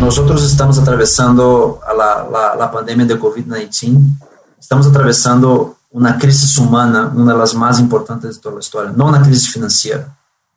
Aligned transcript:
nosotros 0.00 0.42
estamos 0.44 0.78
atravesando 0.78 1.80
la, 1.96 2.26
la, 2.30 2.54
la 2.56 2.70
pandemia 2.70 3.06
de 3.06 3.18
COVID-19, 3.18 4.00
estamos 4.58 4.86
atravesando 4.86 5.76
una 5.90 6.18
crisis 6.18 6.58
humana, 6.58 7.10
una 7.14 7.32
de 7.32 7.38
las 7.38 7.54
más 7.54 7.80
importantes 7.80 8.36
de 8.36 8.42
toda 8.42 8.56
la 8.56 8.60
historia, 8.60 8.92
no 8.94 9.06
una 9.06 9.22
crisis 9.22 9.50
financiera. 9.50 10.14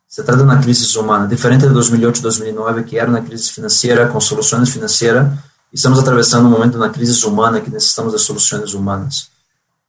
Se 0.08 0.24
trata 0.24 0.40
de 0.40 0.44
una 0.44 0.60
crisis 0.60 0.96
humana, 0.96 1.28
diferente 1.28 1.68
de 1.68 1.74
2008-2009, 1.74 2.84
que 2.84 2.98
era 2.98 3.08
una 3.08 3.24
crisis 3.24 3.52
financiera 3.52 4.10
con 4.10 4.20
soluciones 4.20 4.70
financieras, 4.72 5.28
y 5.72 5.76
estamos 5.76 6.00
atravesando 6.00 6.48
un 6.48 6.54
momento 6.54 6.78
de 6.78 6.84
una 6.84 6.92
crisis 6.92 7.24
humana 7.24 7.62
que 7.62 7.70
necesitamos 7.70 8.14
de 8.14 8.20
soluciones 8.20 8.74
humanas. 8.74 9.30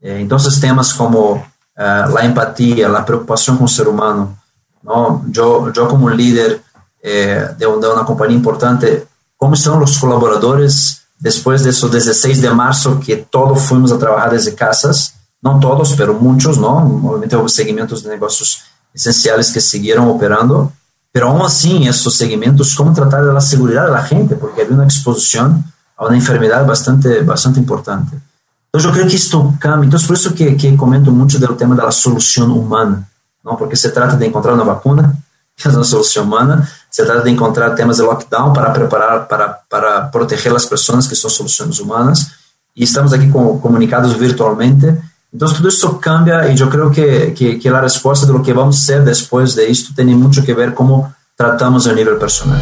Entonces, 0.01 0.61
temas 0.61 0.95
como 0.95 1.45
eh, 1.77 2.05
la 2.15 2.21
empatía, 2.23 2.89
la 2.89 3.05
preocupación 3.05 3.57
con 3.57 3.67
el 3.67 3.73
ser 3.73 3.89
humano, 3.89 4.39
¿no? 4.83 5.25
yo, 5.29 5.73
yo 5.73 5.89
como 5.89 6.09
líder 6.09 6.63
eh, 7.03 7.49
de, 7.57 7.67
una 7.67 8.05
compañía 8.05 8.37
importante, 8.37 9.09
¿cómo 9.41 9.55
están 9.55 9.81
los 9.81 9.99
colaboradores 9.99 11.01
después 11.19 11.65
de 11.65 11.71
esos 11.71 11.91
16 11.91 12.43
de 12.43 12.51
marzo 12.51 13.01
que 13.01 13.17
todos 13.17 13.63
fuimos 13.63 13.91
a 13.91 13.99
trabajar 13.99 14.31
desde 14.31 14.55
casas? 14.55 15.15
No 15.41 15.59
todos, 15.59 15.95
pero 15.97 16.13
muchos, 16.13 16.59
¿no? 16.59 16.77
Obviamente 16.77 17.37
hubo 17.37 17.49
segmentos 17.49 18.03
de 18.03 18.11
negocios 18.11 18.61
esenciales 18.93 19.51
que 19.51 19.61
siguieron 19.63 20.09
operando, 20.09 20.71
pero 21.11 21.29
aún 21.29 21.41
así 21.41 21.75
en 21.75 21.85
esos 21.85 22.15
segmentos, 22.15 22.75
¿cómo 22.75 22.93
tratar 22.93 23.41
seguridad 23.41 23.87
de 23.87 23.93
la 23.93 24.03
gente? 24.03 24.37
Porque 24.37 24.61
había 24.61 24.75
una 24.75 24.85
exposición 24.85 25.65
a 25.97 26.07
una 26.07 26.17
enfermedad 26.17 26.67
bastante, 26.67 27.23
bastante 27.23 27.59
importante. 27.61 28.21
Entonces 28.67 28.91
yo 28.91 28.93
creo 28.93 29.09
que 29.09 29.17
esto 29.17 29.55
cambia, 29.59 29.87
entonces 29.87 30.07
por 30.07 30.17
eso 30.17 30.35
que, 30.35 30.55
que 30.55 30.77
comento 30.77 31.11
mucho 31.11 31.39
del 31.39 31.57
tema 31.57 31.75
de 31.75 31.83
la 31.83 31.93
solución 31.93 32.51
humana, 32.51 33.09
¿no? 33.43 33.57
Porque 33.57 33.75
se 33.75 33.89
trata 33.89 34.17
de 34.17 34.27
encontrar 34.27 34.53
una 34.53 34.65
vacuna, 34.65 35.15
que 35.57 35.67
es 35.67 35.75
una 35.75 35.85
solución 35.85 36.27
humana, 36.27 36.69
se 36.91 37.05
trata 37.05 37.23
de 37.23 37.31
encontrar 37.31 37.75
temas 37.75 37.99
de 37.99 38.05
lockdown 38.05 38.53
para 38.53 38.73
preparar, 38.73 39.29
para, 39.29 39.61
para 39.69 40.11
proteger 40.11 40.51
a 40.51 40.55
las 40.55 40.67
personas 40.67 41.09
que 41.09 41.15
son 41.15 41.31
soluciones 41.31 41.79
humanas, 41.79 42.33
y 42.75 42.85
estamos 42.85 43.13
aquí 43.13 43.29
como 43.29 43.61
comunicados 43.61 44.19
virtualmente, 44.19 45.01
entonces 45.33 45.59
todo 45.59 45.69
esto 45.69 46.01
cambia 46.01 46.51
y 46.51 46.57
yo 46.57 46.69
creo 46.69 46.91
que, 46.91 47.33
que, 47.33 47.59
que, 47.59 47.71
la 47.71 47.81
respuesta 47.81 48.27
de 48.27 48.33
lo 48.33 48.43
que 48.43 48.53
vamos 48.53 48.77
a 48.77 48.81
hacer 48.81 49.05
después 49.05 49.55
de 49.55 49.71
esto 49.71 49.93
tiene 49.95 50.17
mucho 50.17 50.45
que 50.45 50.55
ver 50.55 50.75
cómo 50.75 51.15
tratamos 51.37 51.87
a 51.87 51.93
nivel 51.93 52.17
personal. 52.17 52.61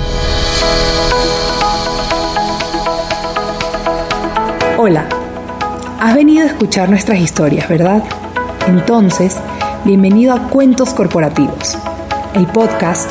Hola, 4.77 5.09
has 5.99 6.15
venido 6.15 6.45
a 6.45 6.49
escuchar 6.49 6.91
nuestras 6.91 7.19
historias, 7.19 7.69
¿verdad? 7.69 8.03
Entonces, 8.67 9.37
bienvenido 9.85 10.35
a 10.35 10.49
Cuentos 10.49 10.91
Corporativos, 10.91 11.77
el 12.35 12.47
podcast 12.47 13.11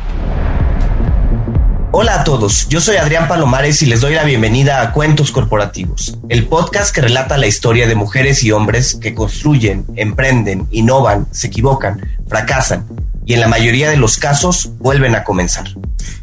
Hola 1.96 2.22
a 2.22 2.24
todos, 2.24 2.66
yo 2.68 2.80
soy 2.80 2.96
Adrián 2.96 3.28
Palomares 3.28 3.80
y 3.80 3.86
les 3.86 4.00
doy 4.00 4.14
la 4.14 4.24
bienvenida 4.24 4.82
a 4.82 4.90
Cuentos 4.90 5.30
Corporativos, 5.30 6.18
el 6.28 6.48
podcast 6.48 6.92
que 6.92 7.02
relata 7.02 7.38
la 7.38 7.46
historia 7.46 7.86
de 7.86 7.94
mujeres 7.94 8.42
y 8.42 8.50
hombres 8.50 8.98
que 9.00 9.14
construyen, 9.14 9.86
emprenden, 9.94 10.66
innovan, 10.72 11.28
se 11.30 11.46
equivocan, 11.46 12.18
fracasan 12.26 12.84
y 13.24 13.34
en 13.34 13.40
la 13.40 13.46
mayoría 13.46 13.90
de 13.90 13.96
los 13.96 14.16
casos 14.16 14.72
vuelven 14.80 15.14
a 15.14 15.22
comenzar. 15.22 15.66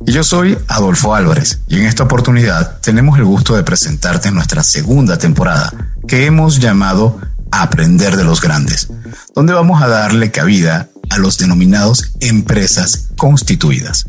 Y 0.05 0.11
yo 0.11 0.25
soy 0.25 0.57
Adolfo 0.67 1.15
Álvarez 1.15 1.61
y 1.69 1.79
en 1.79 1.85
esta 1.85 2.03
oportunidad 2.03 2.81
tenemos 2.81 3.17
el 3.17 3.23
gusto 3.23 3.55
de 3.55 3.63
presentarte 3.63 4.29
nuestra 4.29 4.63
segunda 4.63 5.17
temporada 5.17 5.71
que 6.05 6.25
hemos 6.25 6.59
llamado 6.59 7.17
Aprender 7.49 8.17
de 8.17 8.25
los 8.25 8.41
Grandes, 8.41 8.89
donde 9.33 9.53
vamos 9.53 9.81
a 9.81 9.87
darle 9.87 10.31
cabida 10.31 10.89
a 11.09 11.17
los 11.17 11.37
denominados 11.37 12.11
empresas 12.19 13.07
constituidas. 13.15 14.05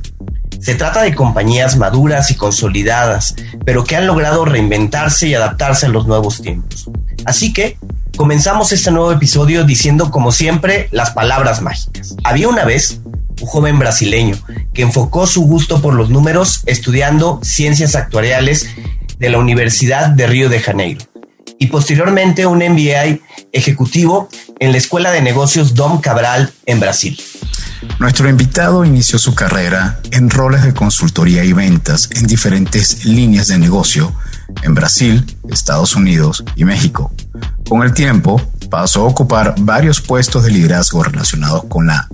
Se 0.63 0.77
trata 0.77 1.03
de 1.03 1.13
compañías 1.13 1.77
maduras 1.77 2.31
y 2.31 2.37
consolidadas, 2.37 3.35
pero 3.65 3.83
que 3.83 3.97
han 3.97 4.07
logrado 4.07 4.45
reinventarse 4.45 5.27
y 5.27 5.35
adaptarse 5.35 5.87
a 5.87 5.89
los 5.89 6.07
nuevos 6.07 6.41
tiempos. 6.41 6.89
Así 7.25 7.53
que 7.53 7.77
comenzamos 8.17 8.71
este 8.71 8.93
nuevo 8.93 9.11
episodio 9.11 9.65
diciendo 9.65 10.13
como 10.13 10.31
siempre 10.31 10.89
las 10.93 11.11
palabras 11.11 11.63
mágicas. 11.63 12.15
Había 12.23 12.49
una 12.49 12.65
vez 12.65 13.01
un 13.41 13.49
joven 13.49 13.81
brasileño 13.81 14.37
que 14.73 14.83
enfocó 14.83 15.27
su 15.27 15.43
gusto 15.43 15.83
por 15.83 15.95
los 15.95 16.11
números 16.11 16.63
estudiando 16.67 17.41
ciencias 17.43 17.97
actuariales 17.97 18.69
de 19.19 19.31
la 19.31 19.39
Universidad 19.39 20.11
de 20.11 20.29
Río 20.29 20.49
de 20.49 20.61
Janeiro 20.61 21.05
y 21.59 21.67
posteriormente 21.67 22.47
un 22.47 22.59
MBA 22.59 23.19
ejecutivo 23.51 24.29
en 24.61 24.71
la 24.71 24.79
Escuela 24.79 25.11
de 25.11 25.23
Negocios 25.23 25.75
Dom 25.75 26.01
Cabral 26.01 26.53
en 26.67 26.79
Brasil. 26.79 27.21
Nuestro 27.99 28.29
invitado 28.29 28.85
inició 28.85 29.19
su 29.19 29.35
carrera 29.35 30.01
en 30.11 30.31
roles 30.31 30.63
de 30.63 30.75
consultoría 30.75 31.45
y 31.45 31.53
ventas 31.53 32.09
en 32.13 32.27
diferentes 32.27 33.05
líneas 33.05 33.49
de 33.49 33.59
negocio 33.59 34.15
en 34.63 34.75
Brasil, 34.75 35.25
Estados 35.49 35.97
Unidos 35.97 36.45
y 36.57 36.65
México. 36.65 37.13
Con 37.69 37.83
el 37.83 37.95
tiempo, 37.95 38.41
pasó 38.71 39.03
a 39.03 39.09
ocupar 39.09 39.55
varios 39.61 40.01
puestos 40.01 40.45
de 40.45 40.51
liderazgo 40.51 41.03
relacionados 41.03 41.65
con 41.69 41.87
la 41.87 42.09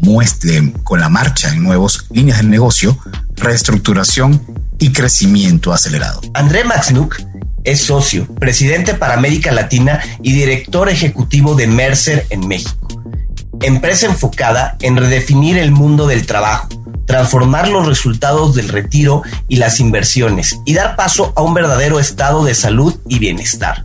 muestre, 0.00 0.72
con 0.82 1.00
la 1.00 1.08
marcha 1.08 1.52
en 1.52 1.62
nuevas 1.62 2.06
líneas 2.10 2.38
de 2.38 2.44
negocio, 2.44 2.98
reestructuración 3.36 4.42
y 4.78 4.92
crecimiento 4.92 5.72
acelerado. 5.72 6.20
André 6.34 6.64
Maxnuk 6.64 7.16
es 7.64 7.80
socio, 7.80 8.26
presidente 8.36 8.94
para 8.94 9.14
América 9.14 9.52
Latina 9.52 10.00
y 10.22 10.32
director 10.32 10.88
ejecutivo 10.88 11.54
de 11.54 11.66
Mercer 11.66 12.26
en 12.30 12.46
México 12.46 12.86
empresa 13.62 14.06
enfocada 14.06 14.76
en 14.80 14.96
redefinir 14.96 15.58
el 15.58 15.70
mundo 15.70 16.06
del 16.06 16.26
trabajo, 16.26 16.68
transformar 17.06 17.68
los 17.68 17.86
resultados 17.86 18.54
del 18.54 18.68
retiro 18.68 19.22
y 19.48 19.56
las 19.56 19.80
inversiones 19.80 20.60
y 20.64 20.74
dar 20.74 20.96
paso 20.96 21.32
a 21.36 21.42
un 21.42 21.54
verdadero 21.54 21.98
estado 21.98 22.44
de 22.44 22.54
salud 22.54 22.94
y 23.08 23.18
bienestar. 23.18 23.82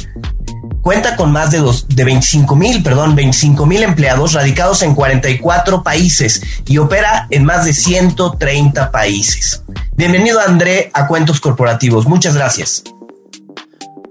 Cuenta 0.82 1.16
con 1.16 1.32
más 1.32 1.52
de, 1.52 1.60
dos, 1.60 1.88
de 1.88 2.04
25 2.04 2.56
mil, 2.56 2.82
perdón, 2.82 3.16
25 3.16 3.66
mil 3.68 3.84
empleados 3.84 4.34
radicados 4.34 4.82
en 4.82 4.96
44 4.96 5.84
países 5.84 6.42
y 6.66 6.80
opera 6.80 7.28
en 7.30 7.46
más 7.46 7.66
de 7.66 7.74
130 7.74 8.92
países. 8.92 9.64
Bienvenido 9.96 10.40
André 10.40 10.90
a 10.94 11.06
Cuentos 11.06 11.40
Corporativos. 11.40 12.08
Muchas 12.08 12.36
gracias. 12.36 12.84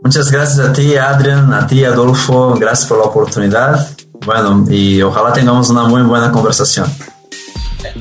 Muchas 0.03 0.31
gracias 0.31 0.61
a 0.61 0.73
ti, 0.73 0.97
Adrián, 0.97 1.53
a 1.53 1.67
ti, 1.67 1.85
Adolfo. 1.85 2.55
Gracias 2.55 2.89
por 2.89 2.99
la 2.99 3.05
oportunidad. 3.05 3.89
Bueno, 4.25 4.65
y 4.71 5.01
ojalá 5.03 5.33
tengamos 5.33 5.71
una 5.71 5.85
muy 5.85 6.03
buena 6.03 6.31
conversación. 6.31 6.87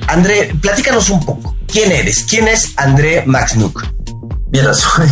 André, 0.07 0.55
platícanos 0.61 1.09
un 1.09 1.25
poco. 1.25 1.55
¿Quién 1.67 1.91
eres? 1.91 2.25
¿Quién 2.29 2.47
es 2.47 2.73
André 2.77 3.23
Maxnuk? 3.25 3.83
Mira, 4.51 4.73
soy 4.73 5.07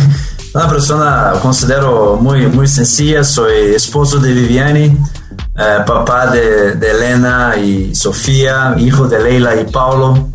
una 0.54 0.68
persona, 0.68 1.32
considero 1.40 2.16
muy, 2.20 2.46
muy 2.46 2.68
sencilla. 2.68 3.24
Soy 3.24 3.74
esposo 3.74 4.18
de 4.18 4.32
Viviani, 4.32 4.84
eh, 4.84 5.78
papá 5.86 6.26
de, 6.28 6.74
de, 6.74 6.90
Elena 6.90 7.56
y 7.56 7.94
Sofía, 7.94 8.74
hijo 8.78 9.08
de 9.08 9.22
Leila 9.22 9.58
y 9.60 9.64
Paulo, 9.64 10.28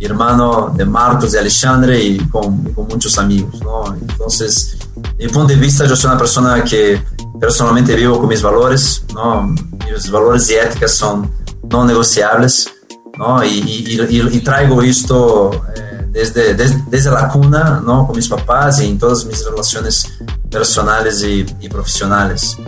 hermano 0.00 0.72
de 0.76 0.84
Marcos 0.84 1.34
y 1.34 1.38
Alexandre 1.38 2.02
y 2.02 2.18
con, 2.28 2.64
con 2.72 2.88
muchos 2.88 3.16
amigos. 3.18 3.60
¿no? 3.62 3.94
Entonces, 3.94 4.76
de 5.18 5.26
mi 5.26 5.32
punto 5.32 5.48
de 5.48 5.56
vista, 5.56 5.86
yo 5.86 5.94
soy 5.94 6.10
una 6.10 6.18
persona 6.18 6.62
que 6.64 7.02
personalmente 7.40 7.94
vivo 7.94 8.18
con 8.18 8.28
mis 8.28 8.42
valores. 8.42 9.04
¿no? 9.14 9.54
Mis 9.90 10.10
valores 10.10 10.50
y 10.50 10.54
éticas 10.54 10.92
son 10.92 11.30
no 11.70 11.84
negociables. 11.84 12.70
¿no? 13.18 13.42
Y, 13.44 13.48
y, 13.48 14.00
y, 14.10 14.40
traigo 14.40 14.82
esto 14.82 15.50
eh, 15.74 16.06
desde, 16.10 16.54
desde, 16.54 16.82
desde, 16.88 17.10
la 17.10 17.28
cuna, 17.28 17.80
¿no? 17.82 18.06
Con 18.06 18.14
mis 18.14 18.28
papás 18.28 18.82
y 18.82 18.90
en 18.90 18.98
todas 18.98 19.24
mis 19.24 19.42
relaciones 19.42 20.18
personales 20.50 21.22
y, 21.22 21.44
profesionales. 21.68 22.58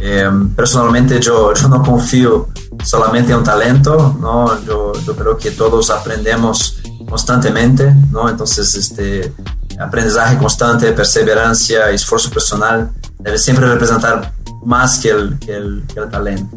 Eh, 0.00 0.30
personalmente 0.54 1.18
yo, 1.18 1.54
yo 1.54 1.68
no 1.68 1.82
confío 1.82 2.48
solamente 2.84 3.32
en 3.32 3.38
un 3.38 3.44
talento, 3.44 4.14
¿no? 4.20 4.62
Yo, 4.66 4.92
yo 5.06 5.16
creo 5.16 5.38
que 5.38 5.52
todos 5.52 5.88
aprendemos 5.88 6.78
constantemente, 7.08 7.94
¿no? 8.10 8.28
Entonces, 8.28 8.74
este 8.74 9.32
aprendizaje 9.78 10.36
constante, 10.38 10.92
perseverancia, 10.92 11.90
esfuerzo 11.90 12.30
personal 12.30 12.90
debe 13.18 13.38
siempre 13.38 13.66
representar 13.66 14.32
más 14.64 14.98
que 14.98 15.10
el, 15.10 15.38
que 15.38 15.82
que 15.94 16.00
talento. 16.10 16.56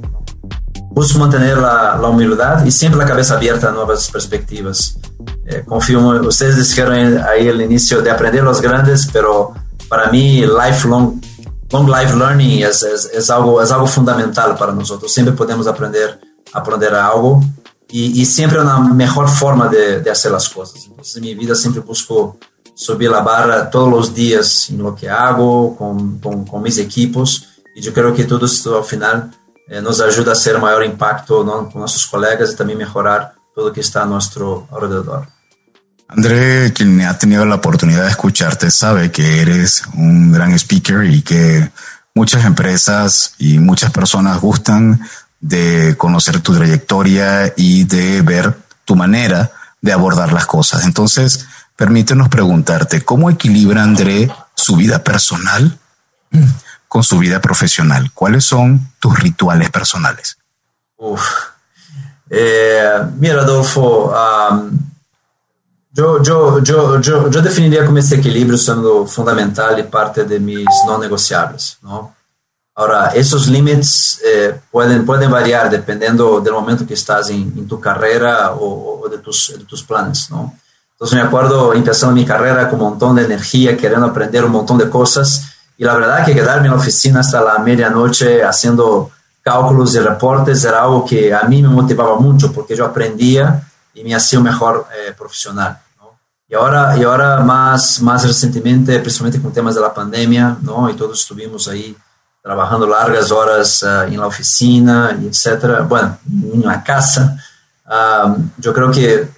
busco 0.91 1.19
mantener 1.19 1.57
la, 1.57 1.97
la, 1.97 2.07
humildad 2.07 2.65
y 2.65 2.71
siempre 2.71 3.00
la 3.00 3.07
cabeza 3.07 3.35
abierta 3.35 3.69
a 3.69 3.71
nuevas 3.71 4.09
perspectivas. 4.09 4.97
Eh, 5.45 5.63
confío, 5.65 6.00
ustedes 6.27 6.57
dijeron 6.57 7.21
ahí 7.27 7.47
al 7.47 7.61
inicio 7.61 8.01
de 8.01 8.11
aprender 8.11 8.44
los 8.44 8.61
grandes, 8.61 9.07
pero 9.11 9.53
para 9.88 10.11
mí 10.11 10.41
lifelong 10.41 11.19
long 11.71 11.88
life 11.88 12.15
learning 12.15 12.63
es, 12.63 13.29
algo, 13.29 13.61
es 13.61 13.71
algo 13.71 13.88
fundamental 13.88 14.56
para 14.57 14.71
nosotros. 14.71 15.11
Siempre 15.11 15.33
podemos 15.33 15.67
aprender, 15.67 16.19
aprender 16.53 16.95
algo 16.95 17.44
y, 17.89 18.21
y 18.21 18.25
siempre 18.25 18.59
una 18.59 18.79
mejor 18.79 19.29
forma 19.29 19.67
de, 19.67 20.01
de, 20.01 20.09
hacer 20.11 20.31
las 20.31 20.50
cosas. 20.50 20.85
Entonces 20.85 21.15
en 21.17 21.23
mi 21.23 21.35
vida 21.35 21.56
siempre 21.56 21.81
busco 21.81 22.38
subir 22.80 23.10
la 23.10 23.20
barra 23.20 23.70
todos 23.70 23.90
los 23.90 24.16
días 24.16 24.70
en 24.70 24.78
lo 24.78 24.96
que 24.96 25.10
hago, 25.10 25.76
con, 25.76 26.18
con, 26.20 26.46
con 26.46 26.62
mis 26.62 26.78
equipos 26.78 27.50
y 27.76 27.81
yo 27.81 27.94
creo 27.94 28.14
que 28.14 28.24
todo 28.24 28.46
esto 28.46 28.78
al 28.78 28.86
final 28.86 29.31
eh, 29.68 29.81
nos 29.81 30.00
ayuda 30.00 30.31
a 30.31 30.34
hacer 30.34 30.58
mayor 30.60 30.86
impacto 30.86 31.44
¿no? 31.44 31.70
con 31.70 31.81
nuestros 31.81 32.08
colegas 32.08 32.54
y 32.54 32.56
también 32.56 32.80
mejorar 32.80 33.36
todo 33.54 33.68
lo 33.68 33.74
que 33.74 33.81
está 33.81 34.04
a 34.04 34.06
nuestro 34.06 34.66
alrededor. 34.72 35.28
André, 36.08 36.72
quien 36.74 37.02
ha 37.02 37.18
tenido 37.18 37.46
la 37.46 37.56
oportunidad 37.56 38.04
de 38.04 38.12
escucharte, 38.12 38.72
sabe 38.72 39.12
que 39.12 39.42
eres 39.42 39.84
un 39.94 40.31
gran 40.31 40.54
speaker 40.54 41.04
y 41.04 41.22
que 41.22 41.70
muchas 42.16 42.46
empresas 42.46 43.34
y 43.38 43.60
muchas 43.60 43.92
personas 43.92 44.40
gustan 44.40 45.02
de 45.42 45.96
conocer 45.98 46.40
tu 46.40 46.54
trayectoria 46.54 47.54
y 47.58 47.84
de 47.84 48.22
ver 48.22 48.56
tu 48.86 48.96
manera 48.96 49.52
de 49.81 49.92
abordar 49.92 50.31
las 50.34 50.46
cosas. 50.46 50.86
Entonces, 50.86 51.46
permítenos 51.80 52.28
preguntarte, 52.28 53.06
¿cómo 53.06 53.30
equilibra 53.30 53.81
André 53.81 54.30
su 54.54 54.76
vida 54.76 55.02
personal 55.02 55.80
con 56.90 57.04
su 57.04 57.18
vida 57.20 57.40
profesional? 57.40 58.12
¿Cuáles 58.14 58.44
son 58.44 58.92
tus 59.00 59.18
rituales 59.18 59.70
personales? 59.70 60.38
Uf. 60.98 61.26
Eh, 62.30 63.00
mira, 63.18 63.44
Adolfo, 63.44 64.14
um, 64.14 64.78
yo, 65.94 66.22
yo, 66.22 66.62
yo, 66.62 67.00
yo, 67.00 67.42
definiría 67.42 67.86
como 67.86 67.98
este 67.98 68.18
equilibrio 68.18 68.58
siendo 68.58 69.08
fundamental 69.08 69.80
y 69.80 69.84
parte 69.84 70.26
de 70.26 70.38
mis 70.38 70.66
no 70.86 70.98
negociables, 70.98 71.78
¿no? 71.81 72.14
Ahora, 72.76 73.12
esos 73.16 73.48
límites 73.48 74.22
eh, 74.26 74.60
pueden, 74.70 75.06
pueden 75.06 75.31
variar 75.31 75.70
dependiendo 75.70 76.42
del 76.42 76.54
momento 76.54 76.86
que 76.86 76.94
estás 76.94 77.30
en, 77.30 77.54
en 77.58 77.68
tu 77.68 77.80
carrera 77.80 78.52
o, 78.52 79.02
o 79.02 79.10
de, 79.10 79.20
tus, 79.20 79.54
de, 79.58 79.64
tus, 79.64 79.81
planes, 79.81 80.30
¿no? 80.30 80.54
Entonces 81.00 81.18
me 81.18 81.24
acuerdo 81.25 81.74
empezando 81.74 82.13
mi 82.13 82.25
carrera 82.25 82.69
con 82.69 82.81
un 82.81 82.90
montón 82.90 83.16
de 83.16 83.24
energía, 83.24 83.78
queriendo 83.78 84.07
aprender 84.07 84.44
un 84.44 84.51
montón 84.51 84.78
de 84.78 84.90
cosas 84.90 85.46
y 85.78 85.86
la 85.86 85.96
verdad 85.96 86.25
que 86.25 86.36
quedarme 86.36 86.66
en 86.66 86.74
la 86.74 86.78
oficina 86.78 87.22
hasta 87.22 87.42
la 87.42 87.57
medianoche 87.60 88.44
haciendo 88.44 89.10
cálculos 89.42 89.96
y 89.96 90.00
reportes 90.00 90.62
era 90.66 90.84
algo 90.84 91.06
que 91.06 91.34
a 91.34 91.44
mí 91.44 91.62
me 91.62 91.69
motivaba 91.69 92.19
mucho 92.19 92.51
porque 92.51 92.75
yo 92.75 92.84
aprendía 92.84 93.63
y 93.94 94.04
me 94.04 94.13
hacía 94.13 94.40
un 94.40 94.44
mejor 94.44 94.88
eh, 94.94 95.13
profesional. 95.18 95.80
¿no? 96.00 96.19
Y 96.50 96.54
ahora, 96.54 96.98
y 96.98 97.04
ahora 97.06 97.40
más, 97.40 98.02
más 98.02 98.28
recientemente, 98.28 99.00
principalmente 99.00 99.42
con 99.42 99.54
temas 99.54 99.75
de 99.75 99.81
la 99.81 99.94
pandemia, 99.94 100.57
¿no? 100.62 100.90
y 100.90 100.98
todos 100.98 101.22
estuvimos 101.22 101.69
ahí 101.69 101.95
trabajando 102.44 102.86
largas 102.86 103.31
horas 103.31 103.84
uh, 103.84 104.02
en 104.02 104.19
la 104.19 104.28
oficina, 104.28 105.18
etcétera, 105.18 105.80
bueno, 105.84 106.18
en 106.28 106.62
la 106.66 106.84
casa. 106.84 107.38
Um, 107.86 108.50
yo 108.57 108.74
creo 108.74 108.92
que 108.92 109.30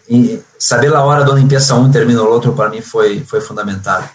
saber 0.62 0.92
la 0.92 1.04
hora 1.04 1.24
donde 1.24 1.42
empieza 1.42 1.74
uno 1.74 1.90
y 1.90 1.92
termina 1.92 2.22
el 2.22 2.28
otro 2.28 2.56
para 2.56 2.70
mí 2.70 2.82
fue, 2.82 3.22
fue 3.22 3.42
fundamental 3.42 4.08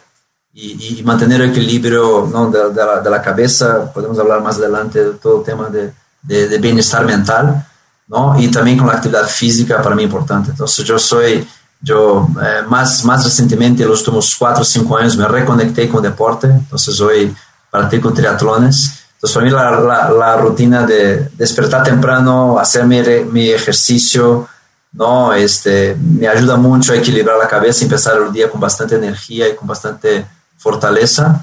mantener 1.04 1.42
el 1.42 1.50
equilibrio 1.50 2.28
¿no? 2.32 2.50
de, 2.50 2.70
de, 2.70 2.84
la, 2.84 3.00
de, 3.00 3.10
la, 3.10 3.20
cabeza, 3.20 3.92
podemos 3.92 4.18
hablar 4.18 4.40
más 4.40 4.56
adelante 4.56 5.04
de 5.04 5.10
todo 5.14 5.40
el 5.40 5.44
tema 5.44 5.68
de, 5.68 5.92
de, 6.22 6.48
de, 6.48 6.58
bienestar 6.58 7.04
mental, 7.04 7.66
¿no? 8.06 8.38
y 8.38 8.48
también 8.48 8.78
con 8.78 8.86
la 8.86 8.94
actividad 8.94 9.26
física 9.26 9.82
para 9.82 9.94
mí 9.94 10.04
importante. 10.04 10.52
Entonces 10.52 10.84
yo 10.84 10.98
soy, 10.98 11.46
yo 11.80 12.28
eh, 12.42 12.62
más 12.68 13.24
recientemente, 13.24 13.82
en 13.82 13.90
los 13.90 13.98
últimos 14.00 14.34
cuatro 14.38 14.62
o 14.62 14.64
cinco 14.64 14.96
años, 14.96 15.16
me 15.16 15.28
reconecté 15.28 15.88
con 15.88 16.02
deporte, 16.02 16.46
entonces 16.46 16.98
hoy 17.00 17.34
practico 17.70 18.12
triatlones. 18.12 18.92
Entonces 19.14 19.52
para 19.52 19.80
la, 19.80 20.10
la 20.10 20.36
rutina 20.36 20.86
de 20.86 21.30
despertar 21.36 21.82
temprano, 21.82 22.58
hacer 22.58 22.86
mi, 22.86 23.02
mi 23.30 23.50
ejercicio, 23.50 24.48
¿no? 24.96 25.32
Este, 25.34 25.94
me 25.94 26.26
ayuda 26.26 26.56
mucho 26.56 26.92
a 26.92 26.96
equilibrar 26.96 27.38
la 27.38 27.46
cabeza 27.46 27.80
y 27.82 27.84
empezar 27.84 28.16
el 28.16 28.32
día 28.32 28.50
con 28.50 28.60
bastante 28.60 28.96
energía 28.96 29.48
y 29.48 29.54
con 29.54 29.68
bastante 29.68 30.26
fortaleza. 30.56 31.40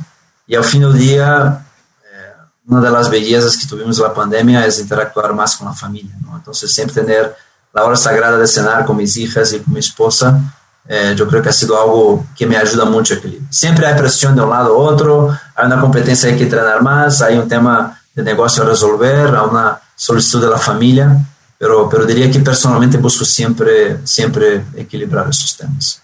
Y 0.48 0.56
al 0.56 0.64
fin 0.64 0.82
del 0.82 0.98
día, 0.98 1.66
eh, 2.04 2.34
una 2.66 2.82
de 2.82 2.89
las 2.89 3.10
bellezas 3.10 3.56
que 3.56 3.68
tuvimos 3.68 3.98
en 3.98 4.04
la 4.04 4.13
pandemia 4.13 4.66
es 4.66 4.80
interactuar 4.80 5.34
más 5.34 5.56
con 5.56 5.68
la 5.68 5.74
familia. 5.74 6.16
¿no? 6.22 6.36
Entonces, 6.36 6.74
siempre 6.74 7.01
tener 7.01 7.36
la 7.72 7.84
hora 7.84 7.96
sagrada 7.96 8.38
de 8.38 8.48
cenar 8.48 8.86
con 8.86 8.98
mis 8.98 9.16
hijas 9.18 9.54
y 9.54 9.60
con 9.60 9.74
mi 9.74 9.80
esposa, 9.80 10.39
eh, 10.88 11.13
yo 11.16 11.27
creo 11.27 11.42
que 11.42 11.50
ha 11.50 11.54
sido 11.54 11.80
algo 11.80 12.25
que 12.36 12.48
me 12.48 12.58
ayuda 12.58 12.86
mucho 12.86 13.13
a 13.13 13.18
equilibrar. 13.18 13.54
Siempre 13.54 13.86
hay 13.86 13.96
presión 13.96 14.36
de 14.36 14.42
un 14.42 14.50
lado 14.50 14.77
u 14.77 14.82
otro, 14.82 15.38
hay 15.56 15.66
una 15.66 15.80
competencia 15.80 16.30
hay 16.30 16.38
que 16.38 16.44
entrenar 16.44 16.82
más, 16.82 17.22
hay 17.22 17.38
un 17.38 17.48
tema 17.48 18.01
de 18.16 18.24
negocio 18.24 18.63
a 18.63 18.66
resolver, 18.66 19.27
hay 19.27 19.48
una 19.50 19.80
solicitud 19.96 20.42
de 20.42 20.50
la 20.50 20.58
familia, 20.58 21.18
pero, 21.63 21.88
pero 21.89 22.05
diría 22.05 22.29
que 22.29 22.41
personalmente 22.41 22.98
busco 22.98 23.24
siempre, 23.24 24.00
siempre 24.03 24.65
equilibrar 24.75 25.29
esos 25.29 25.55
temas. 25.55 26.01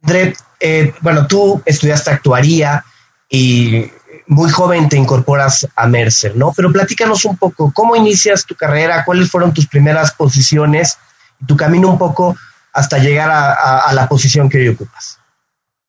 André, 0.00 0.36
eh, 0.60 0.94
bueno, 1.00 1.26
tú 1.26 1.60
estudiaste 1.64 2.12
actuaría 2.12 2.84
y 3.28 3.90
muy 4.28 4.48
joven 4.52 4.88
te 4.88 4.96
incorporas 4.96 5.66
a 5.74 5.88
Mercer, 5.88 6.36
¿no? 6.36 6.52
Pero 6.54 6.70
platícanos 6.70 7.24
un 7.24 7.36
poco, 7.36 7.72
¿cómo 7.74 7.96
inicias 7.96 8.46
tu 8.46 8.54
carrera? 8.54 9.04
¿Cuáles 9.04 9.28
fueron 9.28 9.52
tus 9.52 9.66
primeras 9.66 10.12
posiciones? 10.12 10.98
Tu 11.44 11.56
camino 11.56 11.88
un 11.88 11.98
poco 11.98 12.36
hasta 12.72 12.98
llegar 12.98 13.32
a, 13.32 13.80
a, 13.80 13.92
la 13.92 14.08
posición 14.08 14.48
que 14.48 14.58
hoy 14.58 14.68
ocupas. 14.68 15.18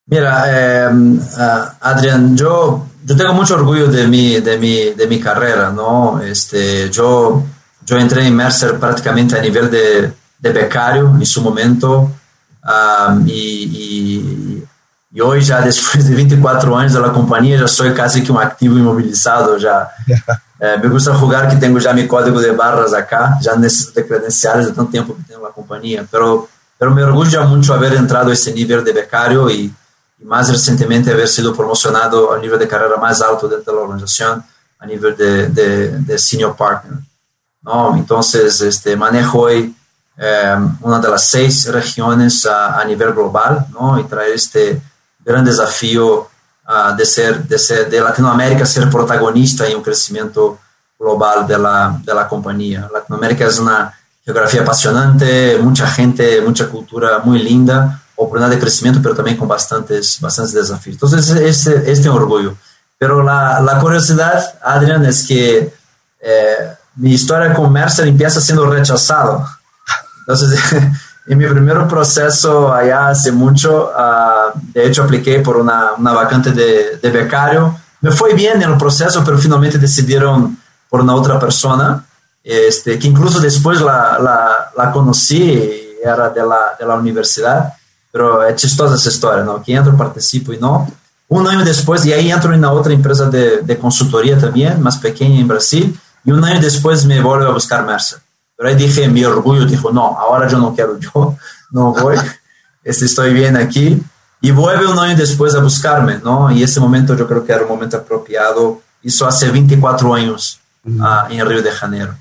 Mira, 0.07 0.45
eh, 0.47 0.89
uh, 0.91 1.65
Adrián, 1.81 2.35
yo, 2.35 2.87
yo 3.03 3.15
tengo 3.15 3.33
mucho 3.35 3.53
orgullo 3.53 3.85
de 3.91 4.07
mi, 4.07 4.39
de 4.39 4.57
mi, 4.57 4.89
de 4.95 5.05
mi 5.05 5.19
carrera, 5.19 5.69
¿no? 5.69 6.19
Este, 6.19 6.89
yo, 6.89 7.43
yo 7.85 7.97
entré 7.97 8.25
en 8.25 8.35
Mercer 8.35 8.79
prácticamente 8.79 9.37
a 9.37 9.41
nivel 9.41 9.69
de, 9.69 10.13
de 10.39 10.49
becario 10.51 11.13
en 11.15 11.25
su 11.25 11.41
momento 11.41 12.11
um, 12.63 13.27
y, 13.27 13.69
y 13.71 14.67
e 15.15 15.21
hoje, 15.21 15.47
já 15.47 15.61
depois 15.61 16.03
de 16.03 16.13
24 16.13 16.75
anos 16.75 16.91
da 16.91 17.09
companhia, 17.09 17.57
já 17.57 17.69
sou 17.69 17.89
quase 17.95 18.21
que 18.21 18.29
um 18.29 18.37
ativo 18.37 18.77
imobilizado. 18.77 19.57
Já 19.57 19.89
é, 20.59 20.75
me 20.83 20.89
gusta 20.89 21.13
jogar 21.13 21.47
que 21.47 21.55
tenho 21.55 21.79
já 21.79 21.93
meu 21.93 22.05
código 22.05 22.41
de 22.41 22.51
barras 22.51 22.93
acá, 22.93 23.39
já 23.41 23.55
necessito 23.55 23.93
de 23.93 24.03
credenciais 24.03 24.65
de 24.65 24.73
tanto 24.73 24.91
tempo 24.91 25.15
que 25.15 25.23
tenho 25.23 25.41
na 25.41 25.51
companhia. 25.51 26.05
Pero, 26.11 26.49
pero 26.77 26.93
me 26.93 27.01
orgulho 27.01 27.47
muito 27.47 27.73
haver 27.73 27.93
entrado 27.93 28.29
a 28.29 28.33
esse 28.33 28.51
nível 28.51 28.83
de 28.83 28.91
becário 28.91 29.49
e, 29.49 29.73
e 30.19 30.25
mais 30.25 30.49
recentemente 30.49 31.09
haver 31.09 31.29
sido 31.29 31.55
promocionado 31.55 32.17
ao 32.17 32.37
nível 32.41 32.57
de 32.57 32.67
carreira 32.67 32.97
mais 32.97 33.21
alto 33.21 33.47
dentro 33.47 33.73
da 33.73 33.81
organização, 33.83 34.43
a 34.77 34.85
nível 34.85 35.15
de, 35.15 35.47
de, 35.47 35.99
de 35.99 36.17
senior 36.17 36.55
partner. 36.55 36.97
¿no? 37.65 37.95
Entonces, 37.95 38.61
este, 38.61 38.95
manejo 38.95 39.39
hoy 39.41 39.75
em, 40.17 40.77
una 40.81 40.99
de 40.99 41.09
las 41.09 41.29
seis 41.29 41.67
regiones 41.71 42.45
a, 42.45 42.83
nivel 42.85 43.11
global, 43.13 43.65
¿no? 43.71 43.99
Y 43.99 44.03
trae 44.03 44.33
este 44.33 44.81
gran 45.25 45.43
desafío 45.43 46.29
uh, 46.67 46.95
de, 46.95 47.05
ser, 47.05 47.43
de, 47.47 47.99
Latinoamérica 47.99 48.65
ser 48.65 48.89
protagonista 48.89 49.67
en 49.67 49.77
un 49.77 49.83
crecimiento 49.83 50.59
global 50.97 51.47
de 51.47 51.57
la, 51.57 51.99
de 52.03 52.13
la 52.13 52.27
compañía. 52.27 52.87
Latinoamérica 52.93 53.47
es 53.47 53.59
una 53.59 53.91
geografía 54.23 54.61
apasionante, 54.61 55.57
mucha 55.59 55.87
gente, 55.87 56.41
mucha 56.41 56.67
cultura 56.67 57.19
muy 57.19 57.39
linda, 57.39 58.01
oportunidad 58.15 58.51
de 58.51 58.59
crecimiento, 58.59 59.01
pero 59.01 59.15
también 59.15 59.37
con 59.37 59.47
bastantes, 59.47 60.19
bastantes 60.21 60.53
desafíos. 60.53 60.95
Entonces, 60.95 61.29
este, 61.31 61.91
este 61.91 62.09
orgullo. 62.09 62.55
Pero 62.97 63.21
la, 63.21 63.59
la 63.59 63.79
curiosidad, 63.79 64.57
Adrián, 64.63 65.03
es 65.05 65.27
que 65.27 65.73
eh, 66.21 66.74
mi 66.95 67.13
historia 67.13 67.53
con 67.53 67.71
Mercer 67.71 68.07
empieza 68.07 68.39
siendo 68.39 68.65
rechazado. 68.67 69.45
Entonces, 70.19 70.59
en 71.27 71.37
mi 71.37 71.45
primer 71.45 71.87
proceso 71.87 72.73
allá 72.73 73.09
hace 73.09 73.31
mucho, 73.31 73.91
uh, 73.91 74.57
de 74.73 74.87
hecho 74.87 75.03
apliqué 75.03 75.39
por 75.39 75.57
una, 75.57 75.93
una 75.97 76.13
vacante 76.13 76.51
de, 76.51 76.97
de, 77.01 77.09
becario. 77.09 77.77
Me 78.01 78.11
fue 78.11 78.33
bien 78.33 78.61
en 78.61 78.71
el 78.71 78.77
proceso, 78.77 79.23
pero 79.23 79.37
finalmente 79.37 79.77
decidieron 79.77 80.57
por 80.89 81.01
una 81.01 81.15
otra 81.15 81.39
persona, 81.39 82.05
este, 82.43 82.99
que 82.99 83.07
incluso 83.07 83.39
después 83.39 83.81
la, 83.81 84.19
la, 84.19 84.71
la 84.77 84.91
conocí, 84.91 85.97
era 86.03 86.29
de 86.29 86.45
la, 86.45 86.75
de 86.79 86.85
la 86.85 86.95
universidad, 86.95 87.73
pero 88.11 88.43
es 88.43 88.55
chistosa 88.55 88.95
esa 88.95 89.09
historia, 89.09 89.43
¿no? 89.43 89.61
Que 89.61 89.73
entro, 89.73 89.97
participo 89.97 90.53
y 90.53 90.57
no. 90.57 90.87
Um 91.27 91.45
ano 91.47 91.65
depois, 91.65 92.05
e 92.05 92.13
aí 92.13 92.29
entro 92.29 92.55
na 92.55 92.71
outra 92.71 92.93
empresa 92.93 93.27
de, 93.27 93.63
de 93.63 93.75
consultoria 93.75 94.37
também, 94.37 94.77
mais 94.77 94.95
pequena 94.95 95.33
em 95.35 95.45
Brasil, 95.45 95.97
e 96.25 96.33
um 96.33 96.43
ano 96.43 96.59
depois 96.59 97.03
me 97.03 97.21
volto 97.21 97.45
a 97.45 97.51
buscar 97.51 97.85
Mercer. 97.85 98.19
Pero 98.57 98.69
aí 98.69 98.75
dije, 98.75 99.07
meu 99.07 99.29
orgulho 99.29 99.65
dijo, 99.65 99.91
não, 99.91 100.17
agora 100.17 100.49
eu 100.49 100.57
não 100.57 100.73
quero, 100.73 100.97
eu 101.13 101.37
não 101.71 101.93
vou, 101.93 102.13
estou 102.85 103.25
bem 103.25 103.55
aqui. 103.57 104.01
E 104.41 104.51
vuelve 104.51 104.85
um 104.85 104.99
ano 104.99 105.15
depois 105.15 105.55
a 105.55 105.59
buscar-me, 105.59 106.17
não? 106.17 106.51
E 106.51 106.61
esse 106.61 106.79
momento 106.79 107.13
eu 107.13 107.27
creo 107.27 107.43
que 107.43 107.51
era 107.51 107.65
o 107.65 107.67
momento 107.67 107.95
apropriado. 107.95 108.81
Isso 109.03 109.25
há 109.25 109.29
24 109.29 110.13
anos 110.13 110.59
uhum. 110.85 111.01
uh, 111.01 111.31
em 111.31 111.43
Rio 111.43 111.63
de 111.63 111.71
Janeiro. 111.71 112.15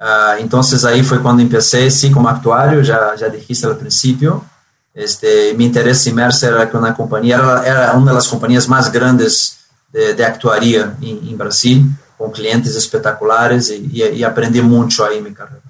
Uh, 0.00 0.40
então, 0.40 0.60
aí 0.88 1.02
foi 1.02 1.18
quando 1.20 1.46
comecei, 1.46 1.90
sim, 1.90 2.12
como 2.12 2.28
actuário, 2.28 2.82
já, 2.82 3.16
já 3.16 3.28
dijiste 3.28 3.64
al 3.66 3.76
princípio. 3.76 4.44
Este, 4.94 5.54
mi 5.54 5.64
interés 5.64 6.06
en 6.06 6.14
Mercer 6.14 6.52
era 6.52 6.70
que 6.70 6.76
una 6.76 6.94
compañía, 6.94 7.36
era, 7.36 7.66
era 7.66 7.92
una 7.94 8.12
de 8.12 8.16
las 8.16 8.28
compañías 8.28 8.68
más 8.68 8.92
grandes 8.92 9.58
de, 9.92 10.14
de 10.14 10.24
actuaría 10.24 10.96
en, 11.00 11.28
en, 11.28 11.36
Brasil, 11.36 11.84
con 12.24 12.32
clientes 12.32 12.74
espectaculares 12.74 13.70
y, 13.70 13.90
y, 13.92 14.02
y, 14.02 14.24
aprendí 14.24 14.62
mucho 14.62 15.04
ahí 15.04 15.18
en 15.18 15.24
mi 15.24 15.34
carrera. 15.34 15.60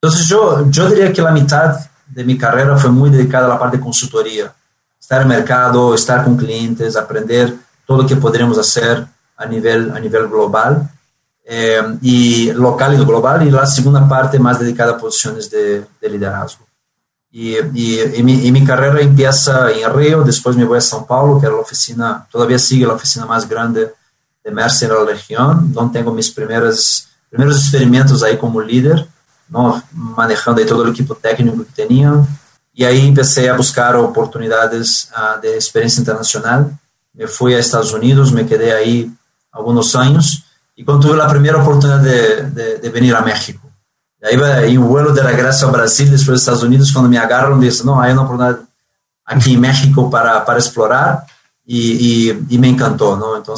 Entonces 0.00 0.28
yo, 0.28 0.70
yo 0.70 0.88
diría 0.88 1.12
que 1.12 1.20
la 1.20 1.32
mitad 1.32 1.80
de 2.06 2.22
mi 2.22 2.38
carrera 2.38 2.76
fue 2.76 2.90
muy 2.90 3.10
dedicada 3.10 3.46
a 3.46 3.48
la 3.48 3.58
parte 3.58 3.76
de 3.76 3.82
consultoría, 3.82 4.54
estar 5.00 5.20
el 5.22 5.26
mercado, 5.26 5.92
estar 5.92 6.22
con 6.22 6.36
clientes, 6.36 6.94
aprender 6.94 7.56
todo 7.84 8.02
lo 8.02 8.06
que 8.06 8.14
podríamos 8.14 8.56
hacer 8.56 9.04
a 9.36 9.46
nivel, 9.46 9.90
a 9.90 9.98
nivel 9.98 10.28
global 10.28 10.88
eh, 11.44 11.82
y 12.02 12.52
local 12.52 12.94
y 12.94 13.04
global, 13.04 13.44
y 13.44 13.50
la 13.50 13.66
segunda 13.66 14.08
parte 14.08 14.38
más 14.38 14.60
dedicada 14.60 14.92
a 14.92 14.98
posiciones 14.98 15.50
de, 15.50 15.84
de 16.00 16.08
liderazgo. 16.08 16.64
Y, 17.32 17.56
y, 17.74 18.00
y, 18.14 18.22
mi, 18.22 18.46
y, 18.46 18.52
mi, 18.52 18.64
carrera 18.64 19.00
empieza 19.00 19.72
en 19.72 19.92
Río, 19.92 20.22
después 20.22 20.56
me 20.56 20.64
voy 20.64 20.78
a 20.78 20.80
São 20.80 21.04
Paulo, 21.04 21.40
que 21.40 21.46
era 21.46 21.56
la 21.56 21.62
oficina, 21.62 22.26
todavía 22.30 22.60
sigue 22.60 22.86
la 22.86 22.94
oficina 22.94 23.26
más 23.26 23.48
grande 23.48 23.92
de 24.44 24.50
Mercer 24.50 24.90
en 24.90 24.96
la 24.96 25.04
región, 25.04 25.72
donde 25.72 25.98
tengo 25.98 26.12
mis 26.12 26.30
primeros, 26.30 27.08
primeros 27.28 27.56
experimentos 27.58 28.22
ahí 28.22 28.36
como 28.36 28.60
líder, 28.60 29.06
¿no? 29.48 29.82
manejando 29.92 30.60
ahí 30.60 30.66
todo 30.66 30.84
el 30.84 30.90
equipo 30.90 31.14
técnico 31.14 31.64
que 31.64 31.72
tenía. 31.72 32.12
Y 32.72 32.84
ahí 32.84 33.08
empecé 33.08 33.48
a 33.48 33.56
buscar 33.56 33.96
oportunidades 33.96 35.10
uh, 35.16 35.40
de 35.40 35.54
experiencia 35.54 36.00
internacional. 36.00 36.70
Me 37.12 37.26
fui 37.26 37.54
a 37.54 37.58
Estados 37.58 37.92
Unidos, 37.92 38.32
me 38.32 38.46
quedé 38.46 38.72
ahí 38.72 39.12
algunos 39.52 39.94
años. 39.96 40.44
Y 40.76 40.84
cuando 40.84 41.08
tuve 41.08 41.16
la 41.16 41.28
primera 41.28 41.58
oportunidad 41.58 41.98
de, 41.98 42.44
de, 42.50 42.78
de 42.78 42.88
venir 42.90 43.14
a 43.14 43.20
México, 43.20 43.70
Aí 44.22 44.36
em 44.70 44.78
um 44.78 44.86
vuelo 44.86 45.14
de 45.14 45.20
regresso 45.22 45.64
ao 45.64 45.72
Brasil, 45.72 46.04
depois 46.04 46.26
dos 46.26 46.40
Estados 46.40 46.62
Unidos, 46.62 46.90
quando 46.90 47.08
me 47.08 47.16
agarram, 47.16 47.58
disse, 47.58 47.84
não, 47.86 47.98
aí 47.98 48.12
uma 48.12 48.22
oportunidade 48.22 48.66
aqui 49.24 49.54
em 49.54 49.56
México 49.56 50.10
para, 50.10 50.40
para 50.40 50.58
explorar 50.58 51.24
e, 51.66 52.28
e, 52.28 52.46
e 52.50 52.58
me 52.58 52.68
encantou, 52.68 53.16
não? 53.16 53.38
Então, 53.38 53.56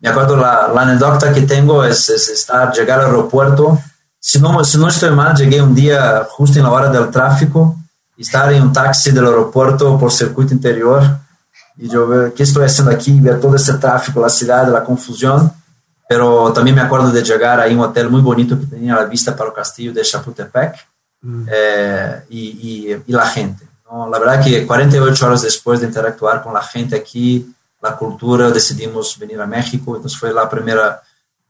me 0.00 0.08
acuerdo 0.08 0.36
la, 0.36 0.70
la 0.74 0.82
anécdota 0.82 1.32
que 1.32 1.42
tengo 1.42 1.84
es, 1.84 2.08
es, 2.08 2.28
estar, 2.28 2.72
llegar 2.72 3.00
al 3.00 3.06
aeropuerto. 3.06 3.78
Si 4.18 4.38
no, 4.40 4.64
si 4.64 4.78
no 4.78 4.88
estoy 4.88 5.10
mal, 5.10 5.36
llegué 5.36 5.60
un 5.60 5.74
día 5.74 6.26
justo 6.30 6.58
en 6.58 6.64
la 6.64 6.72
hora 6.72 6.90
del 6.90 7.10
tráfico, 7.10 7.76
estar 8.16 8.52
en 8.52 8.62
un 8.62 8.72
taxi 8.72 9.10
del 9.10 9.26
aeropuerto 9.26 9.98
por 9.98 10.10
circuito 10.10 10.54
interior 10.54 11.02
y 11.76 11.88
yo 11.88 12.32
qué 12.34 12.42
estoy 12.42 12.64
haciendo 12.64 12.92
aquí, 12.92 13.18
ver 13.20 13.40
todo 13.40 13.56
ese 13.56 13.74
tráfico, 13.74 14.20
la 14.20 14.28
ciudad, 14.28 14.68
la 14.70 14.84
confusión. 14.84 15.52
Pero 16.08 16.52
también 16.52 16.76
me 16.76 16.82
acuerdo 16.82 17.10
de 17.10 17.22
llegar 17.22 17.60
a 17.60 17.66
un 17.66 17.80
hotel 17.80 18.10
muy 18.10 18.20
bonito 18.20 18.58
que 18.58 18.66
tenía 18.66 18.96
la 18.96 19.04
vista 19.04 19.34
para 19.34 19.48
el 19.48 19.54
castillo 19.54 19.92
de 19.92 20.02
Chapultepec 20.02 20.74
mm. 21.22 21.46
eh, 21.50 22.24
y, 22.28 22.40
y, 22.90 23.02
y, 23.06 23.12
la 23.12 23.26
gente. 23.26 23.64
¿no? 23.90 24.10
La 24.10 24.18
verdad 24.18 24.44
que 24.44 24.66
48 24.66 25.26
horas 25.26 25.42
después 25.42 25.80
de 25.80 25.86
interactuar 25.86 26.42
con 26.42 26.52
la 26.52 26.62
gente 26.62 26.96
aquí, 26.96 27.54
la 27.80 27.96
cultura, 27.96 28.50
decidimos 28.50 29.18
venir 29.18 29.40
a 29.40 29.46
México, 29.46 29.96
entonces 29.96 30.18
fue 30.18 30.32
la 30.32 30.48
primera 30.48 31.02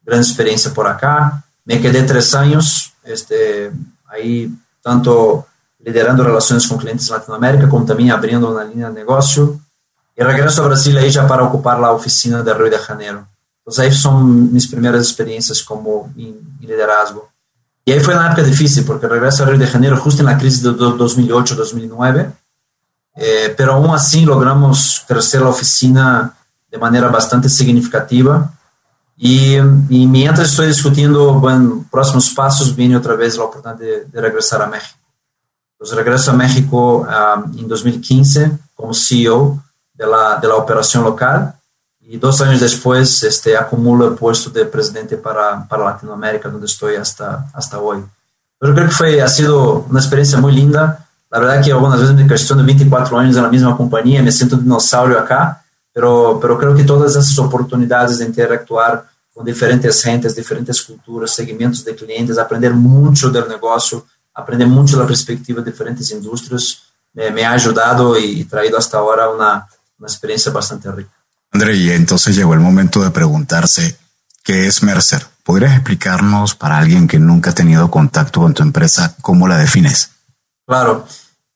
gran 0.03 0.21
experiencia 0.21 0.73
por 0.73 0.87
acá. 0.87 1.43
Me 1.65 1.81
quedé 1.81 2.03
tres 2.05 2.35
años 2.35 2.93
este, 3.05 3.73
ahí, 4.07 4.51
tanto 4.83 5.47
liderando 5.79 6.23
relaciones 6.23 6.67
con 6.67 6.79
clientes 6.79 7.09
en 7.09 7.17
Latinoamérica, 7.17 7.69
como 7.69 7.85
también 7.85 8.11
abriendo 8.11 8.51
una 8.51 8.65
línea 8.65 8.89
de 8.89 8.95
negocio. 8.95 9.61
Y 10.17 10.23
regreso 10.23 10.63
a 10.63 10.67
Brasil 10.67 10.97
ahí 10.99 11.11
ya 11.11 11.27
para 11.27 11.45
ocupar 11.45 11.79
la 11.79 11.93
oficina 11.93 12.43
de 12.43 12.53
Río 12.53 12.71
de 12.71 12.79
Janeiro. 12.79 13.27
Então, 13.63 13.85
aí 13.85 13.93
são 13.93 14.23
minhas 14.23 14.67
primeiras 14.67 15.07
experiências 15.07 15.63
como 15.63 16.13
em, 16.17 16.37
em, 16.61 16.67
liderazgo. 16.67 17.29
E 17.87 17.93
aí 17.93 18.01
foi 18.01 18.15
na 18.15 18.27
época 18.27 18.43
difícil, 18.45 18.85
porque 18.85 19.07
regresso 19.07 19.43
a 19.43 19.47
Rio 19.47 19.59
de 19.59 19.67
Janeiro 19.67 19.97
justo 19.97 20.23
na 20.23 20.37
crise 20.37 20.63
de 20.63 20.71
2008, 20.73 21.55
2009, 21.55 22.31
eh, 23.17 23.55
pero 23.57 23.75
aún 23.75 23.95
assim 23.95 24.25
logramos 24.25 25.05
crescer 25.07 25.43
a 25.43 25.49
oficina 25.49 26.35
de 26.71 26.79
maneira 26.79 27.09
bastante 27.09 27.49
significativa. 27.49 28.53
E, 29.19 29.57
e 29.91 30.07
mientras 30.07 30.51
estou 30.51 30.67
discutindo 30.67 31.35
bueno, 31.35 31.85
próximos 31.91 32.31
passos, 32.31 32.71
vem 32.71 32.95
outra 32.95 33.17
vez 33.17 33.37
a 33.37 33.45
oportunidade 33.45 33.79
de, 33.85 34.05
de 34.07 34.21
regressar 34.21 34.63
a 34.63 34.67
México. 34.67 34.99
Então, 35.81 35.97
regresso 35.97 36.31
a 36.31 36.35
México 36.35 37.07
ah, 37.09 37.43
em 37.57 37.67
2015 37.67 38.53
como 38.77 38.93
CEO 38.93 39.59
da 39.95 40.37
de 40.37 40.47
la 40.47 40.57
operação 40.57 41.03
local 41.03 41.55
y 42.01 42.17
dos 42.19 42.41
años 42.41 42.61
después 42.61 43.23
este, 43.23 43.57
acumulo 43.57 44.07
el 44.09 44.15
puesto 44.15 44.51
de 44.51 44.65
presidente 44.65 45.17
para, 45.17 45.67
para 45.69 45.85
Latinoamérica, 45.85 46.49
donde 46.49 46.67
estoy 46.67 46.97
hasta, 46.97 47.47
hasta 47.55 47.79
hoy. 47.79 48.05
Yo 48.61 48.75
creo 48.75 48.89
que 48.89 48.93
fue, 48.93 49.23
ha 49.23 49.29
sido 49.29 49.87
una 49.89 50.01
experiencia 50.01 50.39
muy 50.39 50.53
linda. 50.53 51.07
La 51.31 51.39
verdad 51.39 51.65
que 51.65 51.71
algunas 51.71 52.01
veces 52.01 52.15
me 52.15 52.27
cuestiono 52.27 52.65
24 52.65 53.19
años 53.19 53.37
en 53.37 53.43
la 53.43 53.49
misma 53.49 53.77
compañía, 53.77 54.23
me 54.23 54.33
siento 54.33 54.57
un 54.57 54.65
dinosaurio 54.65 55.19
acá, 55.19 55.65
pero, 55.93 56.39
pero 56.41 56.59
creo 56.59 56.75
que 56.75 56.83
todas 56.83 57.13
esas 57.13 57.39
oportunidades 57.39 58.19
de 58.19 58.25
interactuar 58.25 59.09
con 59.33 59.45
diferentes 59.45 60.03
gentes, 60.03 60.35
diferentes 60.35 60.83
culturas, 60.83 61.31
segmentos 61.31 61.85
de 61.85 61.95
clientes, 61.95 62.37
aprender 62.37 62.75
mucho 62.75 63.31
del 63.31 63.49
negocio, 63.49 64.05
aprender 64.35 64.67
mucho 64.67 64.97
de 64.97 65.03
la 65.03 65.07
perspectiva 65.07 65.63
de 65.63 65.71
diferentes 65.71 66.11
industrias, 66.11 66.83
me, 67.13 67.31
me 67.31 67.45
ha 67.45 67.53
ayudado 67.53 68.19
y, 68.19 68.41
y 68.41 68.45
traído 68.45 68.77
hasta 68.77 68.99
ahora 68.99 69.29
una, 69.29 69.67
una 69.99 70.09
experiencia 70.09 70.51
bastante 70.51 70.91
rica. 70.91 71.13
André, 71.53 71.77
y 71.77 71.91
entonces 71.91 72.35
llegó 72.35 72.55
el 72.55 72.61
momento 72.61 73.03
de 73.03 73.11
preguntarse, 73.11 73.97
¿qué 74.43 74.67
es 74.67 74.83
Mercer? 74.83 75.27
¿Podrías 75.45 75.75
explicarnos 75.75 76.55
para 76.55 76.79
alguien 76.79 77.09
que 77.09 77.19
nunca 77.19 77.51
ha 77.51 77.55
tenido 77.55 77.91
contacto 77.91 78.41
con 78.41 78.55
tu 78.55 78.63
empresa 78.63 79.17
cómo 79.21 79.49
la 79.49 79.59
defines? 79.59 80.11
Claro. 80.67 81.07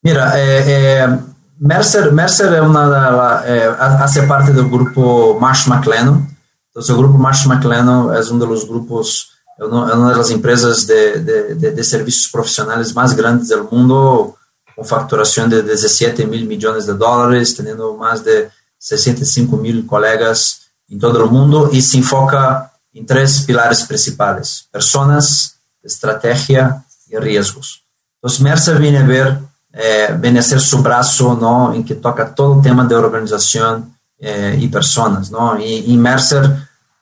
Mira, 0.04 0.38
eh, 0.38 0.64
eh, 0.66 1.18
Mercer, 1.60 2.12
Mercer 2.12 2.52
es 2.52 2.60
una 2.60 3.42
eh, 3.46 3.74
hace 3.78 4.24
parte 4.24 4.52
del 4.52 4.68
grupo 4.68 5.38
Marsh 5.40 5.66
McLennan. 5.66 6.28
Entonces, 6.68 6.90
el 6.90 6.98
grupo 6.98 7.16
Marsh 7.16 7.46
McLennan 7.46 8.10
uno 8.30 8.44
de 8.44 8.46
los 8.46 8.68
grupos, 8.68 9.30
es 9.56 9.64
una 9.64 10.10
de 10.10 10.16
las 10.16 10.30
empresas 10.30 10.86
de, 10.86 11.20
de, 11.20 11.54
de, 11.54 11.70
de 11.70 11.84
servicios 11.84 12.28
profesionales 12.30 12.94
más 12.94 13.16
grandes 13.16 13.48
del 13.48 13.62
mundo, 13.62 14.36
con 14.76 14.84
facturación 14.84 15.48
de 15.48 15.62
17 15.62 16.26
mil 16.26 16.46
millones 16.46 16.84
de 16.84 16.92
dólares, 16.92 17.56
teniendo 17.56 17.96
más 17.96 18.22
de 18.22 18.50
65 18.78 19.56
mil 19.56 19.86
colegas 19.86 20.64
em 20.90 20.98
todo 20.98 21.24
o 21.24 21.32
mundo 21.32 21.70
e 21.72 21.80
se 21.80 21.96
enfoca 21.96 22.70
em 22.92 23.02
três 23.02 23.40
pilares 23.40 23.84
principais: 23.84 24.66
pessoas, 24.70 25.54
estratégia 25.82 26.76
e 27.08 27.18
riscos. 27.18 27.80
Então, 28.18 28.44
Mercer 28.44 28.78
vem 28.78 28.98
a 28.98 29.02
ver, 29.02 29.40
eh, 29.74 30.12
ser 30.42 30.60
seu 30.60 30.78
braço, 30.78 31.34
não, 31.34 31.74
em 31.74 31.82
que 31.82 31.94
toca 31.94 32.24
todo 32.24 32.58
o 32.58 32.62
tema 32.62 32.84
de 32.84 32.94
organização 32.94 33.86
eh, 34.20 34.56
e 34.56 34.68
pessoas, 34.68 35.30
não. 35.30 35.58
E, 35.58 35.90
e 35.90 35.96
Mercer, 35.96 36.50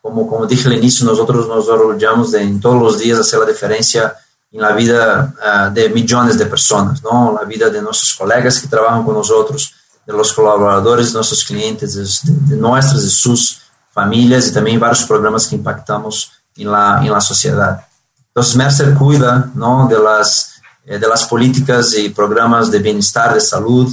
como 0.02 0.26
como 0.26 0.46
dije 0.46 0.68
no 0.68 0.74
início, 0.74 1.04
nós 1.04 1.18
nos 1.18 1.68
orgulhamos 1.68 2.30
de 2.30 2.42
em 2.42 2.58
todos 2.58 2.94
os 2.94 3.02
dias 3.02 3.18
fazer 3.18 3.42
a 3.42 3.46
diferença 3.46 4.14
na 4.52 4.72
vida 4.72 5.32
uh, 5.38 5.70
de 5.70 5.88
milhões 5.88 6.36
de 6.36 6.44
pessoas, 6.44 7.00
não, 7.00 7.32
na 7.32 7.44
vida 7.44 7.70
de 7.70 7.80
nossos 7.80 8.12
colegas 8.12 8.58
que 8.58 8.68
trabalham 8.68 9.02
outros 9.30 9.72
de 10.06 10.12
los 10.12 10.32
colaboradores, 10.32 11.08
de 11.08 11.14
clientes, 11.42 11.94
de, 11.94 12.32
de 12.48 12.56
nuestras 12.56 13.02
y 13.02 13.10
sus 13.10 13.62
familias 13.92 14.48
y 14.48 14.52
también 14.52 14.80
varios 14.80 15.04
programas 15.04 15.46
que 15.46 15.56
impactamos 15.56 16.32
en 16.56 16.70
la, 16.70 17.00
en 17.02 17.10
la 17.10 17.20
Mercer 18.54 18.94
cuida 18.94 19.50
¿no? 19.54 19.86
de, 19.86 19.98
las, 19.98 20.51
eh, 20.51 20.51
de 20.84 21.08
las 21.08 21.24
políticas 21.24 21.94
y 21.94 22.08
programas 22.08 22.70
de 22.70 22.78
bienestar, 22.80 23.34
de 23.34 23.40
salud, 23.40 23.92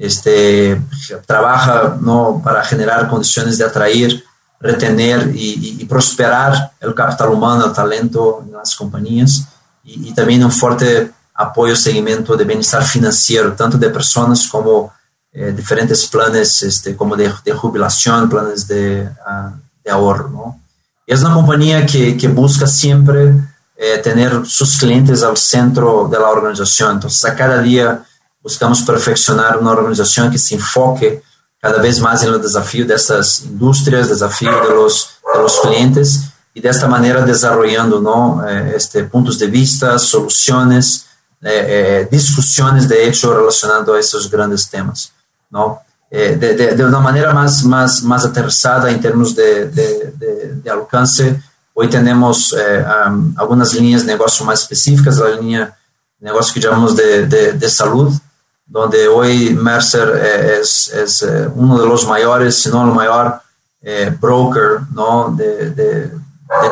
este, 0.00 0.80
trabaja 1.26 1.98
¿no? 2.00 2.40
para 2.42 2.64
generar 2.64 3.08
condiciones 3.08 3.58
de 3.58 3.64
atraer, 3.64 4.24
retener 4.58 5.30
y, 5.34 5.84
prosperar 5.84 6.72
el 6.80 6.94
capital 6.94 7.30
humano, 7.30 7.66
el 7.66 7.72
talento 7.72 8.42
en 8.46 8.52
las 8.52 8.74
compañías 8.74 9.46
y, 9.84 10.12
también 10.14 10.44
un 10.44 10.52
fuerte 10.52 11.10
apoyo, 11.34 11.74
seguimiento 11.74 12.36
de 12.36 12.44
bienestar 12.44 12.82
financiero, 12.82 13.52
tanto 13.52 13.76
de 13.76 13.90
personas 13.90 14.46
como 14.46 14.92
eh, 15.32 15.52
diferentes 15.56 16.06
planes 16.06 16.62
este, 16.62 16.96
como 16.96 17.16
de, 17.16 17.30
jubilación, 17.52 18.28
planes 18.28 18.66
de, 18.66 19.02
uh, 19.02 19.50
de 19.84 19.90
ahorro. 19.90 20.28
¿no? 20.28 20.60
Es 21.06 21.20
una 21.22 21.34
compañía 21.34 21.84
que, 21.84 22.16
que 22.16 22.28
busca 22.28 22.66
siempre 22.66 23.34
eh, 23.82 23.96
tener 23.96 24.44
sus 24.44 24.76
clientes 24.76 25.22
al 25.22 25.38
centro 25.38 26.06
de 26.06 26.18
la 26.18 26.28
organización. 26.28 26.96
Entonces, 26.96 27.24
a 27.24 27.34
cada 27.34 27.62
día 27.62 28.04
buscamos 28.42 28.82
perfeccionar 28.82 29.56
una 29.56 29.70
organización 29.70 30.30
que 30.30 30.36
se 30.36 30.56
enfoque 30.56 31.22
cada 31.58 31.80
vez 31.80 31.98
más 31.98 32.22
en 32.22 32.34
el 32.34 32.42
desafío 32.42 32.84
de 32.84 32.94
estas 32.94 33.40
industrias, 33.40 34.10
de 34.10 34.74
los, 34.74 35.10
de 35.34 35.42
los 35.42 35.60
clientes 35.60 36.24
y 36.52 36.60
de 36.60 36.68
esta 36.68 36.88
manera 36.88 37.22
desarrollando 37.22 38.02
¿no? 38.02 38.46
Eh, 38.46 38.74
este, 38.76 39.04
puntos 39.04 39.38
de 39.38 39.46
vista, 39.46 39.98
soluciones, 39.98 41.06
eh, 41.40 41.48
eh, 41.68 42.08
discusiones 42.10 42.86
de 42.86 43.08
hecho 43.08 43.34
relacionado 43.34 43.94
a 43.94 43.98
estos 43.98 44.30
grandes 44.30 44.68
temas. 44.68 45.10
¿no? 45.48 45.80
Eh, 46.10 46.36
de, 46.38 46.54
de, 46.54 46.76
de, 46.76 46.84
una 46.84 47.00
manera 47.00 47.32
más, 47.32 47.64
más, 47.64 48.02
más 48.02 48.26
aterrizada 48.26 48.90
en 48.90 49.00
términos 49.00 49.34
de, 49.34 49.70
de 49.70 50.70
alcance, 50.70 51.40
hoy 51.80 51.88
tenemos 51.88 52.52
um, 52.52 53.32
algunas 53.38 53.72
líneas 53.72 54.04
de 54.04 54.12
negocio 54.12 54.44
más 54.44 54.60
específicas, 54.60 55.16
la 55.16 55.30
línea 55.30 55.74
de 56.18 56.26
negocio 56.26 56.52
que 56.52 56.60
llamamos 56.60 56.94
de, 56.94 57.70
salud, 57.70 58.12
donde 58.66 59.08
hoy 59.08 59.54
Mercer 59.54 60.08
es, 60.60 60.88
es 60.88 61.26
uno 61.54 61.80
de 61.80 61.86
los 61.86 62.06
mayores, 62.06 62.62
si 62.62 62.68
no 62.68 62.86
el 62.86 62.94
mayor 62.94 63.40
broker 64.20 64.80
¿no? 64.92 65.34
de, 65.34 66.10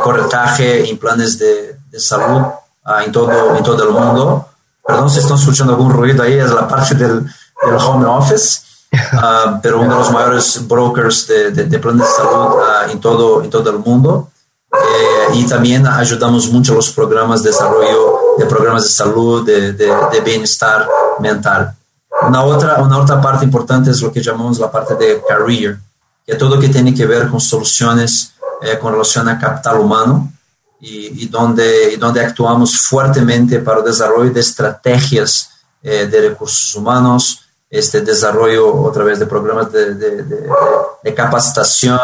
corretaje 0.02 0.90
en 0.90 0.98
planes 0.98 1.38
de, 1.38 1.78
salud 1.96 2.42
uh, 2.84 3.00
en, 3.02 3.10
todo, 3.10 3.56
en 3.56 3.64
todo 3.64 3.82
el 3.82 3.90
mundo. 3.90 4.46
Perdón 4.86 5.08
si 5.08 5.20
están 5.20 5.38
escuchando 5.38 5.72
algún 5.72 5.90
ruido 5.90 6.22
ahí, 6.22 6.34
es 6.34 6.50
la 6.50 6.68
parte 6.68 6.94
del, 6.94 7.24
del 7.24 7.74
home 7.82 8.04
office, 8.04 8.60
uh, 8.92 9.58
pero 9.62 9.80
uno 9.80 9.94
de 9.94 10.00
los 10.00 10.12
mayores 10.12 10.68
brokers 10.68 11.26
de, 11.26 11.50
de, 11.50 11.64
de 11.64 11.78
planes 11.78 12.06
de 12.06 12.12
salud 12.12 12.56
uh, 12.56 12.90
en, 12.90 13.00
todo, 13.00 13.42
en 13.42 13.48
todo 13.48 13.70
el 13.70 13.78
mundo. 13.78 14.28
Eh, 14.72 15.34
y 15.34 15.46
también 15.46 15.86
ayudamos 15.86 16.50
mucho 16.50 16.72
a 16.72 16.76
los 16.76 16.90
programas 16.90 17.42
de 17.42 17.50
desarrollo 17.50 18.18
de 18.38 18.46
programas 18.46 18.84
de 18.84 18.88
salud, 18.90 19.44
de, 19.44 19.72
de, 19.72 19.92
de, 20.12 20.20
bienestar 20.20 20.86
mental. 21.18 21.74
Una 22.22 22.44
otra, 22.44 22.82
una 22.82 22.98
otra 22.98 23.20
parte 23.20 23.44
importante 23.44 23.90
es 23.90 24.00
lo 24.00 24.12
que 24.12 24.22
llamamos 24.22 24.58
la 24.58 24.70
parte 24.70 24.94
de 24.94 25.22
career, 25.26 25.78
que 26.24 26.34
todo 26.36 26.54
lo 26.54 26.60
que 26.60 26.68
tiene 26.68 26.94
que 26.94 27.06
ver 27.06 27.28
con 27.28 27.40
soluciones 27.40 28.34
eh, 28.62 28.78
con 28.78 28.92
relación 28.92 29.28
a 29.28 29.38
capital 29.38 29.80
humano 29.80 30.32
y, 30.80 31.24
y, 31.24 31.28
donde, 31.28 31.94
y 31.94 31.96
donde 31.96 32.20
actuamos 32.20 32.80
fuertemente 32.80 33.58
para 33.58 33.80
el 33.80 33.86
desarrollo 33.86 34.30
de 34.30 34.40
estrategias 34.40 35.50
eh, 35.82 36.06
de 36.06 36.28
recursos 36.28 36.74
humanos, 36.76 37.40
este 37.68 38.02
desarrollo 38.02 38.88
a 38.88 38.92
través 38.92 39.18
de 39.18 39.26
programas 39.26 39.72
de, 39.72 39.94
de 39.94 41.14
capacitación, 41.14 41.98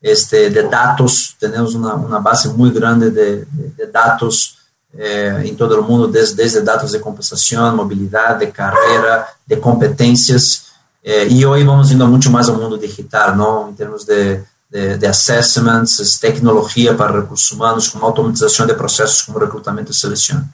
este, 0.00 0.50
de 0.50 0.62
datos. 0.64 1.36
Tenemos 1.38 1.74
una, 1.74 1.94
una 1.94 2.18
base 2.18 2.48
muy 2.48 2.70
grande 2.70 3.10
de, 3.10 3.46
datos 3.92 4.58
eh, 4.92 5.42
en 5.44 5.56
todo 5.56 5.76
el 5.76 5.82
mundo, 5.82 6.08
desde, 6.08 6.42
desde, 6.42 6.62
datos 6.62 6.92
de 6.92 7.00
compensación, 7.00 7.76
movilidad, 7.76 8.36
de 8.36 8.50
carrera, 8.50 9.26
de 9.44 9.58
competencias. 9.60 10.66
Eh, 11.02 11.28
y 11.30 11.44
hoy 11.44 11.64
vamos 11.64 11.88
yendo 11.88 12.06
mucho 12.06 12.30
más 12.30 12.48
al 12.48 12.58
mundo 12.58 12.76
digital, 12.76 13.36
¿no? 13.36 13.68
En 13.68 13.76
términos 13.76 14.04
de, 14.06 14.44
de, 14.68 15.08
assessments, 15.08 16.18
tecnología 16.20 16.96
para 16.96 17.12
recursos 17.12 17.52
humanos, 17.52 17.88
como 17.90 18.06
automatización 18.06 18.68
de 18.68 18.74
procesos 18.74 19.22
como 19.24 19.38
reclutamiento 19.38 19.92
y 19.92 19.94
selección. 19.94 20.52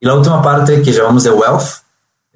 Y 0.00 0.06
la 0.06 0.14
última 0.14 0.42
parte 0.42 0.82
que 0.82 0.92
llamamos 0.92 1.24
de 1.24 1.30
wealth, 1.30 1.86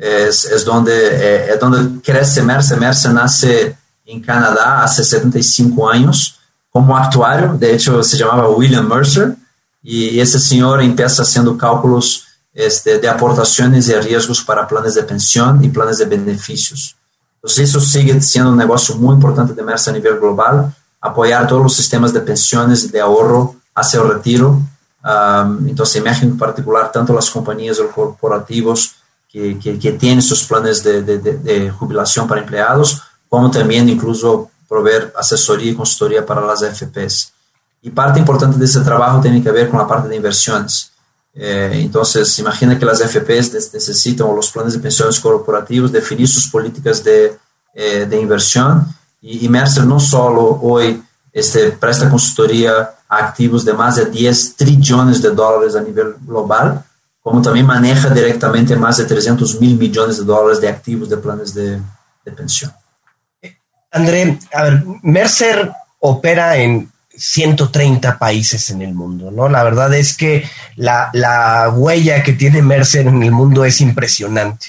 es, 0.00 0.46
es 0.46 0.64
donde, 0.64 0.92
eh, 0.94 1.52
es 1.52 1.60
donde 1.60 2.00
crece 2.00 2.42
Mercer. 2.42 2.80
Mercer 2.80 3.12
nace 3.12 3.76
en 4.10 4.20
Canadá 4.20 4.82
hace 4.82 5.04
75 5.04 5.88
años 5.88 6.38
como 6.70 6.96
actuario, 6.96 7.54
de 7.58 7.74
hecho 7.74 8.02
se 8.02 8.16
llamaba 8.16 8.48
William 8.48 8.86
Mercer, 8.86 9.36
y 9.82 10.20
ese 10.20 10.38
señor 10.38 10.82
empieza 10.82 11.22
haciendo 11.22 11.56
cálculos 11.56 12.26
este, 12.52 12.98
de 12.98 13.08
aportaciones 13.08 13.88
y 13.88 13.94
riesgos 13.94 14.42
para 14.42 14.66
planes 14.66 14.94
de 14.94 15.02
pensión 15.02 15.64
y 15.64 15.68
planes 15.68 15.98
de 15.98 16.04
beneficios. 16.04 16.96
Entonces 17.36 17.70
eso 17.70 17.80
sigue 17.80 18.20
siendo 18.20 18.50
un 18.50 18.58
negocio 18.58 18.96
muy 18.96 19.14
importante 19.14 19.54
de 19.54 19.62
Mercer 19.62 19.94
a 19.94 19.96
nivel 19.96 20.18
global, 20.18 20.74
apoyar 21.00 21.46
todos 21.46 21.62
los 21.62 21.74
sistemas 21.74 22.12
de 22.12 22.20
pensiones 22.20 22.90
de 22.92 23.00
ahorro 23.00 23.56
hacia 23.74 24.00
el 24.00 24.08
retiro. 24.08 24.60
Um, 25.02 25.66
entonces, 25.66 25.96
en 25.96 26.04
México 26.04 26.26
en 26.26 26.36
particular, 26.36 26.92
tanto 26.92 27.14
las 27.14 27.30
compañías 27.30 27.78
o 27.78 27.90
corporativos 27.90 28.96
que, 29.30 29.58
que, 29.58 29.78
que 29.78 29.92
tienen 29.92 30.20
sus 30.20 30.44
planes 30.44 30.82
de, 30.82 31.02
de, 31.02 31.18
de, 31.18 31.70
jubilación 31.70 32.28
para 32.28 32.42
empleados, 32.42 33.00
como 33.30 33.50
también 33.50 33.88
incluso 33.88 34.50
proveer 34.68 35.12
asesoría 35.16 35.70
y 35.70 35.74
consultoría 35.74 36.26
para 36.26 36.42
las 36.42 36.62
AFPs. 36.62 37.32
Y 37.82 37.90
parte 37.90 38.18
importante 38.18 38.58
de 38.58 38.64
ese 38.64 38.80
trabajo 38.80 39.20
tiene 39.20 39.42
que 39.42 39.50
ver 39.50 39.70
con 39.70 39.78
la 39.78 39.88
parte 39.88 40.08
de 40.08 40.16
inversiones. 40.16 40.90
Eh, 41.32 41.70
entonces, 41.74 42.38
imagina 42.40 42.78
que 42.78 42.84
las 42.84 43.00
AFPs 43.00 43.72
necesitan, 43.72 44.26
o 44.26 44.34
los 44.34 44.50
planes 44.50 44.74
de 44.74 44.80
pensiones 44.80 45.18
corporativos, 45.20 45.92
definir 45.92 46.28
sus 46.28 46.48
políticas 46.48 47.02
de, 47.02 47.38
eh, 47.72 48.04
de 48.04 48.20
inversión. 48.20 48.84
Y, 49.22 49.48
Mercer 49.48 49.84
no 49.84 50.00
solo 50.00 50.58
hoy 50.62 51.02
este, 51.32 51.72
presta 51.72 52.10
consultoría 52.10 52.90
a 53.08 53.16
activos 53.16 53.64
de 53.64 53.72
más 53.72 53.96
de 53.96 54.06
10 54.06 54.56
trillones 54.56 55.22
de 55.22 55.30
dólares 55.30 55.76
a 55.76 55.80
nivel 55.80 56.14
global, 56.26 56.84
como 57.22 57.40
también 57.40 57.66
maneja 57.66 58.08
directamente 58.10 58.74
más 58.76 58.96
de 58.96 59.04
300 59.04 59.60
mil 59.60 59.76
millones 59.76 60.18
de 60.18 60.24
dólares 60.24 60.60
de 60.60 60.68
activos 60.68 61.08
de 61.08 61.16
planes 61.16 61.54
de, 61.54 61.80
de. 62.24 62.32
André, 63.90 64.38
a 64.52 64.62
ver, 64.64 64.84
Mercer 65.02 65.70
opera 65.98 66.56
en 66.56 66.90
130 67.16 68.18
países 68.18 68.70
en 68.70 68.82
el 68.82 68.94
mundo, 68.94 69.30
¿no? 69.30 69.48
La 69.48 69.62
verdad 69.62 69.92
es 69.94 70.16
que 70.16 70.48
la, 70.76 71.10
la, 71.12 71.68
huella 71.68 72.22
que 72.22 72.32
tiene 72.32 72.62
Mercer 72.62 73.06
en 73.06 73.22
el 73.22 73.30
mundo 73.30 73.64
es 73.64 73.80
impresionante. 73.80 74.68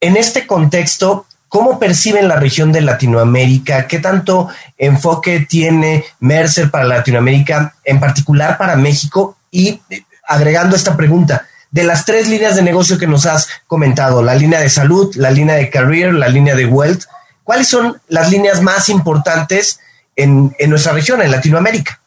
En 0.00 0.16
este 0.16 0.46
contexto, 0.46 1.26
¿cómo 1.48 1.78
perciben 1.78 2.28
la 2.28 2.36
región 2.36 2.72
de 2.72 2.82
Latinoamérica? 2.82 3.86
¿Qué 3.86 4.00
tanto 4.00 4.48
enfoque 4.76 5.46
tiene 5.48 6.04
Mercer 6.20 6.70
para 6.70 6.84
Latinoamérica, 6.84 7.74
en 7.84 8.00
particular 8.00 8.58
para 8.58 8.76
México? 8.76 9.38
Y 9.50 9.80
agregando 10.26 10.76
esta 10.76 10.96
pregunta, 10.96 11.46
de 11.70 11.84
las 11.84 12.04
tres 12.04 12.28
líneas 12.28 12.56
de 12.56 12.62
negocio 12.62 12.98
que 12.98 13.06
nos 13.06 13.26
has 13.26 13.48
comentado, 13.66 14.22
la 14.22 14.34
línea 14.34 14.60
de 14.60 14.70
salud, 14.70 15.14
la 15.16 15.30
línea 15.30 15.54
de 15.56 15.70
career, 15.70 16.14
la 16.14 16.28
línea 16.28 16.54
de 16.54 16.66
wealth, 16.66 17.04
¿cuáles 17.48 17.66
son 17.66 17.98
las 18.08 18.30
líneas 18.30 18.60
más 18.60 18.90
importantes 18.90 19.80
en, 20.14 20.54
en 20.58 20.68
nuestra 20.68 20.92
región, 20.92 21.22
en 21.22 21.30
Latinoamérica? 21.30 21.98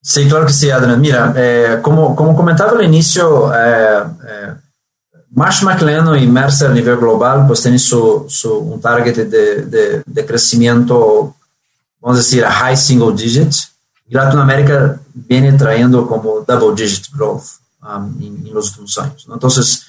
Sí, 0.00 0.28
claro 0.28 0.46
que 0.46 0.52
sí, 0.52 0.70
Adrián. 0.70 1.00
Mira, 1.00 1.34
eh, 1.34 1.80
como, 1.82 2.14
como 2.14 2.36
comentaba 2.36 2.70
al 2.70 2.84
inicio, 2.84 3.52
eh, 3.52 4.04
eh, 4.28 4.54
Marsh 5.30 5.64
McLennan 5.64 6.16
y 6.22 6.28
Mercer 6.28 6.70
a 6.70 6.72
nivel 6.72 6.98
global 6.98 7.48
pues 7.48 7.62
tienen 7.62 7.80
su, 7.80 8.26
su 8.28 8.58
un 8.58 8.80
target 8.80 9.16
de, 9.16 9.64
de, 9.64 10.02
de, 10.06 10.24
crecimiento, 10.24 11.34
vamos 12.00 12.18
a 12.18 12.22
decir, 12.22 12.44
a 12.44 12.52
high 12.52 12.76
single 12.76 13.12
digit. 13.12 13.52
Y 14.08 14.14
Latinoamérica 14.14 15.00
viene 15.12 15.52
trayendo 15.54 16.06
como 16.06 16.44
double 16.46 16.80
digit 16.80 17.06
growth 17.12 17.42
um, 17.82 18.16
en, 18.22 18.46
en, 18.46 18.54
los 18.54 18.68
últimos 18.68 18.96
años. 18.98 19.26
¿no? 19.26 19.34
Entonces, 19.34 19.84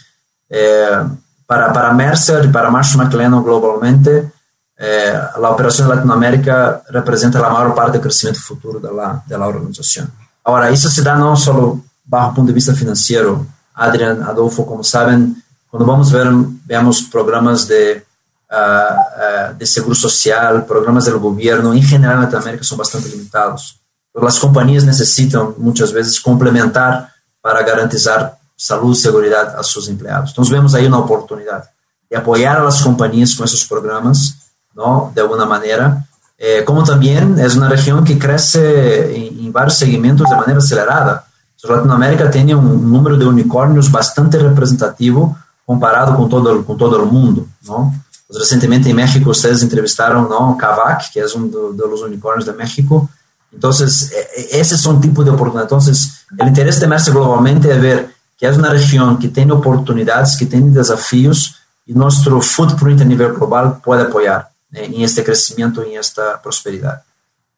eh, 0.50 1.04
para, 1.46 1.72
para 1.72 1.94
Mercer 1.94 2.46
y 2.46 2.48
para 2.48 2.72
Marsh 2.72 2.96
McLennan 2.96 3.44
globalmente, 3.44 4.32
la 4.80 5.50
operación 5.50 5.90
en 5.90 5.96
Latinoamérica 5.96 6.84
representa 6.90 7.40
la 7.40 7.50
mayor 7.50 7.74
parte 7.74 7.94
del 7.94 8.02
crecimiento 8.02 8.42
futuro 8.42 8.80
de 8.80 9.38
la 9.38 9.48
organización. 9.48 10.12
Ahora, 10.44 10.70
eso 10.70 10.90
se 10.90 11.02
da 11.02 11.16
no 11.16 11.36
solo 11.36 11.82
bajo 12.06 12.30
el 12.30 12.36
punto 12.36 12.48
de 12.50 12.54
vista 12.54 12.74
financiero. 12.74 13.46
Adrián, 13.74 14.24
Adolfo, 14.24 14.66
como 14.66 14.84
saben, 14.84 15.44
cuando 15.70 15.86
vamos 15.86 16.14
a 16.14 16.18
ver, 16.18 16.28
veamos 16.66 17.02
programas 17.04 17.68
de, 17.68 18.06
uh, 18.50 18.56
uh, 18.56 19.58
de 19.58 19.66
seguro 19.66 19.94
social, 19.94 20.66
programas 20.66 21.06
del 21.06 21.18
gobierno, 21.18 21.74
en 21.74 21.84
general 21.84 22.16
en 22.16 22.22
Latinoamérica 22.24 22.64
son 22.64 22.78
bastante 22.78 23.10
limitados. 23.10 23.80
Las 24.14 24.40
compañías 24.40 24.84
necesitan 24.84 25.54
muchas 25.58 25.92
veces 25.92 26.20
complementar 26.20 27.10
para 27.42 27.62
garantizar 27.64 28.38
salud 28.56 28.94
y 28.94 29.00
seguridad 29.00 29.56
a 29.60 29.62
sus 29.64 29.88
empleados. 29.90 30.30
Entonces 30.32 30.52
vemos 30.52 30.74
ahí 30.74 30.86
una 30.88 31.00
oportunidad 31.00 31.70
de 32.10 32.18
apoyar 32.18 32.58
a 32.58 32.64
las 32.64 32.82
compañías 32.82 33.36
con 33.36 33.46
esos 33.46 33.66
programas 33.66 34.47
¿no? 34.78 35.12
De 35.14 35.22
alguna 35.22 35.46
manera. 35.46 36.06
Eh, 36.38 36.64
como 36.64 36.84
también 36.84 37.38
es 37.40 37.56
una 37.56 37.68
región 37.68 38.04
que 38.04 38.18
crece 38.18 39.16
en, 39.16 39.46
en 39.46 39.52
varios 39.52 39.74
segmentos 39.74 40.30
de 40.30 40.36
manera 40.36 40.60
acelerada. 40.60 41.26
Latinoamérica 41.68 42.30
tiene 42.30 42.54
un 42.56 42.90
número 42.90 43.18
de 43.18 43.26
unicornios 43.26 43.92
bastante 43.92 44.38
representativo 44.38 45.36
comparado 45.66 46.16
con 46.16 46.30
todo, 46.30 46.64
con 46.64 46.78
todo 46.78 47.04
el 47.04 47.12
mundo, 47.12 47.48
¿no? 47.64 47.94
Pues 48.28 48.40
recientemente 48.40 48.90
en 48.90 48.96
México 48.96 49.32
ustedes 49.32 49.64
entrevistaron, 49.64 50.30
¿no? 50.30 50.56
Kavak, 50.58 51.12
que 51.12 51.22
es 51.22 51.34
uno 51.34 51.48
de, 51.48 51.84
de 51.84 51.90
los 51.90 52.02
unicornios 52.04 52.46
de 52.46 52.54
México. 52.54 53.10
Entonces, 53.52 54.12
e, 54.12 54.58
e, 54.58 54.62
ese 54.62 54.76
es 54.76 54.86
un 54.86 55.02
tipo 55.02 55.24
de 55.24 55.32
oportunidad. 55.32 55.64
Entonces, 55.64 56.26
el 56.38 56.48
interés 56.48 56.80
de 56.80 56.88
Mercer 56.88 57.14
globalmente 57.14 57.74
es 57.74 57.82
ver 57.82 58.16
que 58.38 58.48
es 58.48 58.58
una 58.58 58.70
región 58.70 59.18
que 59.18 59.30
tiene 59.30 59.52
oportunidades, 59.52 60.38
que 60.38 60.46
tiene 60.46 60.72
desafíos 60.72 61.56
y 61.86 61.94
nuestro 61.94 62.40
footprint 62.40 63.02
a 63.02 63.06
nivel 63.06 63.34
global 63.34 63.80
puede 63.84 64.04
apoyar 64.04 64.42
eh, 64.42 64.57
en 64.72 65.02
este 65.02 65.24
crecimiento 65.24 65.84
y 65.84 65.94
en 65.94 66.00
esta 66.00 66.42
prosperidad. 66.42 67.04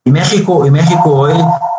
Y 0.04 0.12
México, 0.12 0.66
y 0.66 0.72
México 0.72 1.12
hoy 1.12 1.34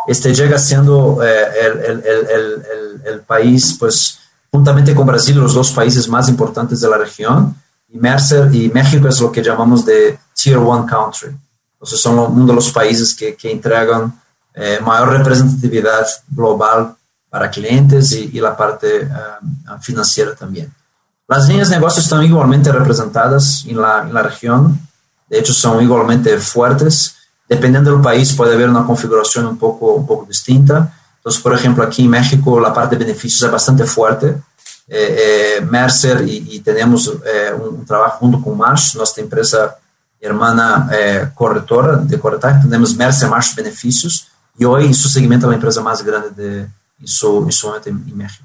este, 0.07 0.35
llega 0.35 0.59
siendo 0.59 1.23
eh, 1.23 1.45
el, 1.63 1.79
el, 1.81 2.05
el, 2.05 3.03
el, 3.05 3.21
país, 3.23 3.77
pues, 3.79 4.19
juntamente 4.51 4.95
con 4.95 5.07
Brasil, 5.07 5.37
los 5.37 5.55
dos 5.55 5.73
países 5.73 6.09
más 6.09 6.29
importantes 6.29 6.81
de 6.81 6.89
la 6.89 6.99
región. 6.99 7.57
Y 7.89 7.99
Mercer 7.99 8.55
y 8.55 8.69
México 8.69 9.09
es 9.09 9.21
lo 9.21 9.33
que 9.33 9.43
llamamos 9.43 9.85
de 9.85 10.19
Tier 10.35 10.59
One 10.59 10.87
Country. 10.89 11.37
Entonces, 11.73 12.01
son 12.01 12.19
uno 12.19 12.47
de 12.47 12.53
los 12.53 12.71
países 12.71 13.15
que, 13.15 13.35
que 13.35 13.51
entregan 13.51 14.21
eh, 14.55 14.79
mayor 14.85 15.11
representatividad 15.11 16.07
global 16.29 16.95
para 17.31 17.51
clientes 17.51 18.13
y, 18.13 18.31
y 18.33 18.41
la 18.41 18.57
parte 18.57 19.07
uh, 19.07 19.81
financiera 19.81 20.35
también. 20.35 20.73
Las 21.29 21.49
líneas 21.49 21.71
de 21.71 21.77
negocio 21.77 22.03
están 22.03 22.25
igualmente 22.25 22.73
representadas 22.73 23.65
en 23.67 23.81
la, 23.81 24.03
en 24.03 24.13
la 24.13 24.23
región, 24.23 24.81
de 25.31 25.39
hecho 25.39 25.55
son 25.55 25.83
igualmente 25.83 26.37
fuertes. 26.39 27.17
Dependiendo 27.49 27.93
del 27.93 28.03
país 28.03 28.35
puede 28.35 28.55
haber 28.55 28.69
una 28.69 28.85
configuración 28.85 29.47
un 29.47 29.57
poco, 29.57 29.95
un 29.95 30.07
poco 30.07 30.27
distinta. 30.27 30.95
Entonces, 31.17 31.41
por 31.41 31.55
ejemplo, 31.55 31.83
aquí 31.83 32.05
en 32.05 32.11
México 32.11 32.61
la 32.61 32.75
parte 32.75 32.97
de 32.97 33.05
beneficios 33.05 33.43
es 33.43 33.51
bastante 33.51 33.85
fuerte. 33.85 34.37
Eh, 34.93 35.57
eh, 35.59 35.61
Mercer 35.63 36.27
y, 36.29 36.57
y 36.57 36.61
tenemos 36.61 37.07
eh, 37.25 37.53
un, 37.55 37.79
un, 37.79 37.87
trabajo 37.87 38.19
junto 38.19 38.43
con 38.43 38.59
Marsh, 38.59 38.97
nuestra 38.97 39.23
empresa 39.23 39.77
hermana 40.21 40.89
eh, 40.93 41.31
corretora 41.35 41.97
de 41.97 42.21
corretaje, 42.21 42.63
tenemos 42.63 42.95
Mercer 42.95 43.29
Marsh 43.29 43.55
Beneficios 43.55 44.29
y 44.59 44.65
hoy 44.65 44.93
su 44.93 45.09
segmento 45.09 45.47
es 45.47 45.51
la 45.51 45.55
empresa 45.55 45.81
más 45.81 46.03
grande 46.03 46.31
de, 46.31 46.61
en, 46.61 47.07
su, 47.07 47.45
en 47.45 47.53
su 47.53 47.69
momento 47.69 47.89
en, 47.89 48.05
en 48.07 48.17
México. 48.17 48.45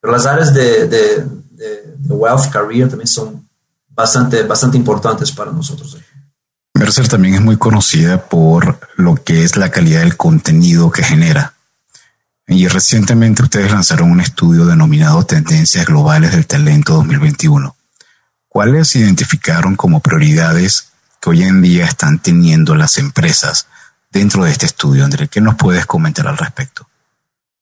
Pero 0.00 0.12
las 0.12 0.26
áreas 0.26 0.52
de, 0.52 0.88
de, 0.88 1.26
de, 1.52 1.94
de, 1.96 2.14
wealth 2.14 2.50
career 2.50 2.88
también 2.88 3.06
son 3.06 3.48
bastante, 3.90 4.42
bastante 4.42 4.76
importantes 4.76 5.30
para 5.30 5.52
nosotros. 5.52 5.96
Mercer 6.74 7.08
también 7.08 7.34
es 7.34 7.40
muy 7.40 7.56
conocida 7.56 8.26
por 8.26 8.80
lo 8.96 9.14
que 9.16 9.44
es 9.44 9.56
la 9.56 9.70
calidad 9.70 10.00
del 10.00 10.16
contenido 10.16 10.90
que 10.90 11.02
genera. 11.02 11.54
Y 12.46 12.66
recientemente 12.68 13.42
ustedes 13.42 13.70
lanzaron 13.70 14.10
un 14.10 14.20
estudio 14.20 14.66
denominado 14.66 15.24
Tendencias 15.24 15.86
Globales 15.86 16.32
del 16.32 16.46
Talento 16.46 16.94
2021. 16.94 17.76
¿Cuáles 18.48 18.96
identificaron 18.96 19.76
como 19.76 20.00
prioridades 20.00 20.88
que 21.20 21.30
hoy 21.30 21.42
en 21.44 21.62
día 21.62 21.86
están 21.86 22.18
teniendo 22.18 22.74
las 22.74 22.98
empresas 22.98 23.68
dentro 24.10 24.44
de 24.44 24.50
este 24.50 24.66
estudio? 24.66 25.04
André, 25.04 25.28
¿qué 25.28 25.40
nos 25.40 25.54
puedes 25.54 25.86
comentar 25.86 26.26
al 26.26 26.36
respecto? 26.36 26.86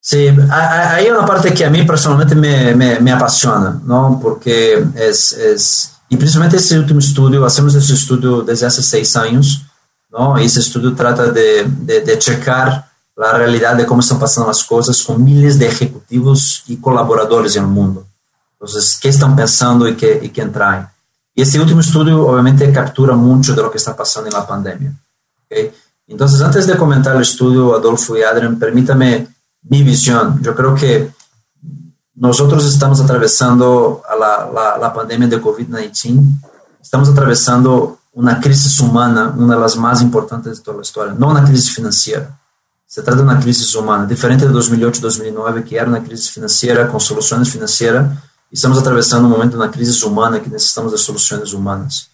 Sí, 0.02 0.28
hay 0.50 1.08
una 1.10 1.26
parte 1.26 1.52
que 1.52 1.64
a 1.64 1.70
mí 1.70 1.82
personalmente 1.82 2.34
me, 2.34 2.98
me, 3.00 3.12
apasiona, 3.12 3.78
¿no? 3.84 4.18
Porque 4.20 4.82
es, 4.96 5.32
es, 5.34 5.92
y 6.10 6.16
principalmente 6.16 6.58
ese 6.58 6.78
último 6.78 6.98
estudio, 6.98 7.46
hacemos 7.46 7.74
ese 7.74 7.94
estudio 7.94 8.42
desde 8.42 8.66
hace 8.66 8.82
seis 8.82 9.16
años, 9.16 9.62
¿no? 10.10 10.38
Y 10.38 10.44
ese 10.44 10.58
estudio 10.58 10.92
trata 10.94 11.30
de, 11.30 11.64
de, 11.64 12.00
de 12.00 12.18
checar 12.18 12.90
la 13.16 13.32
realidad 13.32 13.76
de 13.76 13.86
cómo 13.86 14.00
están 14.00 14.18
pasando 14.18 14.48
las 14.48 14.64
cosas 14.64 15.00
con 15.02 15.22
miles 15.22 15.56
de 15.58 15.68
ejecutivos 15.68 16.64
y 16.66 16.78
colaboradores 16.78 17.54
el 17.54 17.66
mundo. 17.66 18.06
Entonces, 18.54 18.98
¿qué 19.00 19.08
están 19.08 19.36
pensando 19.36 19.86
y 19.86 19.94
qué, 19.94 20.18
y 20.20 20.30
qué 20.30 20.44
traen? 20.46 20.88
Y 21.32 21.42
este 21.42 21.60
último 21.60 21.80
estudio 21.80 22.26
obviamente 22.26 22.72
captura 22.72 23.14
mucho 23.14 23.54
de 23.54 23.62
lo 23.62 23.70
que 23.70 23.78
está 23.78 23.94
pasando 23.96 24.28
en 24.28 24.34
la 24.34 24.46
pandemia. 24.46 24.92
¿okay? 25.44 25.70
Entonces, 26.08 26.40
antes 26.40 26.66
de 26.66 26.76
comentar 26.76 27.14
el 27.14 27.22
estudio, 27.22 27.76
Adolfo 27.76 28.18
y 28.18 28.22
Adrián, 28.22 28.58
permítame 28.58 29.28
mi 29.62 29.84
visión. 29.84 30.42
Yo 30.42 30.56
creo 30.56 30.74
que 30.74 31.12
nosotros 32.20 32.66
estamos 32.66 33.00
atravesando 33.00 34.02
la, 34.20 34.50
la, 34.52 34.76
la 34.76 34.92
pandemia 34.92 35.26
de 35.26 35.40
COVID-19, 35.40 36.20
estamos 36.82 37.08
atravesando 37.08 37.98
una 38.12 38.38
crisis 38.38 38.78
humana, 38.78 39.32
una 39.34 39.54
de 39.54 39.60
las 39.60 39.74
más 39.78 40.02
importantes 40.02 40.58
de 40.58 40.62
toda 40.62 40.76
la 40.76 40.82
historia, 40.82 41.14
no 41.16 41.30
una 41.30 41.42
crisis 41.42 41.74
financiera. 41.74 42.38
Se 42.86 43.02
trata 43.02 43.16
de 43.16 43.22
una 43.22 43.40
crisis 43.40 43.74
humana, 43.74 44.04
diferente 44.04 44.46
de 44.46 44.52
2008-2009, 44.52 45.64
que 45.64 45.76
era 45.76 45.86
una 45.86 46.02
crisis 46.02 46.30
financiera 46.30 46.88
con 46.88 47.00
soluciones 47.00 47.48
financieras, 47.48 48.18
estamos 48.50 48.78
atravesando 48.78 49.26
un 49.26 49.32
momento 49.32 49.56
de 49.56 49.62
una 49.62 49.72
crisis 49.72 50.02
humana 50.02 50.42
que 50.42 50.50
necesitamos 50.50 50.92
de 50.92 50.98
soluciones 50.98 51.54
humanas. 51.54 52.10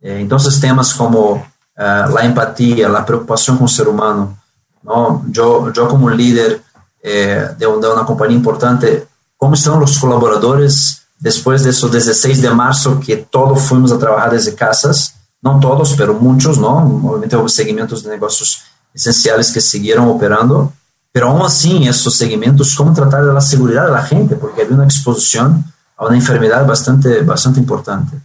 Eh, 0.00 0.18
entonces, 0.18 0.58
temas 0.58 0.94
como 0.94 1.32
uh, 1.32 1.42
la 1.76 2.24
empatía, 2.24 2.88
la 2.88 3.04
preocupación 3.04 3.58
con 3.58 3.66
el 3.66 3.74
ser 3.74 3.86
humano, 3.86 4.34
¿no? 4.82 5.26
yo, 5.28 5.70
yo 5.74 5.88
como 5.88 6.08
líder, 6.08 6.62
eh, 7.02 7.48
de, 7.58 7.66
de, 7.66 7.66
una 7.66 8.06
compañía 8.06 8.36
importante, 8.36 9.08
¿cómo 9.42 9.54
están 9.54 9.80
los 9.80 9.98
colaboradores 9.98 11.02
después 11.18 11.64
de 11.64 11.70
esos 11.70 11.90
16 11.90 12.42
de 12.42 12.50
marzo 12.50 13.00
que 13.00 13.16
todos 13.16 13.60
fuimos 13.62 13.90
a 13.90 13.98
trabajar 13.98 14.30
desde 14.30 14.54
casas? 14.54 15.16
No 15.42 15.58
todos, 15.58 15.94
pero 15.94 16.14
muchos, 16.14 16.58
¿no? 16.58 16.76
Obviamente 16.76 17.36
hubo 17.36 17.48
segmentos 17.48 18.04
de 18.04 18.10
negocios 18.10 18.62
esenciales 18.94 19.50
que 19.50 19.60
siguieron 19.60 20.06
operando, 20.06 20.72
pero 21.10 21.30
aún 21.30 21.42
así, 21.42 21.88
esos 21.88 22.14
segmentos, 22.14 22.76
¿cómo 22.76 22.92
tratar 22.94 23.42
seguridad 23.42 23.86
de 23.86 23.90
la 23.90 24.04
gente? 24.04 24.36
Porque 24.36 24.62
había 24.62 24.76
una 24.76 24.84
exposición 24.84 25.64
a 25.96 26.06
una 26.06 26.14
enfermedad 26.14 26.64
bastante, 26.64 27.22
bastante 27.22 27.58
importante. 27.58 28.16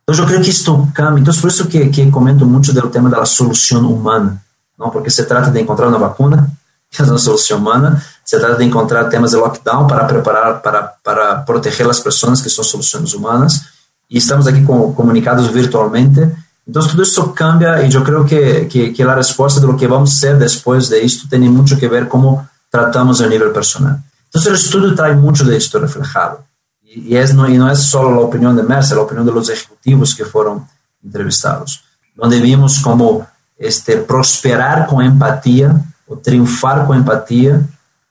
Entonces, 0.00 0.22
yo 0.22 0.28
creo 0.28 0.42
que 0.42 0.50
esto 0.50 0.88
cambia. 0.92 1.20
Entonces, 1.20 1.40
por 1.40 1.50
eso 1.50 1.66
que, 1.70 1.90
que 1.90 2.10
comento 2.10 2.44
mucho 2.44 2.74
del 2.74 2.90
tema 2.90 3.08
de 3.08 3.16
la 3.16 3.24
solución 3.24 3.86
humana. 3.86 4.44
Porque 4.76 5.08
se 5.08 5.24
trata 5.24 5.50
de 5.50 5.58
encontrar 5.58 5.88
una 5.88 5.96
vacuna, 5.96 6.46
que 6.90 7.02
es 7.02 7.08
una 7.08 7.18
solución 7.18 7.62
humana, 7.62 8.02
se 8.26 8.40
trata 8.40 8.56
de 8.56 8.64
encontrar 8.64 9.08
temas 9.08 9.30
de 9.30 9.38
lockdown 9.38 9.86
para 9.86 10.04
preparar, 10.04 10.60
para, 10.60 10.96
para 11.00 11.44
proteger 11.44 11.86
las 11.86 12.00
personas, 12.00 12.42
que 12.42 12.48
son 12.48 12.64
soluciones 12.64 13.14
humanas, 13.14 13.66
y 14.08 14.18
estamos 14.18 14.48
aquí 14.48 14.64
con, 14.64 14.92
comunicados 14.94 15.52
virtualmente. 15.52 16.34
Entonces, 16.66 16.92
todo 16.92 17.02
eso 17.04 17.32
cambia 17.32 17.86
y 17.86 17.88
yo 17.88 18.02
creo 18.02 18.26
que, 18.26 18.66
que, 18.66 18.92
que, 18.92 19.04
la 19.04 19.14
respuesta 19.14 19.60
de 19.60 19.68
lo 19.68 19.76
que 19.76 19.86
vamos 19.86 20.10
a 20.10 20.14
hacer 20.14 20.38
después 20.38 20.88
de 20.88 21.04
esto 21.04 21.28
tiene 21.30 21.48
mucho 21.48 21.78
que 21.78 21.86
ver 21.86 22.08
cómo 22.08 22.48
tratamos 22.68 23.20
a 23.20 23.28
nivel 23.28 23.52
personal. 23.52 24.02
Entonces, 24.24 24.50
el 24.50 24.56
estudio 24.56 24.94
trae 24.96 25.14
mucho 25.14 25.44
de 25.44 25.56
esto 25.56 25.78
reflejado. 25.78 26.44
Y, 26.82 27.14
y, 27.14 27.16
es, 27.16 27.32
no, 27.32 27.48
y 27.48 27.56
no 27.56 27.70
es 27.70 27.78
solo 27.78 28.10
la 28.10 28.22
opinión 28.22 28.56
de 28.56 28.64
Mercer, 28.64 28.96
la 28.96 29.04
opinión 29.04 29.24
de 29.24 29.32
los 29.32 29.48
ejecutivos 29.48 30.16
que 30.16 30.24
fueron 30.24 30.66
entrevistados, 31.00 31.84
donde 32.16 32.40
vimos 32.40 32.80
cómo 32.80 33.24
este, 33.56 33.98
prosperar 33.98 34.88
con 34.88 35.04
empatía 35.04 35.80
o 36.08 36.16
triunfar 36.16 36.84
con 36.88 36.96
empatía 36.96 37.60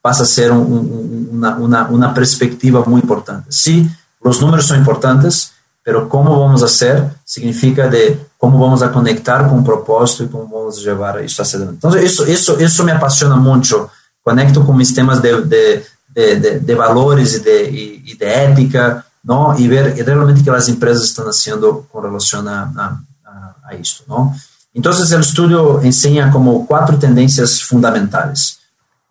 pasa 0.06 0.22
a 0.22 0.28
ser 0.28 0.52
un, 0.52 1.30
una, 1.32 1.56
una, 1.56 1.88
una, 1.88 2.14
perspectiva 2.14 2.84
muy 2.86 3.02
importante. 3.02 3.48
Sí, 3.50 3.90
los 4.22 4.40
números 4.40 4.68
son 4.68 4.78
importantes, 4.78 5.54
pero 5.82 6.08
cómo 6.08 6.40
vamos 6.42 6.62
a 6.62 6.66
hacer 6.66 7.10
significa 7.24 7.88
de 7.88 8.24
cómo 8.38 8.60
vamos 8.60 8.84
a 8.84 8.92
conectar 8.92 9.48
con 9.48 9.58
un 9.58 9.64
propósito 9.64 10.26
y 10.26 10.28
cómo 10.28 10.48
vamos 10.60 10.78
a 10.78 10.82
llevar 10.82 11.20
esto 11.22 11.42
hacia 11.42 11.58
adelante. 11.58 11.78
Entonces, 11.78 12.04
eso, 12.04 12.24
eso, 12.24 12.60
eso 12.60 12.84
me 12.84 12.92
apasiona 12.92 13.36
mucho. 13.36 13.90
Conecto 14.22 14.64
con 14.64 14.78
mis 14.78 14.94
temas 14.94 15.24
de, 15.24 15.42
de, 15.42 15.84
de, 16.14 16.60
de, 16.60 16.76
valores 16.76 17.38
y 17.38 17.40
de, 17.40 17.70
y 18.06 18.16
de 18.16 18.46
ética, 18.46 19.04
¿no? 19.24 19.58
Y 19.58 19.68
ver 19.68 19.96
realmente 20.06 20.44
que 20.44 20.52
las 20.52 20.70
empresas 20.70 21.04
están 21.04 21.26
haciendo 21.26 21.88
con 21.92 22.04
relación 22.04 22.48
a, 22.48 22.62
a, 22.62 23.02
a, 23.26 23.56
a 23.70 23.74
esto, 23.74 24.04
¿no? 24.08 24.36
Entonces, 24.72 25.12
el 25.12 25.22
estudio 25.22 25.82
enseña 25.82 26.30
como 26.30 26.68
cuatro 26.68 26.96
tendencias 27.00 27.64
fundamentales. 27.64 28.60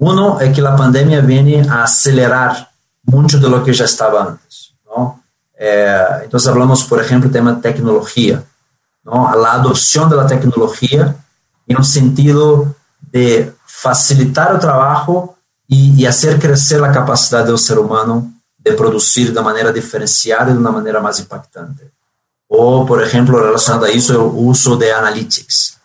Uno 0.05 0.39
es 0.39 0.55
que 0.55 0.61
la 0.61 0.77
pandemia 0.77 1.23
viene 1.23 1.67
a 1.67 1.85
acelerar 1.85 2.71
mucho 3.05 3.39
de 3.39 3.49
lo 3.49 3.65
que 3.65 3.73
ya 3.73 3.87
estaba 3.87 4.23
antes. 4.23 4.75
¿no? 4.85 5.23
Eh, 5.59 6.05
entonces 6.25 6.47
hablamos, 6.51 6.85
por 6.85 7.01
ejemplo, 7.01 7.31
del 7.31 7.33
tema 7.33 7.59
tecnología, 7.59 8.45
¿no? 9.03 9.35
la 9.35 9.53
adopción 9.53 10.11
de 10.11 10.17
la 10.17 10.27
tecnología 10.27 11.17
en 11.67 11.77
un 11.79 11.85
sentido 11.85 12.75
de 13.01 13.55
facilitar 13.65 14.53
el 14.53 14.59
trabajo 14.59 15.39
y, 15.67 16.03
y 16.03 16.05
hacer 16.05 16.39
crecer 16.39 16.81
la 16.81 16.93
capacidad 16.93 17.43
del 17.43 17.57
ser 17.57 17.79
humano 17.79 18.31
de 18.59 18.73
producir 18.73 19.33
de 19.33 19.41
manera 19.41 19.73
diferenciada 19.73 20.51
y 20.51 20.53
de 20.53 20.59
una 20.59 20.71
manera 20.71 21.01
más 21.01 21.19
impactante. 21.19 21.91
O, 22.49 22.85
por 22.85 23.03
ejemplo, 23.03 23.39
relacionado 23.39 23.87
a 23.87 23.89
eso, 23.89 24.13
el 24.13 24.21
uso 24.35 24.77
de 24.77 24.93
analytics. 24.93 25.79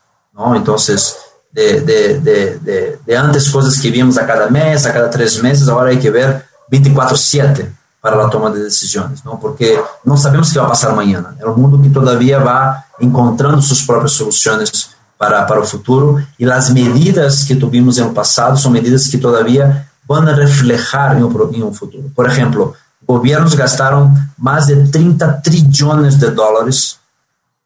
Entonces, 0.56 1.18
de, 1.52 1.82
de, 1.82 2.20
de, 2.20 3.00
de, 3.06 3.18
antes 3.18 3.50
cosas 3.50 3.80
que 3.80 3.90
víamos 3.90 4.18
a 4.18 4.26
cada 4.26 4.50
mes, 4.50 4.86
a 4.86 4.94
cada 4.94 5.10
tres 5.10 5.42
meses, 5.42 5.68
ahora 5.68 5.90
hay 5.90 6.00
que 6.00 6.12
ver 6.12 6.46
24/7, 6.70 7.70
para 8.02 8.16
la 8.16 8.30
toma 8.30 8.50
de 8.50 8.64
decisiones, 8.64 9.26
¿no? 9.26 9.40
porque 9.40 9.80
no 10.04 10.16
sabemos 10.16 10.54
qué 10.54 10.60
va 10.60 10.66
a 10.66 10.70
pasar 10.70 10.96
mañana. 10.96 11.36
Es 11.38 11.46
un 11.46 11.62
mundo 11.62 11.82
que 11.82 11.90
todavía 11.90 12.40
va 12.40 12.86
encontrando 13.00 13.62
sus 13.62 13.86
propias 13.86 14.14
soluciones 14.14 14.92
para, 15.18 15.46
para 15.46 15.62
el 15.62 15.68
futuro 15.68 16.18
y 16.38 16.46
las 16.46 16.72
medidas 16.72 17.44
que 17.46 17.56
tuvimos 17.56 17.98
en 17.98 18.08
el 18.08 18.14
pasado 18.14 18.56
son 18.56 18.72
medidas 18.72 19.10
que 19.10 19.18
todavía 19.18 19.92
van 20.08 20.28
a 20.30 20.36
reflejar 20.36 21.18
en 21.18 21.24
un, 21.24 21.54
en 21.54 21.64
un 21.64 21.76
futuro. 21.76 22.06
Por 22.16 22.26
ejemplo, 22.26 22.74
gobiernos 23.06 23.56
gastaron 23.56 24.34
más 24.38 24.68
de 24.68 24.78
30 24.88 25.42
trillones 25.42 26.20
de 26.20 26.32
dólares 26.32 27.00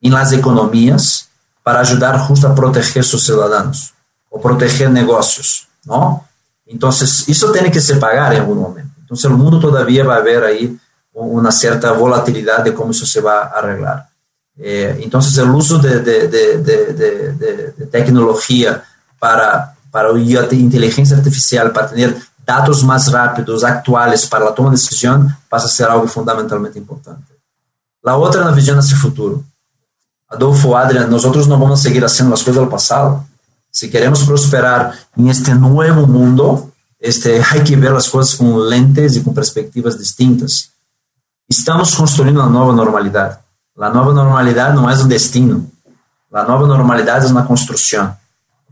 en 0.01 0.13
las 0.13 0.31
economías 0.31 1.29
para 1.63 1.79
ayudar 1.79 2.19
justo 2.19 2.47
a 2.47 2.53
proteger 2.53 3.01
a 3.01 3.05
sus 3.05 3.23
ciudadanos 3.23 3.93
o 4.29 4.39
proteger 4.41 4.91
negocios, 4.91 5.67
¿no? 5.85 6.27
Entonces, 6.65 7.27
eso 7.27 7.51
tiene 7.51 7.71
que 7.71 7.81
se 7.81 7.95
pagar 7.95 8.33
en 8.33 8.41
algún 8.41 8.59
momento. 8.59 8.93
Entonces, 8.99 9.25
el 9.25 9.37
mundo 9.37 9.59
todavía 9.59 10.03
va 10.03 10.15
a 10.15 10.19
haber 10.19 10.43
ahí 10.43 10.77
una 11.13 11.51
cierta 11.51 11.91
volatilidad 11.91 12.63
de 12.63 12.73
cómo 12.73 12.91
eso 12.91 13.05
se 13.05 13.21
va 13.21 13.43
a 13.43 13.59
arreglar. 13.59 14.09
Eh, 14.57 14.99
entonces, 15.01 15.37
el 15.37 15.49
uso 15.49 15.77
de, 15.79 15.99
de, 15.99 16.27
de, 16.27 16.57
de, 16.57 17.85
tecnología 17.87 18.83
para, 19.19 19.75
para 19.91 20.11
inteligencia 20.11 21.17
artificial, 21.17 21.71
para 21.71 21.89
tener 21.89 22.15
datos 22.45 22.83
más 22.83 23.11
rápidos, 23.11 23.63
actuales 23.63 24.27
para 24.27 24.45
la 24.45 24.55
toma 24.55 24.69
de 24.69 24.75
decisión, 24.75 25.35
pasa 25.49 25.67
a 25.67 25.69
ser 25.69 25.89
algo 25.89 26.07
fundamentalmente 26.07 26.77
importante. 26.77 27.33
Otra 28.01 28.41
es 28.41 28.47
la 28.47 28.53
visión 28.53 28.77
hacia 28.77 28.95
el 28.95 29.01
futuro. 29.01 29.43
Adolfo, 30.33 30.75
Adrian, 30.75 31.09
nosotros 31.09 31.47
no 31.47 31.59
vamos 31.59 31.79
a 31.79 31.83
seguir 31.83 32.03
haciendo 32.03 32.31
las 32.31 32.41
cosas 32.41 32.55
del 32.55 32.69
pasado. 32.69 33.25
Si 33.69 33.89
queremos 33.89 34.23
prosperar 34.23 34.93
en 35.15 35.27
este 35.27 35.53
nuevo 35.53 36.07
mundo, 36.07 36.71
este, 36.99 37.41
hay 37.51 37.63
que 37.63 37.75
ver 37.75 37.91
las 37.91 38.09
cosas 38.09 38.35
con 38.35 38.69
lentes 38.69 39.15
y 39.15 39.23
con 39.23 39.33
perspectivas 39.33 39.97
distintas. 39.97 40.71
Estamos 41.47 41.95
construyendo 41.95 42.41
una 42.41 42.49
nueva 42.49 42.73
normalidad. 42.73 43.41
La 43.75 43.89
nueva 43.89 44.13
normalidad 44.13 44.73
no 44.73 44.89
es 44.89 45.01
un 45.01 45.09
destino. 45.09 45.65
La 46.31 46.43
nueva 46.43 46.67
normalidad 46.67 47.23
es 47.23 47.31
una 47.31 47.45
construcción. 47.45 48.15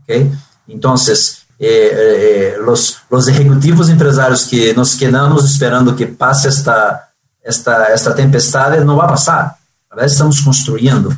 ¿okay? 0.02 0.32
Entonces, 0.66 1.44
eh, 1.58 1.90
eh, 1.92 2.56
los, 2.64 2.98
los 3.08 3.28
ejecutivos 3.28 3.88
empresarios 3.88 4.46
que 4.46 4.74
nos 4.74 4.96
quedamos 4.96 5.44
esperando 5.44 5.94
que 5.94 6.06
pase 6.06 6.48
esta, 6.48 7.12
esta, 7.42 7.86
esta 7.86 8.14
tempestad, 8.14 8.78
no 8.84 8.96
va 8.96 9.04
a 9.04 9.08
pasar. 9.08 9.56
Estamos 10.00 10.40
construyendo. 10.40 11.12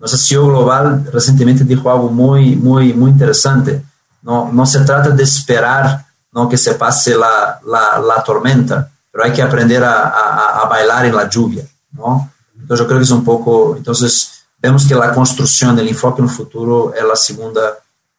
Nuestra 0.00 0.18
CEO 0.18 0.46
global 0.46 1.08
recientemente 1.12 1.62
dijo 1.62 1.90
algo 1.90 2.08
muy, 2.10 2.56
muy, 2.56 2.92
muy 2.94 3.10
interesante. 3.10 3.84
No, 4.22 4.50
no 4.50 4.66
se 4.66 4.80
trata 4.80 5.10
de 5.10 5.22
esperar 5.22 6.06
no 6.32 6.48
que 6.48 6.56
se 6.56 6.74
pase 6.74 7.16
la, 7.16 7.60
la, 7.66 7.98
la 7.98 8.22
tormenta, 8.22 8.90
pero 9.10 9.24
hay 9.24 9.32
que 9.32 9.42
aprender 9.42 9.82
a, 9.82 10.08
a, 10.08 10.60
a, 10.60 10.68
bailar 10.68 11.06
en 11.06 11.16
la 11.16 11.28
lluvia, 11.28 11.64
¿no? 11.92 12.30
Entonces 12.54 12.84
yo 12.84 12.86
creo 12.86 12.98
que 12.98 13.04
es 13.04 13.10
un 13.10 13.24
poco, 13.24 13.74
entonces 13.76 14.44
vemos 14.58 14.86
que 14.86 14.94
la 14.94 15.12
construcción 15.12 15.74
del 15.74 15.88
enfoque 15.88 16.22
en 16.22 16.28
el 16.28 16.34
futuro 16.34 16.94
es 16.94 17.02
la 17.02 17.16
segunda, 17.16 17.60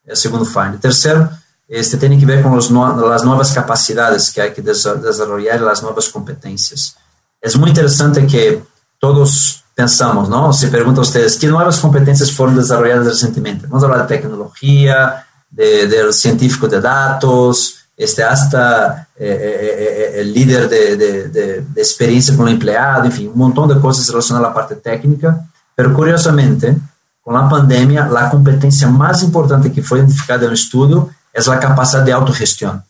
el 0.04 0.18
segundo 0.18 0.46
find. 0.46 0.80
Tercero, 0.80 1.30
este 1.68 1.98
tiene 1.98 2.20
que 2.20 2.26
ver 2.26 2.44
con 2.44 2.54
los 2.54 2.70
no, 2.70 3.08
las 3.08 3.24
nuevas 3.24 3.54
capacidades 3.54 4.30
que 4.32 4.42
hay 4.42 4.54
que 4.54 4.62
desarrollar 4.62 5.62
las 5.62 5.82
nuevas 5.82 6.10
competencias. 6.10 6.98
Es 7.40 7.56
muy 7.56 7.70
interesante 7.70 8.28
que 8.28 8.62
todos 9.00 9.61
pensamos, 9.76 10.30
¿no? 10.30 10.54
Se 10.54 10.68
pregunta 10.68 11.02
a 11.02 11.04
ustedes, 11.04 11.38
¿qué 11.38 11.48
nuevas 11.48 11.80
competencias 11.80 12.32
fueron 12.32 12.58
desarrolladas 12.58 13.08
recientemente? 13.08 13.68
Vamos 13.68 13.84
a 13.84 13.86
hablar 13.88 14.08
de 14.08 14.18
tecnología, 14.18 15.26
de, 15.50 16.12
científico 16.14 16.68
de 16.68 16.82
datos, 16.82 17.78
este, 17.96 18.24
hasta 18.24 19.08
eh, 19.16 19.28
eh, 19.30 19.78
eh, 20.16 20.22
el 20.22 20.34
líder 20.34 20.68
de, 20.70 20.98
de, 20.98 21.30
de, 21.30 21.62
de, 21.62 21.82
experiencia 21.82 22.36
con 22.36 22.48
el 22.48 22.56
empleado, 22.56 23.06
en 23.06 23.12
fin, 23.12 23.28
un 23.30 23.38
montón 23.38 23.70
de 23.70 23.80
cosas 23.80 24.08
relacionadas 24.08 24.46
a 24.46 24.50
la 24.50 24.54
parte 24.54 24.76
técnica, 24.76 25.46
pero 25.76 25.94
curiosamente, 25.94 26.78
con 27.22 27.36
la 27.36 27.48
pandemia, 27.48 28.08
la 28.08 28.30
competencia 28.30 28.88
más 28.88 29.22
importante 29.24 29.72
que 29.72 29.84
fue 29.84 30.00
identificada 30.00 30.42
en 30.42 30.48
el 30.48 30.54
estudio 30.54 31.10
es 31.32 31.48
la 31.48 31.60
capacidad 31.60 32.04
de 32.04 32.12
autogestión. 32.12 32.84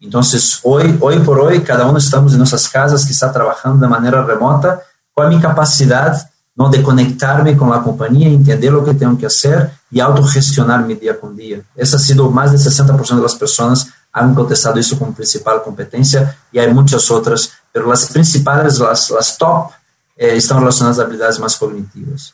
Entonces, 0.00 0.60
hoy, 0.62 0.96
hoy 1.00 1.18
por 1.20 1.40
hoy, 1.40 1.60
cada 1.60 1.86
uno 1.86 1.98
estamos 1.98 2.32
en 2.32 2.38
nuestras 2.38 2.68
casas, 2.68 3.04
que 3.04 3.12
está 3.12 3.32
trabajando 3.32 3.84
de 3.84 3.88
manera 3.88 4.22
remota, 4.22 4.80
qual 5.18 5.26
a 5.26 5.30
minha 5.30 5.42
capacidade 5.42 6.24
não, 6.56 6.70
de 6.70 6.80
conectar-me 6.80 7.56
com 7.56 7.72
a 7.72 7.80
companhia, 7.80 8.28
entender 8.28 8.72
o 8.72 8.84
que 8.84 8.94
tenho 8.94 9.16
que 9.16 9.28
fazer 9.28 9.68
e 9.90 10.00
autogestionar-me 10.00 10.94
dia 10.94 11.12
com 11.12 11.34
dia. 11.34 11.64
Essa 11.76 11.96
ha 11.96 11.98
sido 11.98 12.30
mais 12.30 12.52
de 12.52 12.58
60% 12.58 13.20
das 13.20 13.34
pessoas 13.34 13.86
han 14.14 14.34
contestado 14.34 14.78
isso 14.78 14.96
como 14.96 15.12
principal 15.12 15.60
competência 15.60 16.36
e 16.52 16.58
há 16.58 16.72
muitas 16.72 17.10
outras, 17.10 17.50
mas 17.74 18.04
as 18.04 18.08
principais, 18.10 18.80
as, 18.80 19.10
as 19.10 19.36
top, 19.36 19.74
eh, 20.16 20.36
estão 20.36 20.58
relacionadas 20.58 20.98
a 20.98 21.02
habilidades 21.02 21.38
mais 21.38 21.56
cognitivas. 21.56 22.32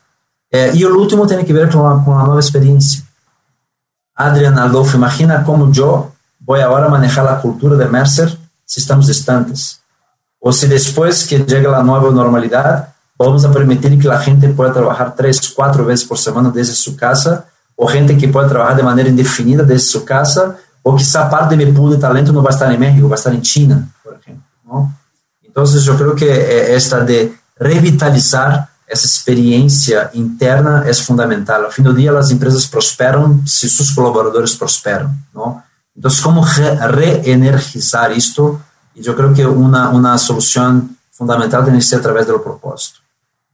Eh, 0.52 0.76
e 0.76 0.86
o 0.86 0.98
último 0.98 1.26
tem 1.26 1.44
que 1.44 1.52
ver 1.52 1.70
com 1.72 1.86
a, 1.86 2.02
com 2.02 2.18
a 2.18 2.22
nova 2.24 2.40
experiência. 2.40 3.02
Adrian 4.14 4.56
Adolfo, 4.62 4.96
imagina 4.96 5.42
como 5.42 5.72
eu 5.74 6.12
vou 6.46 6.56
agora 6.56 6.88
manejar 6.88 7.26
a 7.26 7.36
cultura 7.36 7.76
de 7.76 7.90
Mercer 7.90 8.28
se 8.66 8.78
estamos 8.78 9.06
distantes 9.06 9.83
ou 10.44 10.52
se 10.52 10.66
depois 10.66 11.24
que 11.24 11.42
chega 11.48 11.74
a 11.74 11.82
nova 11.82 12.10
normalidade, 12.10 12.86
vamos 13.18 13.46
a 13.46 13.48
permitir 13.48 13.98
que 13.98 14.06
a 14.06 14.18
gente 14.18 14.46
pueda 14.48 14.74
trabalhar 14.74 15.12
três, 15.12 15.40
quatro 15.48 15.82
vezes 15.86 16.04
por 16.04 16.18
semana 16.18 16.50
desde 16.50 16.74
sua 16.74 16.92
casa, 16.96 17.46
ou 17.74 17.88
gente 17.90 18.14
que 18.14 18.28
pode 18.28 18.50
trabalhar 18.50 18.74
de 18.74 18.82
maneira 18.82 19.08
indefinida 19.08 19.64
desde 19.64 19.86
sua 19.86 20.02
casa, 20.02 20.58
ou 20.84 20.96
quizá 20.96 21.24
parte 21.30 21.48
de 21.48 21.56
meu 21.56 21.72
pool 21.72 21.88
de 21.88 21.96
talento 21.96 22.30
não 22.30 22.42
vai 22.42 22.52
estar 22.52 22.70
em 22.70 22.76
México, 22.76 23.08
vai 23.08 23.16
estar 23.16 23.32
em 23.32 23.42
China, 23.42 23.88
por 24.04 24.12
exemplo. 24.12 24.42
Então, 25.42 25.64
eu 25.64 25.96
creio 25.96 26.14
que 26.14 26.28
esta 26.28 27.00
de 27.00 27.32
revitalizar 27.58 28.68
essa 28.86 29.06
experiência 29.06 30.10
interna 30.12 30.84
é 30.86 30.92
fundamental. 30.92 31.64
Ao 31.64 31.70
fim 31.70 31.82
do 31.82 31.94
dia, 31.94 32.12
as 32.18 32.30
empresas 32.30 32.66
prosperam 32.66 33.40
se 33.46 33.66
seus 33.70 33.92
colaboradores 33.92 34.54
prosperam. 34.54 35.10
Não? 35.34 35.62
Então, 35.96 36.10
como 36.22 36.42
re 36.42 37.22
reenergizar 37.22 38.12
isto 38.12 38.60
y 38.94 39.02
yo 39.02 39.14
creo 39.14 39.32
que 39.32 39.46
una, 39.46 39.88
una 39.90 40.16
solución 40.18 40.96
fundamental 41.10 41.64
tiene 41.64 41.78
que 41.78 41.84
ser 41.84 42.00
a 42.00 42.02
través 42.02 42.26
del 42.26 42.40
propósito. 42.40 43.00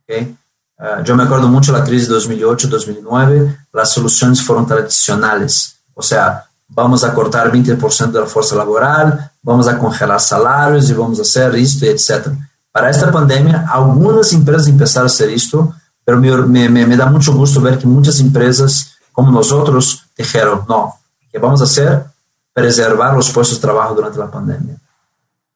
¿okay? 0.03 0.37
Uh, 0.79 1.03
yo 1.05 1.15
me 1.15 1.25
acuerdo 1.25 1.49
mucho 1.49 1.73
de 1.73 1.79
la 1.79 1.85
crisis 1.85 2.09
de 2.09 2.15
2008-2009, 2.17 3.67
las 3.73 3.93
soluciones 3.93 4.43
fueron 4.43 4.67
tradicionales, 4.67 5.77
o 5.95 6.03
sea, 6.03 6.45
vamos 6.69 7.05
a 7.05 7.13
cortar 7.13 7.53
20% 7.53 8.11
de 8.11 8.21
la 8.21 8.27
fuerza 8.27 8.55
laboral, 8.55 9.31
vamos 9.43 9.69
a 9.69 9.79
congelar 9.79 10.21
salarios 10.21 10.89
y 10.89 10.95
vamos 10.95 11.19
a 11.19 11.23
hacer 11.23 11.55
esto, 11.57 11.85
etc. 11.85 12.29
Para 12.73 12.91
esta 12.91 13.11
pandemia, 13.11 13.67
algunas 13.71 14.33
empresas 14.33 14.69
empezaron 14.69 15.07
a 15.09 15.13
hacer 15.13 15.29
esto, 15.31 15.75
pero 16.05 16.19
me, 16.19 16.69
me, 16.69 16.87
me 16.87 16.97
da 16.97 17.07
mucho 17.07 17.35
gusto 17.35 17.61
ver 17.61 17.79
que 17.79 17.87
muchas 17.87 18.21
empresas 18.21 18.97
como 19.13 19.33
nosotros 19.33 20.07
dijeron, 20.17 20.63
no, 20.69 20.95
¿qué 21.31 21.39
vamos 21.39 21.61
a 21.61 21.65
hacer? 21.65 22.05
Preservar 22.53 23.15
los 23.15 23.31
puestos 23.31 23.59
de 23.59 23.63
trabajo 23.63 23.95
durante 23.95 24.19
la 24.19 24.31
pandemia. 24.31 24.77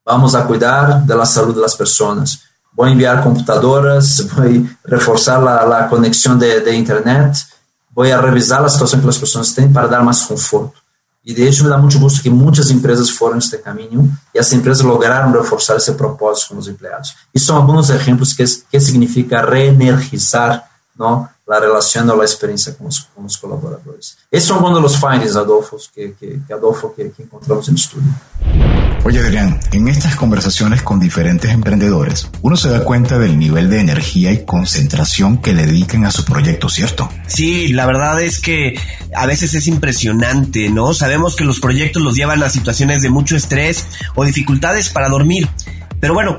Vamos 0.05 0.35
a 0.35 0.47
cuidar 0.47 1.03
de 1.05 1.15
la 1.15 1.25
salud 1.25 1.55
de 1.55 1.63
las 1.63 1.77
personas. 1.77 2.41
Voy 2.73 2.89
a 2.89 2.93
enviar 2.93 3.23
computadoras, 3.23 4.27
voy 4.37 4.69
a 4.87 5.89
conexión 5.89 6.39
de, 6.39 6.61
de, 6.61 6.75
Internet, 6.75 7.37
voy 7.91 8.11
a 8.11 8.21
revisar 8.21 8.61
la 8.61 8.69
situación 8.69 9.01
que 9.01 9.07
las 9.07 9.19
personas 9.19 9.55
tienen 9.55 9.73
para 9.73 9.89
dar 9.89 10.03
más 10.03 10.27
confort. 10.27 10.75
Y 11.23 11.33
de 11.33 11.49
hecho 11.49 11.65
me 11.65 11.71
da 11.71 11.79
mucho 11.79 11.99
gusto 11.99 12.23
que 12.23 12.29
muchas 12.29 12.71
empresas 12.71 13.11
fueron 13.11 13.39
este 13.39 13.61
camino 13.61 14.07
y 14.33 14.37
las 14.37 14.53
empresas 14.53 14.85
lograron 14.85 15.33
reforzar 15.33 15.79
ese 15.79 15.95
propósito 15.95 16.49
con 16.49 16.59
los 16.59 16.69
empleados. 16.69 17.15
Y 17.33 17.39
son 17.39 17.57
algunos 17.57 17.89
ejemplos 17.89 18.35
que, 18.35 18.45
que 18.71 18.81
significa 18.81 19.41
reenergizar 19.41 20.69
¿no? 20.97 21.29
La 21.47 21.61
relación 21.61 22.09
o 22.11 22.17
la 22.17 22.25
experiencia 22.25 22.75
con 22.75 22.87
los, 22.87 23.09
con 23.15 23.25
los 23.25 23.37
colaboradores. 23.39 24.17
Esos 24.31 24.49
son 24.49 24.59
algunos 24.59 24.79
de 24.79 24.83
los 24.83 24.99
findings, 24.99 25.37
Adolfo, 25.37 25.79
que, 25.95 26.15
que, 26.15 26.41
que 26.47 26.55
Adolfo, 26.55 26.95
que, 26.95 27.11
que 27.11 27.23
encontramos 27.23 27.69
en 27.69 27.75
el 27.75 27.81
estudio. 27.81 28.09
Oye 29.07 29.21
Adrián, 29.21 29.61
en 29.73 29.89
estas 29.89 30.17
conversaciones 30.17 30.81
con 30.81 30.99
diferentes 30.99 31.51
emprendedores, 31.51 32.31
uno 32.41 32.57
se 32.57 32.71
da 32.71 32.85
cuenta 32.85 33.19
del 33.19 33.39
nivel 33.39 33.69
de 33.69 33.81
energía 33.81 34.33
y 34.33 34.47
concentración 34.47 35.43
que 35.43 35.53
le 35.53 35.67
dedican 35.67 36.07
a 36.07 36.11
su 36.11 36.25
proyecto, 36.25 36.71
¿cierto? 36.71 37.11
Sí, 37.27 37.69
la 37.69 37.85
verdad 37.85 38.23
es 38.23 38.41
que 38.41 38.81
a 39.15 39.27
veces 39.27 39.53
es 39.53 39.67
impresionante, 39.67 40.71
¿no? 40.71 40.95
Sabemos 40.95 41.37
que 41.37 41.45
los 41.45 41.61
proyectos 41.61 42.03
los 42.03 42.15
llevan 42.15 42.43
a 42.43 42.49
situaciones 42.49 43.03
de 43.03 43.11
mucho 43.11 43.37
estrés 43.37 43.87
o 44.15 44.25
dificultades 44.25 44.89
para 44.89 45.11
dormir. 45.11 45.51
Pero 46.01 46.15
bueno, 46.15 46.39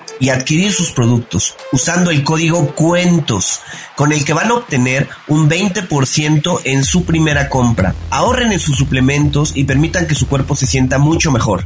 y 0.21 0.29
adquirir 0.29 0.71
sus 0.71 0.91
productos 0.91 1.55
usando 1.73 2.11
el 2.11 2.23
código 2.23 2.73
cuentos 2.75 3.59
con 3.97 4.13
el 4.13 4.23
que 4.23 4.33
van 4.33 4.51
a 4.51 4.53
obtener 4.53 5.09
un 5.27 5.49
20% 5.49 6.61
en 6.63 6.85
su 6.85 7.03
primera 7.05 7.49
compra. 7.49 7.95
Ahorren 8.11 8.51
en 8.51 8.59
sus 8.59 8.77
suplementos 8.77 9.53
y 9.55 9.63
permitan 9.63 10.05
que 10.05 10.13
su 10.13 10.27
cuerpo 10.27 10.55
se 10.55 10.67
sienta 10.67 10.99
mucho 10.99 11.31
mejor. 11.31 11.65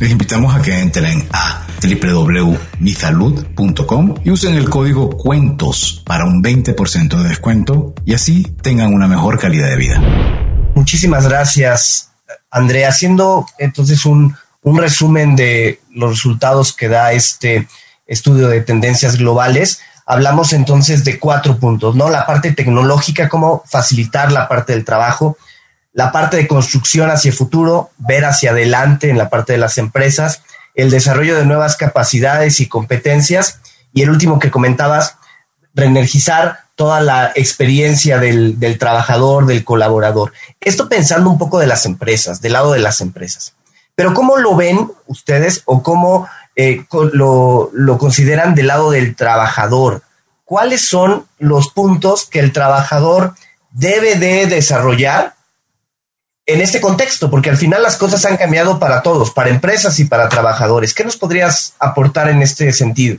Les 0.00 0.10
invitamos 0.10 0.52
a 0.54 0.60
que 0.60 0.80
entren 0.80 1.26
a 1.32 1.64
www.misalud.com 1.80 4.14
y 4.24 4.30
usen 4.30 4.54
el 4.54 4.68
código 4.68 5.16
cuentos 5.16 6.02
para 6.04 6.24
un 6.24 6.42
20% 6.42 7.22
de 7.22 7.28
descuento 7.28 7.94
y 8.04 8.14
así 8.14 8.42
tengan 8.62 8.92
una 8.92 9.06
mejor 9.06 9.38
calidad 9.38 9.68
de 9.68 9.76
vida. 9.76 10.02
Muchísimas 10.74 11.28
gracias, 11.28 12.10
Andrea. 12.50 12.88
Haciendo 12.88 13.46
entonces 13.58 14.04
un, 14.06 14.34
un 14.62 14.78
resumen 14.78 15.36
de 15.36 15.78
los 15.92 16.10
resultados 16.10 16.72
que 16.72 16.88
da 16.88 17.12
este 17.12 17.68
estudio 18.12 18.48
de 18.48 18.60
tendencias 18.60 19.16
globales, 19.16 19.80
hablamos 20.06 20.52
entonces 20.52 21.04
de 21.04 21.18
cuatro 21.18 21.58
puntos, 21.58 21.96
¿no? 21.96 22.10
La 22.10 22.26
parte 22.26 22.52
tecnológica, 22.52 23.28
cómo 23.28 23.62
facilitar 23.66 24.30
la 24.30 24.48
parte 24.48 24.74
del 24.74 24.84
trabajo, 24.84 25.36
la 25.92 26.12
parte 26.12 26.36
de 26.36 26.46
construcción 26.46 27.10
hacia 27.10 27.30
el 27.30 27.36
futuro, 27.36 27.90
ver 27.98 28.24
hacia 28.24 28.50
adelante 28.50 29.08
en 29.08 29.18
la 29.18 29.30
parte 29.30 29.52
de 29.52 29.58
las 29.58 29.78
empresas, 29.78 30.42
el 30.74 30.90
desarrollo 30.90 31.36
de 31.36 31.46
nuevas 31.46 31.76
capacidades 31.76 32.60
y 32.60 32.68
competencias, 32.68 33.60
y 33.92 34.02
el 34.02 34.10
último 34.10 34.38
que 34.38 34.50
comentabas, 34.50 35.16
reenergizar 35.74 36.60
toda 36.74 37.00
la 37.00 37.32
experiencia 37.34 38.18
del, 38.18 38.58
del 38.58 38.78
trabajador, 38.78 39.46
del 39.46 39.64
colaborador. 39.64 40.32
Esto 40.60 40.88
pensando 40.88 41.30
un 41.30 41.38
poco 41.38 41.58
de 41.58 41.66
las 41.66 41.84
empresas, 41.86 42.40
del 42.40 42.54
lado 42.54 42.72
de 42.72 42.80
las 42.80 43.00
empresas. 43.00 43.54
Pero 43.94 44.14
¿cómo 44.14 44.38
lo 44.38 44.56
ven 44.56 44.90
ustedes 45.06 45.62
o 45.66 45.82
cómo 45.82 46.26
eh, 46.54 46.84
lo, 47.12 47.70
lo 47.72 47.98
consideran 47.98 48.54
del 48.54 48.66
lado 48.66 48.90
del 48.90 49.16
trabajador. 49.16 50.02
¿Cuáles 50.44 50.86
son 50.86 51.26
los 51.38 51.70
puntos 51.72 52.26
que 52.26 52.40
el 52.40 52.52
trabajador 52.52 53.34
debe 53.70 54.16
de 54.16 54.46
desarrollar 54.46 55.34
en 56.44 56.60
este 56.60 56.80
contexto? 56.80 57.30
Porque 57.30 57.50
al 57.50 57.56
final 57.56 57.82
las 57.82 57.96
cosas 57.96 58.24
han 58.26 58.36
cambiado 58.36 58.78
para 58.78 59.02
todos, 59.02 59.30
para 59.30 59.48
empresas 59.48 59.98
y 59.98 60.04
para 60.04 60.28
trabajadores. 60.28 60.92
¿Qué 60.92 61.04
nos 61.04 61.16
podrías 61.16 61.74
aportar 61.78 62.28
en 62.28 62.42
este 62.42 62.72
sentido? 62.72 63.18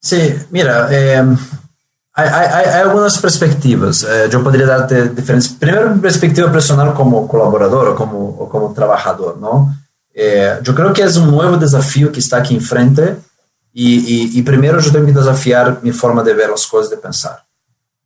Sí, 0.00 0.34
mira, 0.50 0.88
eh, 0.90 1.22
hay, 2.14 2.28
hay, 2.28 2.80
algunas 2.80 3.18
perspectivas. 3.18 4.04
Eh, 4.04 4.28
yo 4.30 4.42
podría 4.42 4.66
darte 4.66 5.08
diferentes. 5.08 5.48
Primero, 5.48 6.00
perspectiva 6.00 6.50
personal 6.50 6.94
como 6.94 7.26
colaborador 7.26 7.88
o 7.88 7.94
como, 7.96 8.18
o 8.18 8.48
como 8.48 8.72
trabajador, 8.72 9.36
¿no? 9.38 9.83
É, 10.14 10.60
eu 10.64 10.74
creio 10.74 10.92
que 10.92 11.02
é 11.02 11.06
um 11.06 11.26
novo 11.26 11.56
desafio 11.56 12.10
que 12.10 12.20
está 12.20 12.38
aqui 12.38 12.54
em 12.54 12.60
frente 12.60 13.16
e, 13.74 13.98
e, 13.98 14.38
e 14.38 14.42
primeiro 14.42 14.78
eu 14.78 14.92
tenho 14.92 15.06
que 15.06 15.12
desafiar 15.12 15.82
minha 15.82 15.92
forma 15.92 16.22
de 16.22 16.32
ver 16.32 16.50
as 16.50 16.64
coisas, 16.64 16.90
de 16.90 16.96
pensar. 16.96 17.42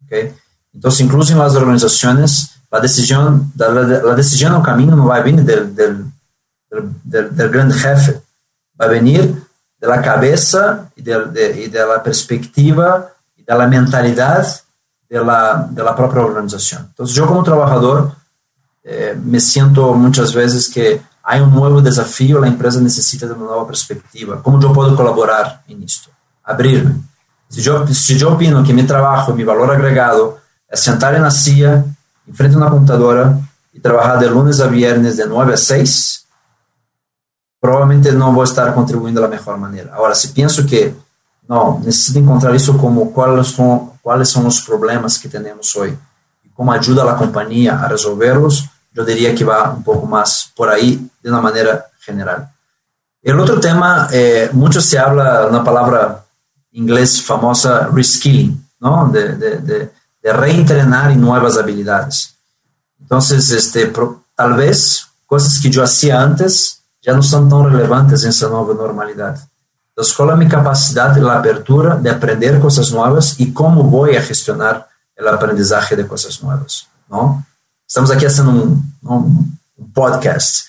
Okay? 0.06 0.32
Então, 0.74 0.90
incluso 1.00 1.36
nas 1.36 1.54
organizações, 1.54 2.50
a 2.70 2.78
decisão, 2.78 3.46
a 4.10 4.14
decisão 4.14 4.52
no 4.52 4.62
caminho 4.62 4.96
não 4.96 5.06
vai 5.06 5.22
vir 5.22 5.36
do, 5.36 5.66
do, 5.66 6.90
do, 7.04 7.48
grande 7.50 7.78
chefe, 7.78 8.18
vai 8.76 9.00
vir 9.00 9.42
da 9.80 10.00
cabeça 10.00 10.90
e, 10.96 11.68
da 11.68 11.98
perspectiva 12.00 13.10
e 13.36 13.42
da 13.42 13.66
mentalidade 13.66 14.60
da, 15.10 15.54
da 15.54 15.92
própria 15.92 16.22
organização. 16.22 16.86
Então, 16.92 17.06
eu 17.14 17.26
como 17.26 17.42
trabalhador, 17.42 18.12
eh, 18.84 19.14
me 19.14 19.40
sinto 19.40 19.94
muitas 19.94 20.32
vezes 20.32 20.68
que 20.68 21.00
há 21.28 21.36
um 21.42 21.50
novo 21.50 21.82
desafio, 21.82 22.42
a 22.42 22.48
empresa 22.48 22.80
necessita 22.80 23.26
de 23.26 23.34
uma 23.34 23.44
nova 23.44 23.66
perspectiva. 23.66 24.38
Como 24.38 24.62
eu 24.62 24.72
posso 24.72 24.96
colaborar 24.96 25.62
nisto? 25.68 26.08
Abrir-me. 26.42 27.04
Se 27.50 27.66
eu, 27.66 27.86
se 27.88 28.18
eu 28.18 28.32
opino 28.32 28.64
que 28.64 28.72
meu 28.72 28.86
trabalho, 28.86 29.34
meu 29.34 29.44
valor 29.44 29.70
agregado 29.70 30.36
é 30.70 30.76
sentar 30.76 31.18
na 31.20 31.30
CIA, 31.30 31.84
em 32.26 32.32
frente 32.32 32.54
a 32.54 32.58
uma 32.58 32.70
computadora 32.70 33.38
e 33.74 33.80
trabalhar 33.80 34.16
de 34.16 34.26
lunes 34.26 34.58
a 34.60 34.66
viernes 34.68 35.16
de 35.16 35.26
9 35.26 35.52
a 35.52 35.56
6, 35.56 36.22
provavelmente 37.60 38.10
não 38.12 38.32
vou 38.32 38.44
estar 38.44 38.72
contribuindo 38.72 39.20
da 39.20 39.28
melhor 39.28 39.58
maneira. 39.58 39.92
Agora, 39.92 40.14
se 40.14 40.28
penso 40.28 40.64
que 40.64 40.94
não, 41.46 41.78
necessito 41.80 42.18
encontrar 42.18 42.54
isso 42.54 42.78
como 42.78 43.12
quais 43.12 43.48
são, 43.48 43.92
quais 44.02 44.28
são 44.30 44.46
os 44.46 44.60
problemas 44.60 45.18
que 45.18 45.28
temos 45.28 45.76
hoje 45.76 45.98
e 46.44 46.48
como 46.50 46.72
ajuda 46.72 47.10
a 47.10 47.14
companhia 47.14 47.74
a 47.74 47.86
resolvê-los, 47.86 48.68
eu 48.98 49.04
diria 49.04 49.34
que 49.34 49.44
vai 49.44 49.70
um 49.70 49.82
pouco 49.82 50.06
mais 50.06 50.50
por 50.56 50.68
aí, 50.68 50.96
de 51.22 51.30
uma 51.30 51.40
maneira 51.40 51.84
general. 52.04 52.48
O 53.24 53.36
outro 53.38 53.60
tema, 53.60 54.08
eh, 54.12 54.50
muito 54.52 54.80
se 54.80 54.96
habla 54.98 55.50
na 55.50 55.60
palavra 55.60 56.24
em 56.72 56.80
inglês 56.80 57.20
famosa 57.20 57.90
reskilling, 57.92 58.60
não? 58.80 59.10
De, 59.10 59.34
de, 59.34 59.58
de, 59.58 59.88
de 60.22 60.32
reentrenar 60.32 61.10
em 61.12 61.16
novas 61.16 61.56
habilidades. 61.56 62.34
Então, 63.00 63.18
este, 63.18 63.92
talvez 64.36 65.06
coisas 65.26 65.58
que 65.58 65.68
eu 65.68 65.80
fazia 65.82 66.18
antes 66.18 66.78
já 67.04 67.14
não 67.14 67.22
são 67.22 67.48
tão 67.48 67.62
relevantes 67.62 68.24
nessa 68.24 68.48
nova 68.48 68.74
normalidade. 68.74 69.42
Então, 69.92 70.04
qual 70.16 70.30
é 70.30 70.32
a 70.32 70.36
minha 70.36 70.50
capacidade, 70.50 71.20
a 71.20 71.32
abertura 71.32 71.96
de 71.96 72.08
aprender 72.08 72.60
coisas 72.60 72.90
novas 72.90 73.38
e 73.38 73.52
como 73.52 73.88
vou 73.88 74.04
a 74.06 74.20
gestionar 74.20 74.86
o 75.20 75.28
aprendizagem 75.28 75.96
de 75.96 76.04
coisas 76.04 76.40
novas, 76.40 76.86
não? 77.08 77.42
Estamos 77.88 78.10
aqui 78.10 78.28
fazendo 78.28 78.50
um, 78.50 78.82
um, 79.02 79.48
podcast. 79.94 80.64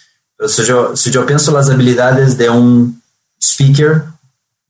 Se 0.47 0.69
eu, 0.69 1.25
penso 1.25 1.51
nas 1.51 1.69
habilidades 1.69 2.35
de 2.35 2.49
um 2.49 2.95
speaker 3.43 4.05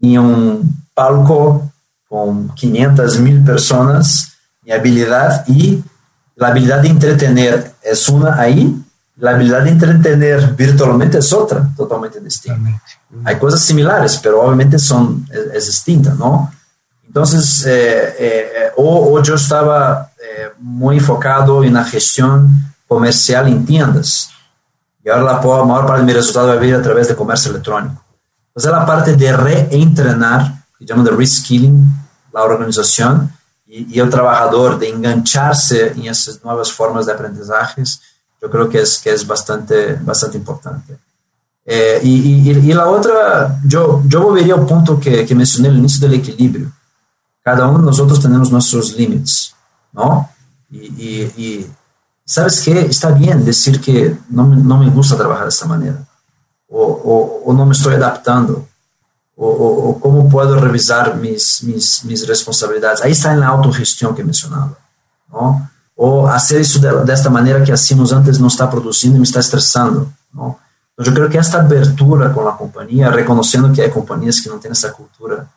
em 0.02 0.18
um 0.18 0.68
palco 0.96 1.72
com 2.10 2.48
500 2.56 3.18
mil 3.18 3.44
pessoas, 3.44 4.30
minha 4.64 4.78
habilidade 4.78 5.52
e 5.52 5.84
a 6.42 6.48
habilidade 6.48 6.88
de 6.88 6.94
entretener 6.96 7.72
é 7.84 7.94
uma 8.10 8.34
aí, 8.34 8.76
a 9.22 9.30
habilidade 9.30 9.70
de 9.70 9.76
entretener 9.76 10.56
virtualmente 10.56 11.18
é 11.18 11.36
outra, 11.36 11.70
totalmente 11.78 12.20
distinta. 12.20 12.60
Há 13.26 13.36
coisas 13.36 13.62
similares, 13.62 14.18
mas 14.18 14.40
obviamente 14.40 14.80
são 14.80 15.22
é, 15.30 15.58
é 15.58 15.60
distinta, 15.60 16.16
não? 16.16 16.50
Então, 17.08 17.24
é, 17.66 17.70
é, 17.70 18.74
ou, 18.76 19.12
ou 19.12 19.22
eu 19.22 20.09
estava 20.20 20.54
muy 20.60 20.98
enfocado 20.98 21.64
en 21.64 21.74
la 21.74 21.84
gestión 21.84 22.50
comercial 22.88 23.48
en 23.48 23.66
tiendas. 23.66 24.30
Y 25.04 25.10
ahora 25.10 25.24
la, 25.24 25.66
mayor 25.66 25.86
parte 25.86 26.02
de 26.02 26.06
mi 26.08 26.14
resultado 26.14 26.48
va 26.48 26.54
a 26.54 26.58
venir 26.58 26.76
a 26.76 26.82
través 26.82 27.08
de 27.08 27.16
comercio 27.16 27.52
electrónico. 27.52 28.04
Entonces, 28.50 28.72
la 28.72 28.86
parte 28.86 29.16
de 29.16 29.32
reentrenar, 29.32 30.66
que 30.78 30.86
llamo 30.86 31.04
de 31.04 31.12
reskilling, 31.12 31.86
la 32.34 32.44
organización 32.44 33.32
y, 33.66 33.96
y, 33.96 34.00
el 34.00 34.10
trabajador, 34.10 34.78
de 34.78 34.90
engancharse 34.90 35.94
en 35.94 36.08
esas 36.08 36.44
nuevas 36.44 36.72
formas 36.72 37.06
de 37.06 37.14
aprendizajes, 37.14 38.02
yo 38.42 38.50
creo 38.50 38.70
que 38.70 38.82
es, 38.82 38.98
que 38.98 39.12
es 39.12 39.26
bastante, 39.26 39.96
bastante 40.02 40.38
importante. 40.38 40.98
Eh, 41.66 42.00
y, 42.04 42.50
y, 42.50 42.50
y, 42.50 42.74
la 42.74 42.88
otra, 42.88 43.60
yo, 43.64 44.02
yo 44.06 44.24
volvería 44.24 44.56
al 44.56 44.66
punto 44.66 45.00
que, 45.00 45.26
que 45.26 45.36
mencioné 45.36 45.70
al 45.70 45.78
inicio 45.78 46.08
del 46.08 46.20
equilibrio. 46.20 46.72
Cada 47.44 47.68
uno 47.68 47.80
de 47.80 47.86
nosotros 47.86 48.20
tenemos 48.20 48.52
nuestros 48.52 48.96
límites, 48.96 49.39
¿no? 49.94 50.30
Y, 50.72 50.80
y, 50.80 51.34
y 51.38 51.72
¿sabes 52.26 52.62
qué? 52.62 52.82
Está 52.82 53.10
bien 53.12 53.44
decir 53.44 53.82
que 53.82 54.16
no, 54.30 54.46
no 54.46 54.78
me 54.78 54.90
gusta 54.90 55.18
trabajar 55.18 55.46
de 55.46 55.50
esta 55.50 55.66
manera, 55.66 55.98
o, 56.70 56.84
o, 56.84 57.44
o 57.46 57.54
no 57.54 57.66
me 57.66 57.74
estoy 57.74 57.96
adaptando, 57.96 58.68
o, 59.36 59.48
o, 59.48 60.00
cómo 60.00 60.30
puedo 60.30 60.60
revisar 60.60 61.16
mis, 61.16 61.64
mis, 61.64 62.04
mis, 62.06 62.28
responsabilidades. 62.28 63.02
Ahí 63.02 63.14
está 63.14 63.34
en 63.34 63.40
la 63.40 63.48
autogestión 63.48 64.14
que 64.14 64.24
mencionaba, 64.24 64.78
¿no? 65.32 65.70
O 65.96 66.28
hacer 66.28 66.62
eso 66.62 66.80
de, 66.80 67.06
de, 67.06 67.14
esta 67.14 67.30
manera 67.30 67.64
que 67.64 67.74
hacíamos 67.74 68.14
antes 68.14 68.40
no 68.40 68.48
está 68.48 68.70
produciendo 68.70 69.18
y 69.18 69.22
me 69.22 69.26
está 69.26 69.40
estresando, 69.40 70.12
¿no? 70.34 70.60
Yo 70.98 71.14
creo 71.14 71.30
que 71.30 71.38
esta 71.38 71.62
abertura 71.62 72.32
con 72.34 72.44
la 72.44 72.58
compañía, 72.58 73.10
reconociendo 73.10 73.72
que 73.72 73.84
hay 73.84 73.90
compañías 73.90 74.42
que 74.42 74.50
no 74.50 74.58
tienen 74.58 74.74
esa 74.74 74.92
cultura 74.92 75.50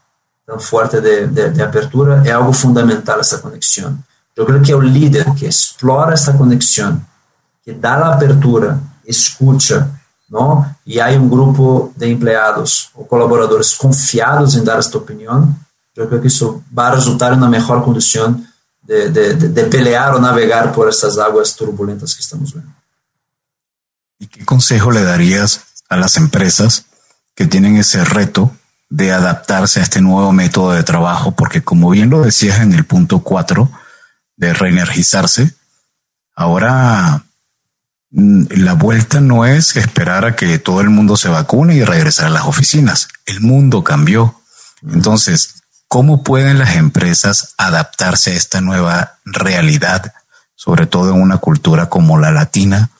tan 0.46 0.60
fuerte 0.60 1.00
de, 1.00 1.26
de, 1.26 1.50
de 1.50 1.62
apertura, 1.62 2.22
es 2.24 2.32
algo 2.32 2.52
fundamental 2.52 3.20
esa 3.20 3.42
conexión. 3.42 4.04
Eu 4.36 4.46
creio 4.46 4.62
que 4.62 4.74
o 4.74 4.80
líder 4.80 5.34
que 5.34 5.46
explora 5.46 6.14
essa 6.14 6.32
conexão, 6.32 7.00
que 7.64 7.72
dá 7.72 7.94
a 7.94 8.14
abertura, 8.14 8.80
escuta, 9.06 9.90
não? 10.28 10.64
e 10.86 11.00
há 11.00 11.08
um 11.10 11.28
grupo 11.28 11.92
de 11.96 12.10
empregados 12.10 12.90
ou 12.94 13.04
colaboradores 13.04 13.74
confiados 13.74 14.56
em 14.56 14.64
dar 14.64 14.78
esta 14.78 14.96
opinião, 14.96 15.54
eu 15.94 16.06
creio 16.06 16.22
que 16.22 16.28
isso 16.28 16.62
vai 16.72 16.94
resultar 16.94 17.32
em 17.32 17.36
uma 17.36 17.48
melhor 17.48 17.84
condição 17.84 18.42
de, 18.82 19.10
de, 19.10 19.34
de, 19.34 19.48
de 19.48 19.64
pelear 19.64 20.14
ou 20.14 20.20
navegar 20.20 20.72
por 20.72 20.88
essas 20.88 21.18
águas 21.18 21.52
turbulentas 21.52 22.14
que 22.14 22.22
estamos 22.22 22.52
vendo. 22.52 22.72
¿Y 24.18 24.26
qué 24.26 24.44
consejo 24.44 24.90
le 24.90 25.02
darías 25.02 25.60
a 25.88 25.96
las 25.96 26.16
empresas 26.16 26.86
que 27.34 27.46
tienen 27.46 27.76
ese 27.76 28.04
reto 28.04 28.50
de 28.88 29.12
adaptarse 29.12 29.80
a 29.80 29.82
este 29.82 30.00
nuevo 30.00 30.32
método 30.32 30.72
de 30.72 30.82
trabajo? 30.82 31.32
Porque 31.32 31.62
como 31.62 31.90
bien 31.90 32.08
lo 32.08 32.22
decías 32.22 32.60
en 32.60 32.72
el 32.72 32.84
punto 32.86 33.18
4 33.18 33.68
de 34.42 34.52
reenergizarse, 34.54 35.54
ahora 36.34 37.22
mm, 38.10 38.44
la 38.56 38.72
vuelta 38.72 39.20
no 39.20 39.46
es 39.46 39.76
esperar 39.76 40.24
a 40.24 40.34
que 40.34 40.58
todo 40.58 40.80
el 40.80 40.90
mundo 40.90 41.16
se 41.16 41.28
vacune 41.28 41.76
y 41.76 41.84
regresar 41.84 42.26
a 42.26 42.30
las 42.30 42.46
oficinas. 42.46 43.08
El 43.24 43.40
mundo 43.40 43.84
cambió. 43.84 44.40
Entonces, 44.82 45.62
¿cómo 45.86 46.24
pueden 46.24 46.58
las 46.58 46.74
empresas 46.74 47.54
adaptarse 47.56 48.32
a 48.32 48.34
esta 48.34 48.60
nueva 48.60 49.18
realidad, 49.24 50.12
sobre 50.56 50.86
todo 50.86 51.14
en 51.14 51.22
una 51.22 51.38
cultura 51.38 51.88
como 51.88 52.18
la 52.18 52.32
latina, 52.32 52.90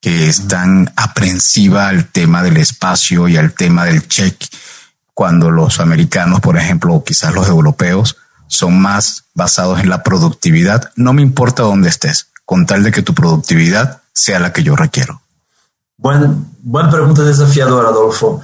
que 0.00 0.28
es 0.28 0.48
tan 0.48 0.92
aprensiva 0.96 1.86
al 1.86 2.06
tema 2.06 2.42
del 2.42 2.56
espacio 2.56 3.28
y 3.28 3.36
al 3.36 3.52
tema 3.52 3.84
del 3.84 4.08
check, 4.08 4.42
cuando 5.14 5.52
los 5.52 5.78
americanos, 5.78 6.40
por 6.40 6.56
ejemplo, 6.56 6.94
o 6.94 7.04
quizás 7.04 7.32
los 7.32 7.46
europeos, 7.46 8.16
son 8.50 8.80
más 8.80 9.24
basados 9.32 9.80
en 9.80 9.88
la 9.88 10.02
productividad. 10.02 10.90
No 10.96 11.12
me 11.12 11.22
importa 11.22 11.62
dónde 11.62 11.88
estés, 11.88 12.26
con 12.44 12.66
tal 12.66 12.82
de 12.82 12.90
que 12.90 13.00
tu 13.00 13.14
productividad 13.14 14.02
sea 14.12 14.40
la 14.40 14.52
que 14.52 14.64
yo 14.64 14.74
requiero. 14.74 15.22
Buen, 15.96 16.46
buena 16.60 16.90
pregunta 16.90 17.22
desafiadora, 17.22 17.88
Adolfo. 17.88 18.42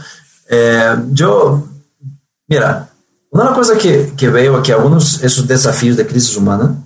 Eh, 0.49 0.97
yo, 1.11 1.67
mira, 2.47 2.89
una 3.31 3.53
cosa 3.53 3.77
que, 3.77 4.15
que 4.17 4.29
veo 4.29 4.63
que 4.63 4.73
algunos 4.73 5.23
esos 5.25 5.47
desafíos 5.47 5.97
de 5.97 6.07
crisis 6.07 6.37
humana 6.37 6.77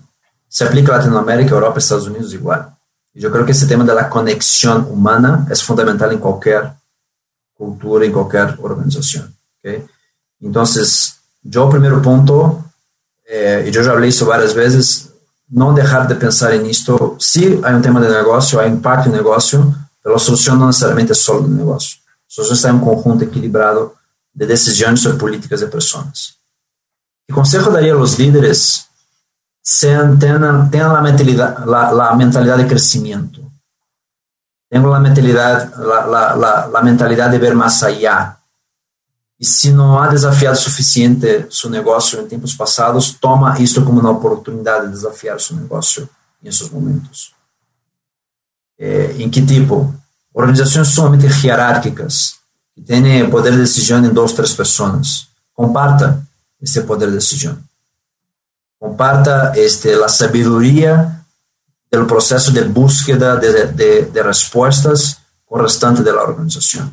se 0.49 0.65
aplica 0.65 0.95
a 0.95 0.99
Latinoamérica, 0.99 1.55
Europa, 1.55 1.79
Estados 1.79 2.07
Unidos 2.07 2.33
igual. 2.33 2.75
Yo 3.13 3.31
creo 3.31 3.45
que 3.45 3.53
ese 3.53 3.67
tema 3.67 3.85
de 3.85 3.95
la 3.95 4.09
conexión 4.09 4.87
humana 4.91 5.47
es 5.51 5.63
fundamental 5.63 6.11
en 6.13 6.19
cualquier 6.19 6.73
cultura, 7.53 8.07
en 8.07 8.13
cualquier 8.13 8.57
organización. 8.63 9.37
¿okay? 9.59 9.85
Entonces, 10.41 11.17
yo, 11.43 11.69
primer 11.69 12.01
punto, 12.01 12.70
eh, 13.33 13.67
y 13.69 13.71
yo 13.71 13.81
ya 13.81 13.93
hablé 13.93 14.09
eso 14.09 14.27
varias 14.27 14.55
veces, 14.55 15.11
no 15.49 15.73
dejar 15.73 16.09
de 16.09 16.17
pensar 16.17 16.53
en 16.53 16.67
esto. 16.67 17.17
Sí 17.21 17.61
hay 17.63 17.75
un 17.75 17.83
tema 17.83 18.01
de 18.01 18.11
negocio, 18.11 18.59
hay 18.59 18.69
impacto 18.69 19.09
en 19.09 19.15
negocio, 19.15 19.73
pero 20.03 20.17
la 20.17 20.19
solución 20.19 20.59
no 20.59 20.67
necesariamente 20.67 21.13
es 21.13 21.23
solo 21.23 21.43
de 21.43 21.55
negocio. 21.55 22.01
La 22.09 22.25
solución 22.27 22.57
está 22.57 22.69
en 22.71 22.75
un 22.77 22.81
conjunto 22.81 23.25
equilibrado 23.25 23.95
de 24.33 24.47
decisiones 24.47 25.01
sobre 25.01 25.17
políticas 25.17 25.61
de 25.61 25.69
personas. 25.69 26.39
El 27.29 27.35
consejo 27.37 27.71
daría 27.71 27.93
a 27.93 27.97
los 27.97 28.19
líderes 28.19 28.89
sean, 29.63 30.19
tengan, 30.19 30.69
tengan 30.69 30.93
la, 30.93 31.01
mentalidad, 31.01 31.65
la, 31.67 31.93
la, 31.93 32.13
mentalidad 32.15 32.57
de 32.57 32.67
crecimiento. 32.67 33.43
Tengan 34.69 34.91
la 34.91 34.99
mentalidad, 34.99 35.73
la, 35.77 36.37
la, 36.37 36.69
la 36.73 36.81
mentalidad 36.83 37.31
de 37.31 37.39
ver 37.39 37.55
más 37.55 37.81
allá. 37.85 38.40
E 39.41 39.47
se 39.47 39.73
não 39.73 39.99
há 39.99 40.09
desafiado 40.09 40.59
suficiente 40.59 41.47
seu 41.51 41.71
negócio 41.71 42.21
em 42.21 42.29
tempos 42.29 42.53
passados, 42.53 43.13
toma 43.13 43.59
isto 43.59 43.83
como 43.83 43.99
uma 43.99 44.11
oportunidade 44.11 44.87
de 44.87 44.93
desafiar 44.93 45.41
seu 45.41 45.57
negócio 45.57 46.07
em 46.45 46.49
esses 46.49 46.69
momentos. 46.69 47.33
É, 48.79 49.13
em 49.19 49.31
que 49.31 49.45
tipo? 49.45 49.95
Organizações 50.35 50.89
sumamente 50.89 51.27
hierárquicas, 51.27 52.35
que 52.75 52.83
têm 52.83 53.29
poder 53.31 53.53
de 53.53 53.59
decisão 53.59 54.05
em 54.05 54.11
duas, 54.11 54.33
três 54.33 54.53
pessoas. 54.53 55.29
Comparta 55.55 56.23
esse 56.61 56.83
poder 56.83 57.07
de 57.09 57.15
decisão. 57.15 57.59
Comparta 58.79 59.55
este, 59.57 59.91
a 60.03 60.09
sabedoria 60.09 61.19
do 61.91 62.07
processo 62.07 62.53
de 62.53 62.63
búsqueda 62.65 63.37
de, 63.37 63.67
de, 63.69 64.03
de 64.03 64.23
respostas 64.23 65.17
restante 65.51 66.03
da 66.03 66.23
organização. 66.23 66.93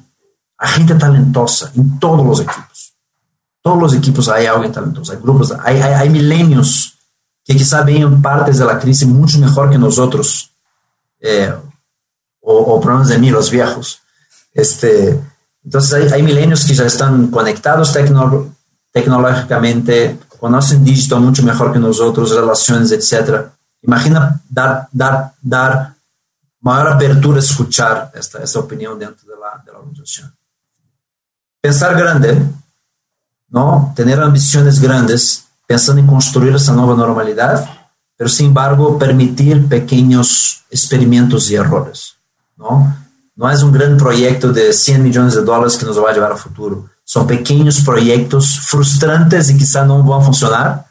A 0.59 0.65
gente 0.67 0.97
talentosa 0.97 1.71
em 1.75 1.87
todos 1.99 2.39
os 2.39 2.45
equipos. 2.45 2.91
Todos 3.61 3.91
os 3.91 3.97
equipos 3.97 4.27
há 4.27 4.49
alguém 4.49 4.71
talentoso. 4.71 5.11
Há 5.11 5.15
grupos, 5.15 5.51
há, 5.51 5.61
há, 5.61 6.01
há 6.01 6.05
milênios 6.05 6.93
que 7.45 7.53
quizá 7.53 7.83
veem 7.83 8.21
partes 8.21 8.59
da 8.59 8.75
crise 8.75 9.05
muito 9.05 9.37
melhor 9.37 9.69
que 9.69 9.77
nós 9.77 9.97
outros, 9.97 10.49
eh, 11.21 11.55
ou, 12.41 12.69
ou 12.69 12.79
pelo 12.79 12.93
menos 12.93 13.07
de 13.07 13.17
mim, 13.17 13.31
os 13.33 13.49
viejos. 13.49 13.99
Este, 14.53 15.19
então, 15.65 15.79
há, 15.79 16.15
há 16.15 16.23
milênios 16.23 16.63
que 16.63 16.73
já 16.73 16.85
estão 16.85 17.27
conectados 17.27 17.91
tecno, 17.91 18.53
tecnologicamente, 18.91 20.17
conhecem 20.39 20.83
digital 20.83 21.21
muito 21.21 21.43
melhor 21.43 21.71
que 21.71 21.79
nós 21.79 21.99
outros, 21.99 22.31
relações, 22.31 22.91
etc. 22.91 23.47
Imagina 23.83 24.41
dar, 24.49 24.89
dar, 24.91 25.33
dar 25.41 25.95
maior 26.61 26.87
abertura 26.87 27.37
a 27.37 27.39
escutar 27.39 28.09
esta, 28.13 28.39
esta 28.39 28.59
opinião 28.59 28.97
dentro 28.97 29.25
da, 29.27 29.57
da 29.65 29.77
organização 29.77 30.29
pensar 31.61 31.97
grande, 31.97 32.41
¿no? 33.49 33.93
tener 33.95 34.21
ambiciones 34.21 34.79
grandes, 34.79 35.45
pensando 35.65 36.01
en 36.01 36.07
construir 36.07 36.55
esa 36.55 36.73
nueva 36.73 36.95
normalidad, 36.95 37.67
pero 38.15 38.29
sin 38.29 38.47
embargo 38.47 38.97
permitir 38.97 39.67
pequeños 39.67 40.63
experimentos 40.69 41.49
y 41.51 41.55
errores. 41.55 42.15
¿no? 42.55 42.95
no 43.37 43.49
es 43.51 43.61
un 43.61 43.71
gran 43.71 43.95
proyecto 43.97 44.51
de 44.51 44.73
100 44.73 45.03
millones 45.03 45.35
de 45.35 45.43
dólares 45.43 45.77
que 45.77 45.85
nos 45.85 46.03
va 46.03 46.09
a 46.09 46.13
llevar 46.13 46.31
al 46.31 46.39
futuro. 46.39 46.89
Son 47.03 47.27
pequeños 47.27 47.81
proyectos 47.81 48.59
frustrantes 48.61 49.51
y 49.51 49.57
quizá 49.57 49.85
van 49.85 50.21
a 50.21 50.25
funcionar, 50.25 50.85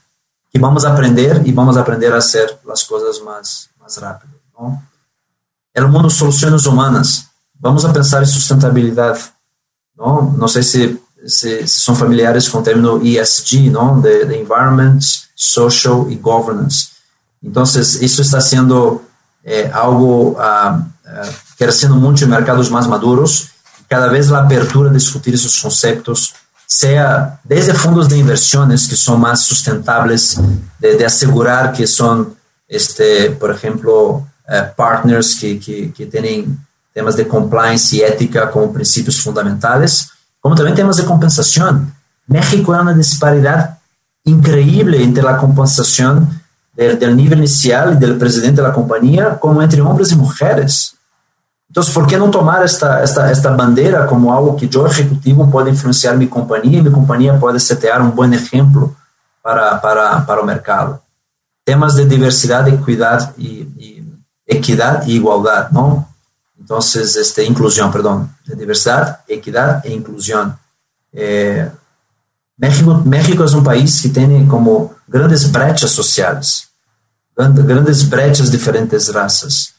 que 0.51 0.59
vamos 0.59 0.85
aprender 0.85 1.43
y 1.45 1.51
vamos 1.51 1.77
aprender 1.77 2.13
a 2.13 2.19
hacer 2.19 2.61
las 2.65 2.85
cosas 2.85 3.21
más, 3.23 3.69
más 3.81 4.01
rápido. 4.01 4.35
¿no? 4.57 4.81
El 5.75 5.89
mundo 5.89 6.09
soluciones 6.09 6.65
humanas. 6.67 7.29
Vamos 7.59 7.85
a 7.85 7.93
pensar 7.93 8.23
en 8.23 8.29
sustentabilidad 8.29 9.19
não, 9.99 10.31
não 10.33 10.49
sei 10.49 10.63
se, 10.63 11.01
se, 11.27 11.67
se 11.67 11.81
são 11.81 11.95
familiares 11.95 12.49
com 12.49 12.59
o 12.59 12.63
termo 12.63 13.01
ESG, 13.03 13.71
não, 13.71 14.01
de, 14.01 14.25
de 14.27 14.37
Environment, 14.37 14.99
Social 15.35 16.11
e 16.11 16.17
Governance. 16.17 16.89
Então, 17.43 17.63
isso 17.63 18.23
está 18.23 18.41
sendo 18.41 19.03
é, 19.45 19.71
algo 19.73 20.37
ah, 20.39 20.83
ah, 21.07 21.29
crescendo 21.59 21.95
muito 21.97 22.23
em 22.25 22.27
mercados 22.27 22.69
mais 22.69 22.87
maduros. 22.87 23.49
Cada 23.89 24.09
vez 24.09 24.33
a 24.33 24.41
abertura 24.41 24.91
de 24.91 24.97
discutir 24.97 25.33
esses 25.33 25.59
conceitos, 25.61 26.35
seja 26.67 27.39
desde 27.45 27.73
fundos 27.73 28.09
de 28.09 28.19
inversões 28.19 28.87
que 28.87 28.97
são 28.97 29.17
mais 29.17 29.41
sustentáveis, 29.41 30.37
de, 30.81 30.97
de 30.97 31.05
assegurar 31.05 31.73
que 31.73 31.87
são, 31.87 32.33
este, 32.69 33.31
por 33.39 33.51
exemplo, 33.51 34.27
eh, 34.49 34.63
partners 34.63 35.35
que, 35.35 35.59
que, 35.59 35.89
que 35.89 36.07
têm 36.07 36.59
temas 36.97 37.15
de 37.15 37.27
compliance 37.27 37.95
e 37.95 38.03
ética 38.03 38.47
como 38.47 38.73
princípios 38.73 39.19
fundamentais, 39.19 40.09
como 40.41 40.55
também 40.55 40.75
temas 40.75 40.97
de 40.97 41.03
compensação. 41.03 41.87
México 42.27 42.73
é 42.73 42.81
uma 42.81 42.95
disparidade 42.95 43.77
incrível 44.25 44.99
entre 44.99 45.29
a 45.29 45.35
compensação 45.35 46.27
do 46.99 47.15
nível 47.15 47.37
inicial 47.37 47.93
e 47.93 47.97
do 47.97 48.15
presidente 48.15 48.63
da 48.63 48.71
companhia, 48.71 49.33
como 49.39 49.61
entre 49.61 49.83
homens 49.83 50.11
e 50.11 50.17
mulheres. 50.17 50.95
Então, 51.71 51.85
por 51.93 52.07
que 52.07 52.17
não 52.17 52.31
tomar 52.31 52.65
esta, 52.65 53.01
esta, 53.01 53.31
esta 53.31 53.51
bandeira 53.51 54.07
como 54.07 54.33
algo 54.33 54.57
que 54.57 54.67
eu, 54.75 54.87
executivo, 54.87 55.51
pode 55.51 55.69
influenciar 55.69 56.15
minha 56.15 56.31
companhia 56.31 56.79
e 56.79 56.81
minha 56.81 56.95
companhia 56.95 57.37
pode 57.37 57.61
setear 57.61 58.01
um 58.01 58.11
bom 58.11 58.25
exemplo 58.25 58.97
para, 59.43 59.77
para, 59.77 60.23
para 60.23 60.43
o 60.43 60.47
mercado? 60.47 60.99
Temas 61.63 61.95
de 61.95 62.07
diversidade, 62.07 62.71
equidade 62.73 63.29
e, 63.37 63.69
e 63.79 64.05
equidade 64.49 65.11
e 65.11 65.17
igualdade, 65.17 65.75
não? 65.75 66.16
Entonces, 66.67 67.15
este, 67.15 67.45
inclusión, 67.45 67.93
perdón, 67.93 68.37
de 68.45 68.57
diversidad, 68.57 69.21
e 69.29 69.93
inclusión. 69.93 70.59
Eh, 71.13 71.71
México, 72.57 73.03
México 73.05 73.45
es 73.45 73.53
un 73.53 73.63
país 73.63 74.03
que 74.03 74.09
tiene 74.09 74.49
como 74.49 74.97
grandes 75.07 75.53
brechas 75.53 75.93
sociales, 75.93 76.69
grandes 77.37 78.11
brechas 78.11 78.51
de 78.51 78.59
diferentes 78.59 79.15
razas. 79.15 79.75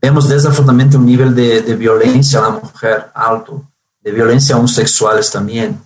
Vemos 0.00 0.30
desafortunadamente 0.30 0.96
un 0.96 1.04
nivel 1.04 1.34
de, 1.34 1.60
de 1.60 1.74
violencia 1.74 2.38
a 2.38 2.42
la 2.44 2.50
mujer 2.52 3.10
alto, 3.12 3.62
de 4.00 4.10
violencia 4.10 4.56
homosexuales 4.56 5.30
también. 5.30 5.78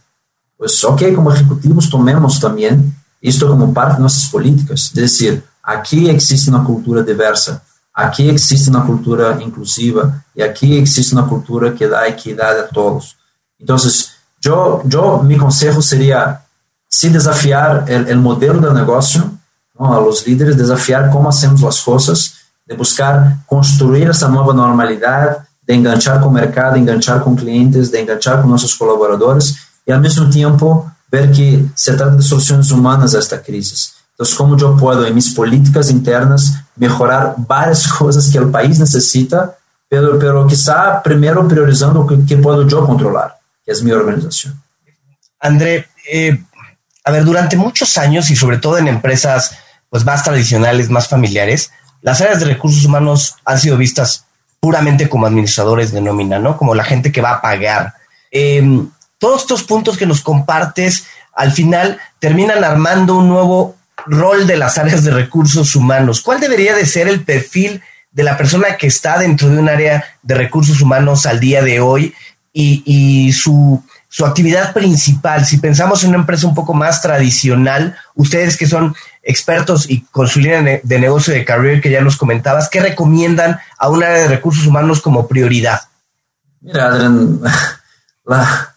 Pues, 0.56 0.84
ok, 0.84 1.02
como 1.16 1.32
ejecutivos 1.32 1.90
tomemos 1.90 2.38
también 2.38 2.94
esto 3.20 3.48
como 3.48 3.74
parte 3.74 3.94
de 3.94 4.02
nuestras 4.02 4.30
políticas. 4.30 4.92
Es 4.94 4.94
decir, 4.94 5.42
existe 6.10 6.48
una 6.48 6.62
cultura 6.62 7.02
diversa, 7.02 7.60
Aqui 7.94 8.28
existe 8.28 8.68
uma 8.70 8.84
cultura 8.84 9.40
inclusiva 9.40 10.20
e 10.34 10.42
aqui 10.42 10.78
existe 10.78 11.12
uma 11.12 11.28
cultura 11.28 11.70
que 11.70 11.86
dá 11.86 12.08
equidade 12.08 12.58
a 12.58 12.64
todos. 12.64 13.14
Então, 13.60 13.76
eu, 14.44 14.84
eu, 14.92 15.22
meu 15.22 15.38
conselho 15.38 15.80
seria 15.80 16.40
se 16.90 17.08
desafiar 17.08 17.84
o 17.88 18.16
modelo 18.16 18.60
de 18.60 18.74
negócio, 18.74 19.38
não, 19.78 19.92
a 19.92 19.98
los 19.98 20.26
líderes, 20.26 20.56
desafiar 20.56 21.10
como 21.10 21.28
hacemos 21.28 21.62
as 21.62 21.80
coisas, 21.80 22.34
de 22.68 22.76
buscar 22.76 23.38
construir 23.46 24.08
essa 24.08 24.28
nova 24.28 24.52
normalidade, 24.52 25.42
de 25.66 25.74
enganchar 25.74 26.20
com 26.20 26.28
o 26.28 26.32
mercado, 26.32 26.76
enganchar 26.76 27.20
com 27.20 27.36
clientes, 27.36 27.90
de 27.90 28.00
enganchar 28.00 28.42
com 28.42 28.48
nossos 28.48 28.74
colaboradores 28.74 29.54
e, 29.86 29.92
ao 29.92 30.00
mesmo 30.00 30.28
tempo, 30.30 30.90
ver 31.10 31.30
que 31.30 31.68
se 31.76 31.96
trata 31.96 32.16
de 32.16 32.24
soluções 32.24 32.70
humanas 32.72 33.14
a 33.14 33.18
esta 33.18 33.38
crise 33.38 33.74
Entonces, 34.14 34.34
¿cómo 34.34 34.56
yo 34.56 34.76
puedo 34.76 35.04
en 35.04 35.14
mis 35.14 35.34
políticas 35.34 35.90
internas 35.90 36.54
mejorar 36.76 37.34
varias 37.36 37.86
cosas 37.98 38.30
que 38.30 38.38
el 38.38 38.50
país 38.50 38.78
necesita 38.78 39.56
pero, 39.88 40.18
pero 40.18 40.46
quizá 40.46 41.02
primero 41.02 41.46
priorizando 41.46 42.00
o 42.00 42.06
que 42.06 42.36
puedo 42.36 42.66
yo 42.66 42.84
controlar, 42.84 43.38
que 43.64 43.72
es 43.72 43.82
mi 43.82 43.92
organización. 43.92 44.60
André, 45.38 45.88
eh, 46.10 46.42
a 47.04 47.10
ver, 47.10 47.24
durante 47.24 47.56
muchos 47.56 47.96
años 47.96 48.30
y 48.30 48.36
sobre 48.36 48.58
todo 48.58 48.78
en 48.78 48.88
empresas 48.88 49.56
pues 49.88 50.04
más 50.04 50.24
tradicionales, 50.24 50.90
más 50.90 51.06
familiares, 51.06 51.70
las 52.00 52.20
áreas 52.20 52.40
de 52.40 52.46
recursos 52.46 52.84
humanos 52.84 53.36
han 53.44 53.60
sido 53.60 53.76
vistas 53.76 54.24
puramente 54.58 55.08
como 55.08 55.26
administradores 55.26 55.92
de 55.92 56.00
nómina, 56.00 56.38
¿no? 56.38 56.56
Como 56.56 56.74
la 56.74 56.84
gente 56.84 57.12
que 57.12 57.20
va 57.20 57.32
a 57.32 57.42
pagar. 57.42 57.94
Em, 58.30 58.90
todos 59.18 59.42
estos 59.42 59.62
puntos 59.62 59.96
que 59.96 60.06
nos 60.06 60.22
compartes 60.22 61.04
al 61.34 61.52
final 61.52 62.00
terminan 62.18 62.64
armando 62.64 63.16
un 63.16 63.28
nuevo 63.28 63.76
rol 64.06 64.46
de 64.46 64.56
las 64.56 64.78
áreas 64.78 65.04
de 65.04 65.10
recursos 65.10 65.74
humanos. 65.76 66.20
¿Cuál 66.20 66.40
debería 66.40 66.74
de 66.74 66.86
ser 66.86 67.08
el 67.08 67.24
perfil 67.24 67.82
de 68.10 68.22
la 68.22 68.36
persona 68.36 68.76
que 68.76 68.86
está 68.86 69.18
dentro 69.18 69.48
de 69.48 69.58
un 69.58 69.68
área 69.68 70.04
de 70.22 70.34
recursos 70.34 70.80
humanos 70.80 71.26
al 71.26 71.40
día 71.40 71.62
de 71.62 71.80
hoy 71.80 72.14
y, 72.52 73.32
su, 73.32 73.82
su, 74.08 74.24
actividad 74.24 74.72
principal? 74.72 75.44
Si 75.44 75.58
pensamos 75.58 76.02
en 76.02 76.10
una 76.10 76.18
empresa 76.18 76.46
un 76.46 76.54
poco 76.54 76.74
más 76.74 77.02
tradicional, 77.02 77.96
ustedes 78.14 78.56
que 78.56 78.66
son 78.66 78.94
expertos 79.22 79.88
y 79.88 80.02
con 80.02 80.28
su 80.28 80.40
línea 80.40 80.80
de 80.82 80.98
negocio 80.98 81.32
de 81.32 81.44
career 81.44 81.80
que 81.80 81.90
ya 81.90 82.02
nos 82.02 82.16
comentabas, 82.16 82.68
¿qué 82.68 82.80
recomiendan 82.80 83.58
a 83.78 83.88
un 83.88 84.02
área 84.02 84.18
de 84.18 84.28
recursos 84.28 84.66
humanos 84.66 85.00
como 85.00 85.26
prioridad? 85.26 85.80
Mira, 86.60 86.86
Adrián, 86.88 87.40
la, 88.24 88.73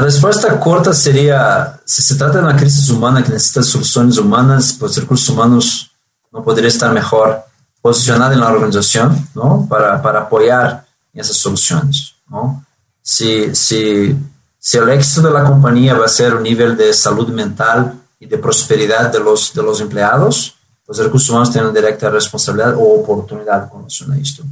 la 0.00 0.06
respuesta 0.06 0.58
corta 0.58 0.94
sería, 0.94 1.78
si 1.84 2.00
se 2.00 2.14
trata 2.14 2.38
de 2.38 2.44
una 2.44 2.56
crisis 2.56 2.88
humana 2.88 3.22
que 3.22 3.32
necesita 3.32 3.62
soluciones 3.62 4.16
humanas, 4.16 4.74
pues 4.80 4.96
recursos 4.96 5.28
humanos 5.28 5.90
no 6.32 6.42
podría 6.42 6.68
estar 6.68 6.90
mejor 6.90 7.44
posicionado 7.82 8.32
en 8.32 8.40
la 8.40 8.48
organización 8.48 9.28
¿no? 9.34 9.66
para, 9.68 10.00
para 10.00 10.20
apoyar 10.20 10.86
esas 11.12 11.36
soluciones. 11.36 12.14
¿no? 12.30 12.64
Si, 13.02 13.54
si, 13.54 14.16
si 14.58 14.78
el 14.78 14.88
éxito 14.88 15.20
de 15.20 15.34
la 15.34 15.44
compañía 15.44 15.92
va 15.92 16.06
a 16.06 16.08
ser 16.08 16.34
un 16.34 16.44
nivel 16.44 16.78
de 16.78 16.94
salud 16.94 17.28
mental 17.28 18.00
y 18.18 18.24
de 18.24 18.38
prosperidad 18.38 19.12
de 19.12 19.20
los, 19.20 19.52
de 19.52 19.62
los 19.62 19.82
empleados, 19.82 20.54
pues 20.86 20.96
recursos 20.96 21.28
humanos 21.28 21.52
tienen 21.52 21.74
directa 21.74 22.08
responsabilidad 22.08 22.74
o 22.74 23.02
oportunidad 23.02 23.68
con 23.68 23.80
relación 23.80 24.12
a 24.12 24.18
esto. 24.18 24.44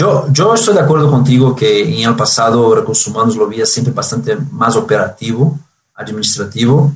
Yo, 0.00 0.32
yo 0.32 0.54
estoy 0.54 0.72
de 0.72 0.80
acuerdo 0.80 1.10
contigo 1.10 1.54
que 1.54 2.00
en 2.00 2.08
el 2.08 2.16
pasado 2.16 2.74
recursos 2.74 3.06
humanos 3.08 3.36
lo 3.36 3.46
veía 3.46 3.66
siempre 3.66 3.92
bastante 3.92 4.34
más 4.50 4.74
operativo, 4.74 5.58
administrativo, 5.94 6.94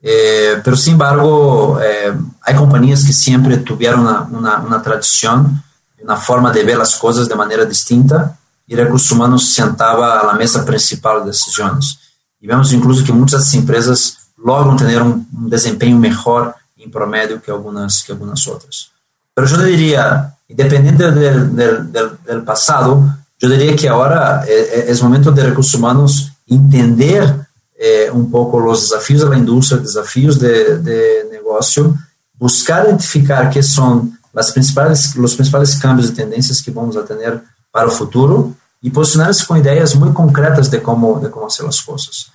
eh, 0.00 0.60
pero 0.62 0.76
sin 0.76 0.92
embargo 0.92 1.80
eh, 1.82 2.16
hay 2.42 2.54
compañías 2.54 3.02
que 3.02 3.12
siempre 3.12 3.56
tuvieron 3.56 4.02
una, 4.02 4.20
una, 4.30 4.58
una, 4.60 4.80
tradición, 4.80 5.64
una 6.00 6.16
forma 6.16 6.52
de 6.52 6.62
ver 6.62 6.78
las 6.78 6.94
cosas 6.94 7.28
de 7.28 7.34
manera 7.34 7.64
distinta 7.64 8.38
y 8.68 8.76
recursos 8.76 9.10
humanos 9.10 9.48
se 9.48 9.60
sentaba 9.60 10.20
a 10.20 10.24
la 10.24 10.34
mesa 10.34 10.64
principal 10.64 11.22
de 11.22 11.32
decisiones. 11.32 11.98
Y 12.38 12.46
vemos 12.46 12.72
incluso 12.72 13.04
que 13.04 13.12
muchas 13.12 13.52
empresas 13.54 14.28
logran 14.36 14.76
tener 14.76 15.02
un, 15.02 15.26
un 15.36 15.50
desempeño 15.50 15.98
mejor 15.98 16.54
en 16.76 16.88
promedio 16.88 17.42
que 17.42 17.50
algunas, 17.50 18.04
que 18.04 18.12
algunas 18.12 18.46
otras. 18.46 18.92
Pero 19.34 19.48
yo 19.48 19.58
diría, 19.58 20.33
independiente 20.48 21.10
del, 21.10 21.56
del, 21.56 21.92
del, 21.92 22.42
pasado, 22.42 23.02
yo 23.38 23.48
diría 23.48 23.74
que 23.74 23.88
ahora 23.88 24.44
eh, 24.46 24.86
es 24.88 25.02
momento 25.02 25.32
de 25.32 25.44
recursos 25.44 25.74
humanos 25.74 26.32
entender 26.46 27.46
eh, 27.76 28.08
un 28.12 28.30
poco 28.30 28.60
los 28.60 28.82
desafíos 28.82 29.22
de 29.22 29.30
la 29.30 29.38
industria, 29.38 29.80
desafíos 29.80 30.38
de, 30.38 30.78
de, 30.78 31.28
negocio, 31.30 31.94
buscar 32.34 32.86
identificar 32.86 33.50
qué 33.50 33.62
son 33.62 34.18
las 34.32 34.52
principales, 34.52 35.16
los 35.16 35.34
principales 35.34 35.76
cambios 35.76 36.10
de 36.10 36.22
tendencias 36.22 36.62
que 36.62 36.70
vamos 36.70 36.96
a 36.96 37.04
tener 37.04 37.42
para 37.70 37.86
el 37.86 37.92
futuro 37.92 38.54
y 38.80 38.90
posicionarse 38.90 39.46
con 39.46 39.58
ideas 39.58 39.96
muy 39.96 40.12
concretas 40.12 40.70
de 40.70 40.82
cómo, 40.82 41.18
de 41.18 41.30
cómo 41.30 41.46
hacer 41.46 41.66
las 41.66 41.80
cosas. 41.82 42.30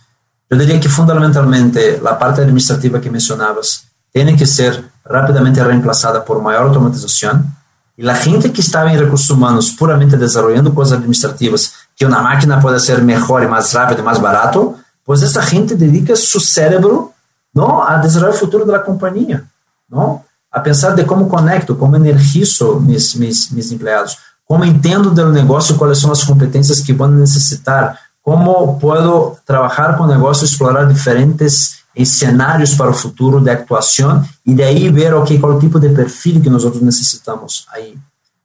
Yo 0.49 0.57
diría 0.57 0.79
que 0.79 0.89
fundamentalmente 0.89 1.99
la 2.01 2.17
parte 2.17 2.41
administrativa 2.41 2.99
que 2.99 3.11
mencionabas 3.11 3.85
tiene 4.11 4.35
que 4.35 4.47
ser 4.47 4.83
rápidamente 5.05 5.63
reemplazada 5.63 6.25
por 6.25 6.41
mayor 6.41 6.63
automatización, 6.63 7.55
y 7.99 8.01
la 8.01 8.15
gente 8.15 8.53
que 8.53 8.61
estaba 8.61 8.93
en 8.93 8.97
recursos 8.97 9.29
humanos 9.29 9.75
puramente 9.77 10.15
desarrollando 10.15 10.73
cosas 10.73 10.99
administrativas 10.99 11.73
que 11.97 12.05
una 12.05 12.21
máquina 12.21 12.57
puede 12.57 12.77
hacer 12.77 13.03
mejor 13.03 13.43
y 13.43 13.47
más 13.47 13.73
rápido 13.73 13.99
y 13.99 14.05
más 14.05 14.21
barato, 14.21 14.77
pues 15.03 15.21
esa 15.21 15.43
gente 15.43 15.75
dedica 15.75 16.15
su 16.15 16.39
cerebro 16.39 17.11
¿no? 17.51 17.85
a 17.85 17.97
desarrollar 17.97 18.35
el 18.35 18.39
futuro 18.39 18.63
de 18.63 18.71
la 18.71 18.85
compañía, 18.85 19.43
¿no? 19.89 20.23
a 20.49 20.63
pensar 20.63 20.95
de 20.95 21.05
cómo 21.05 21.27
conecto, 21.27 21.77
cómo 21.77 21.97
energizo 21.97 22.79
mis, 22.79 23.17
mis, 23.17 23.51
mis 23.51 23.69
empleados, 23.69 24.17
cómo 24.45 24.63
entiendo 24.63 25.09
del 25.09 25.33
negocio 25.33 25.77
cuáles 25.77 25.99
son 25.99 26.11
las 26.11 26.23
competencias 26.23 26.81
que 26.81 26.93
van 26.93 27.15
a 27.15 27.17
necesitar, 27.17 27.99
cómo 28.21 28.79
puedo 28.79 29.39
trabajar 29.43 29.97
con 29.97 30.09
el 30.09 30.15
negocio, 30.15 30.47
explorar 30.47 30.87
diferentes 30.87 31.78
escenarios 32.01 32.75
para 32.75 32.89
o 32.89 32.93
futuro 32.93 33.41
de 33.41 33.49
actuação 33.49 34.23
e 34.45 34.55
daí 34.55 34.89
ver 34.89 35.13
okay, 35.13 35.37
qual 35.37 35.53
o 35.53 35.59
tipo 35.59 35.79
de 35.79 35.89
perfil 35.89 36.41
que 36.41 36.49
nós 36.49 36.63
necessitamos 36.81 37.65
aí. 37.73 37.97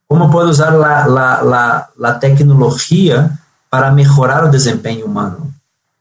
Como 0.09 0.31
pode 0.31 0.51
usar 0.51 0.75
a, 0.75 2.13
tecnologia 2.21 3.31
para 3.71 3.91
melhorar 3.91 4.45
o 4.45 4.51
desempenho 4.51 5.07
humano? 5.07 5.53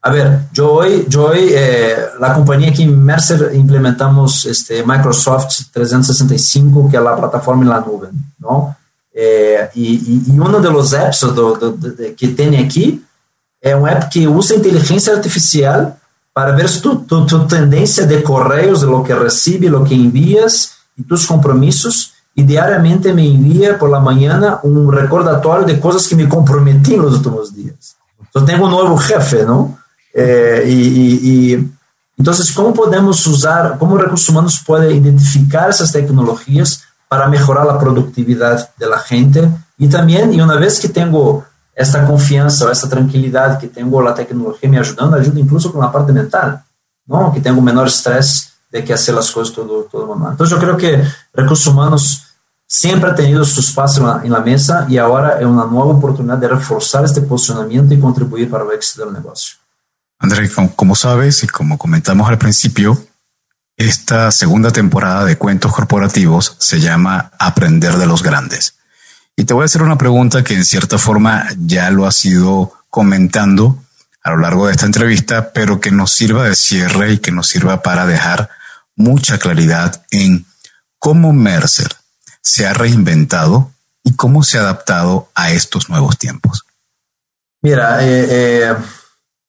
A 0.02 0.10
ver, 0.10 0.42
hoje, 0.60 1.08
eu 1.14 1.22
hoje 1.22 1.54
eh, 1.56 2.12
aqui 2.68 2.84
em 2.84 2.88
Mercer 2.88 3.56
implementamos 3.56 4.46
este 4.46 4.84
Microsoft 4.84 5.72
365, 5.74 6.90
que 6.90 6.98
é 6.98 7.00
a 7.00 7.16
plataforma 7.16 7.64
na 7.64 7.80
nuvem, 7.80 8.10
não? 8.38 8.76
Eh, 9.16 9.70
e, 9.76 10.28
e, 10.28 10.42
um 10.42 10.62
dos 10.62 10.94
apps 10.94 11.22
do, 11.22 11.56
do, 11.56 11.72
do, 11.72 12.14
que 12.16 12.30
tem 12.30 12.58
aqui 12.58 13.02
é 13.62 13.76
um 13.76 13.88
app 13.88 14.10
que 14.10 14.28
usa 14.28 14.56
inteligência 14.56 15.14
artificial 15.14 15.96
para 16.34 16.52
ver 16.54 16.70
tu, 16.82 16.96
tu, 16.96 17.26
tu 17.26 17.48
tendência 17.48 18.06
de 18.06 18.24
correios, 18.24 18.82
de 18.82 18.88
lo 18.88 19.04
que 19.04 19.14
recebe, 19.14 19.70
lo 19.70 19.84
que 19.84 19.94
envías 19.94 20.72
e 20.98 21.04
tus 21.04 21.26
compromissos, 21.26 22.14
e 22.36 22.44
diariamente 22.44 23.14
me 23.14 23.28
envia 23.28 23.78
por 23.78 23.90
la 23.90 24.00
mañana 24.00 24.60
um 24.64 24.88
recordatório 24.88 25.66
de 25.66 25.78
coisas 25.78 26.08
que 26.08 26.16
me 26.16 26.28
comprometi 26.28 26.98
nos 26.98 27.14
últimos 27.16 27.54
dias. 27.54 27.96
Então, 28.30 28.44
tenho 28.44 28.64
um 28.64 28.70
novo 28.70 28.98
jefe, 28.98 29.44
não? 29.44 29.78
Eh, 30.16 30.64
então, 32.18 32.34
como 32.56 32.74
podemos 32.74 33.26
usar, 33.28 33.78
como 33.78 33.98
recursos 33.98 34.28
humanos 34.30 34.58
podem 34.58 34.98
identificar 34.98 35.70
essas 35.70 35.92
tecnologias 35.92 36.82
para 37.08 37.28
melhorar 37.28 37.70
a 37.70 37.78
produtividade 37.78 38.68
da 38.80 38.98
gente? 38.98 39.48
E 39.80 39.88
também, 39.88 40.34
e 40.34 40.42
uma 40.42 40.58
vez 40.58 40.80
que 40.80 40.88
tenho 40.88 41.44
esta 41.76 42.06
confiança, 42.06 42.70
esta 42.72 42.88
tranquilidade 42.88 43.60
que 43.60 43.68
tenho 43.68 44.08
a 44.08 44.14
tecnologia 44.14 44.70
me 44.70 44.78
ajudando, 44.78 45.16
ajuda 45.16 45.40
incluso 45.40 45.72
com 45.72 45.82
a 45.82 45.88
parte 45.88 46.12
mental, 46.12 46.60
não? 47.08 47.32
que 47.32 47.42
tenho 47.42 47.62
menor 47.62 47.88
estresse 47.88 48.50
de 48.72 48.82
que 48.82 48.96
fazer 48.96 49.18
as 49.18 49.30
coisas 49.30 49.54
todo, 49.54 49.88
todo 49.92 50.08
momento. 50.08 50.34
Então, 50.34 50.48
eu 50.48 50.60
creio 50.60 50.78
que 50.78 51.12
recursos 51.36 51.68
humanos 51.68 52.24
sempre 52.68 53.10
ha 53.10 53.16
tenido 53.16 53.46
su 53.46 53.60
espacio 53.60 54.22
en 54.24 54.32
la, 54.32 54.40
mesa 54.40 54.86
y 54.90 54.98
ahora 54.98 55.40
es 55.40 55.46
una 55.46 55.66
nueva 55.66 55.94
oportunidad 55.94 56.38
de 56.38 56.48
reforzar 56.48 57.06
este 57.06 57.22
posicionamiento 57.22 57.94
y 57.94 58.00
contribuir 58.00 58.50
para 58.50 58.64
el 58.64 58.72
éxito 58.72 59.06
del 59.06 59.14
negocio. 59.14 59.58
André, 60.20 60.50
como 60.76 60.96
sabes 60.96 61.44
y 61.44 61.48
como 61.48 61.78
comentamos 61.78 62.28
al 62.30 62.38
principio, 62.38 62.98
esta 63.78 64.32
segunda 64.32 64.72
temporada 64.72 65.26
de 65.26 65.38
Cuentos 65.38 65.72
Corporativos 65.74 66.56
se 66.60 66.80
llama 66.80 67.32
Aprender 67.38 67.98
de 67.98 68.06
los 68.06 68.24
Grandes. 68.24 68.76
Y 69.36 69.46
te 69.46 69.54
voy 69.54 69.64
a 69.64 69.66
hacer 69.66 69.82
una 69.82 69.98
pregunta 69.98 70.44
que 70.44 70.54
en 70.54 70.66
cierta 70.66 70.98
forma 70.98 71.48
ya 71.58 71.90
lo 71.90 72.06
has 72.06 72.24
ido 72.26 72.74
comentando 72.90 73.84
a 74.22 74.32
lo 74.32 74.38
largo 74.38 74.68
de 74.68 74.74
esta 74.74 74.86
entrevista, 74.86 75.52
pero 75.52 75.82
que 75.82 75.92
nos 75.92 76.14
sirva 76.14 76.44
de 76.46 76.56
cierre 76.56 77.14
y 77.14 77.18
que 77.18 77.32
nos 77.32 77.48
sirva 77.48 77.82
para 77.82 78.06
dejar 78.06 78.50
mucha 78.96 79.38
claridad 79.38 80.06
en 80.12 80.46
cómo 81.00 81.34
Mercer 81.34 81.90
se 82.42 82.66
ha 82.66 82.74
reinventado 82.74 83.72
y 84.04 84.16
cómo 84.16 84.44
se 84.44 84.58
ha 84.58 84.62
adaptado 84.62 85.30
a 85.36 85.52
estos 85.52 85.90
nuevos 85.90 86.18
tiempos. 86.18 86.64
Mira, 87.62 88.04
eh, 88.06 88.28
eh, 88.30 88.76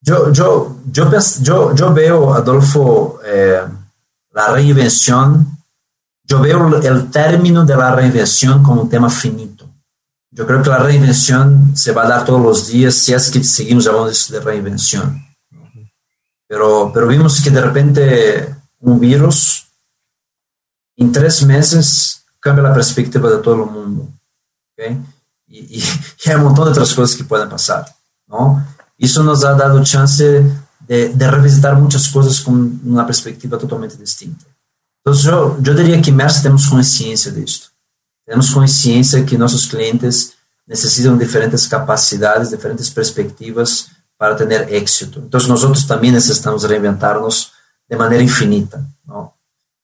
yo, 0.01 0.33
yo, 0.33 0.77
yo, 0.91 1.75
yo, 1.75 1.93
veo, 1.93 2.35
Adolfo, 2.35 3.21
eh, 3.25 3.61
la 4.33 4.49
reinvención, 4.49 5.59
yo 6.25 6.41
veo 6.41 6.81
el 6.81 7.11
término 7.11 7.65
de 7.65 7.77
la 7.77 7.95
reinvención 7.95 8.63
como 8.63 8.83
un 8.83 8.89
tema 8.89 9.11
finito. 9.11 9.54
Yo 10.35 10.45
creo 10.49 10.61
que 10.65 10.69
la 10.69 10.79
reinvención 10.79 11.77
se 11.77 11.93
va 11.93 12.03
a 12.05 12.09
dar 12.09 12.25
todos 12.25 12.43
los 12.43 12.67
días 12.67 12.97
si 12.97 13.15
es 13.15 13.31
que 13.31 13.45
seguimos 13.45 13.87
hablando 13.87 14.11
de 14.11 14.41
reinvención. 14.41 15.25
Pero, 16.49 16.91
pero 16.93 17.07
vimos 17.07 17.41
que 17.41 17.51
de 17.51 17.61
repente 17.61 18.57
un 18.81 18.99
virus 18.99 19.69
en 20.97 21.13
tres 21.13 21.45
meses 21.45 22.25
cambia 22.41 22.65
la 22.65 22.75
perspectiva 22.75 23.31
de 23.31 23.39
todo 23.39 23.55
el 23.55 23.71
mundo. 23.71 24.09
¿okay? 24.73 25.01
Y, 25.47 25.79
y, 25.79 25.79
y, 26.25 26.29
hay 26.29 26.35
un 26.35 26.43
montón 26.43 26.65
de 26.65 26.73
otras 26.73 26.93
cosas 26.93 27.17
que 27.17 27.23
pueden 27.23 27.49
pasar. 27.49 27.87
¿no? 28.27 28.67
Eso 28.99 29.23
nos 29.23 29.45
ha 29.45 29.55
dado 29.55 29.81
chance 29.85 30.45
de, 30.81 31.09
de 31.11 31.31
revisitar 31.31 31.77
muchas 31.77 32.09
cosas 32.09 32.41
con 32.41 32.81
una 32.85 33.07
perspectiva 33.07 33.57
totalmente 33.57 33.97
distinta. 33.97 34.47
Entonces 34.99 35.25
yo, 35.27 35.59
yo 35.61 35.75
diría 35.75 36.03
que 36.03 36.11
más 36.11 36.43
tenemos 36.43 36.67
conciencia 36.67 37.31
de 37.31 37.45
esto. 37.45 37.69
Temos 38.27 38.51
consciência 38.51 39.23
que 39.25 39.37
nossos 39.37 39.67
clientes 39.67 40.33
necessitam 40.67 41.17
diferentes 41.17 41.67
capacidades, 41.67 42.51
diferentes 42.51 42.89
perspectivas 42.89 43.89
para 44.19 44.35
ter 44.35 44.73
éxito. 44.73 45.23
Então, 45.27 45.41
nós 45.49 45.85
também 45.85 46.11
necessitamos 46.11 46.65
reinventar-nos 46.65 47.53
de 47.89 47.97
maneira 47.97 48.25
infinita. 48.25 48.85
Não? 49.07 49.31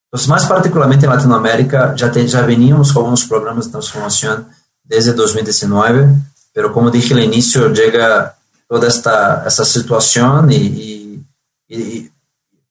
Então, 0.08 0.28
mais 0.28 0.44
particularmente 0.44 1.04
em 1.04 1.08
Latinoamérica, 1.08 1.94
já, 1.96 2.08
te, 2.08 2.26
já 2.26 2.42
veníamos 2.42 2.90
com 2.90 3.00
alguns 3.00 3.24
programas 3.24 3.66
de 3.66 3.72
transformação 3.72 4.46
desde 4.84 5.12
2019, 5.12 6.16
mas 6.56 6.72
como 6.72 6.90
dije 6.90 7.14
no 7.14 7.20
início, 7.20 7.74
chega 7.74 8.34
toda 8.68 8.86
esta 8.86 9.42
essa 9.46 9.64
situação 9.64 10.50
e, 10.50 11.22
e, 11.68 11.72
e 11.78 12.10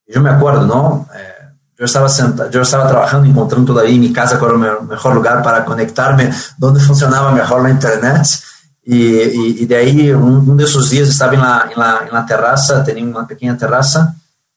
eu 0.08 0.22
me 0.22 0.30
acordo, 0.30 0.66
não? 0.66 1.08
É, 1.14 1.39
eu 1.80 1.86
estava 1.86 2.10
sentado, 2.10 2.54
eu 2.54 2.62
estava 2.62 2.90
trabalhando, 2.90 3.26
encontrando 3.26 3.66
todavia 3.66 3.96
em 3.96 4.00
minha 4.00 4.14
casa 4.14 4.38
qual 4.38 4.50
era 4.50 4.80
o 4.80 4.84
melhor 4.84 5.16
lugar 5.16 5.42
para 5.42 5.62
conectar-me, 5.62 6.30
onde 6.62 6.86
funcionava 6.86 7.32
melhor 7.32 7.66
a 7.66 7.70
internet. 7.72 8.42
E, 8.86 8.96
e, 8.96 9.64
e 9.64 9.66
daí, 9.66 10.14
um, 10.14 10.40
um 10.40 10.56
desses 10.58 10.90
dias, 10.90 11.08
estava 11.08 11.38
na, 11.38 11.70
na, 11.78 12.12
na 12.12 12.24
terraça, 12.24 12.84
tinha 12.84 13.06
uma 13.06 13.26
pequena 13.26 13.56
terraça, 13.56 14.14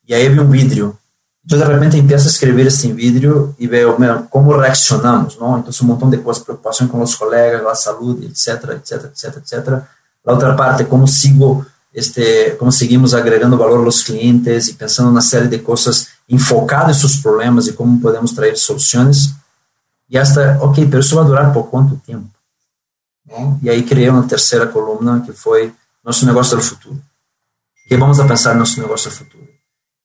e 0.09 0.13
aí 0.13 0.29
vi 0.29 0.41
um 0.41 0.51
vidro. 0.51 0.99
Então, 1.45 1.59
de 1.59 1.65
repente, 1.65 1.97
empiezo 1.97 2.27
a 2.27 2.31
escrever 2.31 2.67
esse 2.67 2.93
vídeo 2.93 3.55
e 3.57 3.69
vejo 3.69 3.97
como 4.29 4.57
reaccionamos, 4.57 5.39
não? 5.39 5.59
Então, 5.59 5.73
um 5.81 5.87
montão 5.87 6.11
de 6.11 6.19
coisas, 6.19 6.43
preocupação 6.43 6.89
com 6.89 7.01
os 7.01 7.15
colegas, 7.15 7.65
a 7.65 7.75
saúde, 7.77 8.27
etc, 8.27 8.71
etc, 8.71 9.05
etc, 9.05 9.37
etc. 9.37 9.69
A 10.27 10.33
outra 10.33 10.55
parte, 10.55 10.85
como 10.85 11.07
sigo 11.07 11.65
este, 11.95 12.57
como 12.59 12.73
seguimos 12.73 13.13
agregando 13.15 13.59
valor 13.59 13.85
aos 13.85 14.03
clientes 14.03 14.69
e 14.69 14.75
pensando 14.75 15.13
na 15.13 15.21
série 15.21 15.49
de 15.49 15.59
coisas 15.59 16.09
enfocadas 16.33 16.97
em 16.97 17.01
seus 17.01 17.17
problemas 17.17 17.67
e 17.67 17.75
como 17.75 18.01
podemos 18.01 18.33
trazer 18.33 18.57
soluções. 18.57 19.35
E 20.09 20.19
hasta, 20.19 20.59
ok, 20.61 20.89
mas 20.91 21.07
isso 21.07 21.15
vai 21.15 21.25
durar 21.25 21.53
por 21.53 21.65
quanto 21.65 22.01
tempo? 22.07 22.29
Bom, 23.25 23.59
e 23.63 23.69
aí 23.69 23.83
criei 23.83 24.09
uma 24.09 24.27
terceira 24.27 24.67
coluna 24.67 25.21
que 25.21 25.33
foi 25.33 25.73
nosso 26.03 26.25
negócio 26.27 26.57
do 26.57 26.63
futuro. 26.63 27.01
Que 27.87 27.97
vamos 27.97 28.19
a 28.19 28.25
pensar 28.27 28.57
nosso 28.57 28.81
negócio 28.81 29.11
do 29.11 29.17
futuro. 29.17 29.47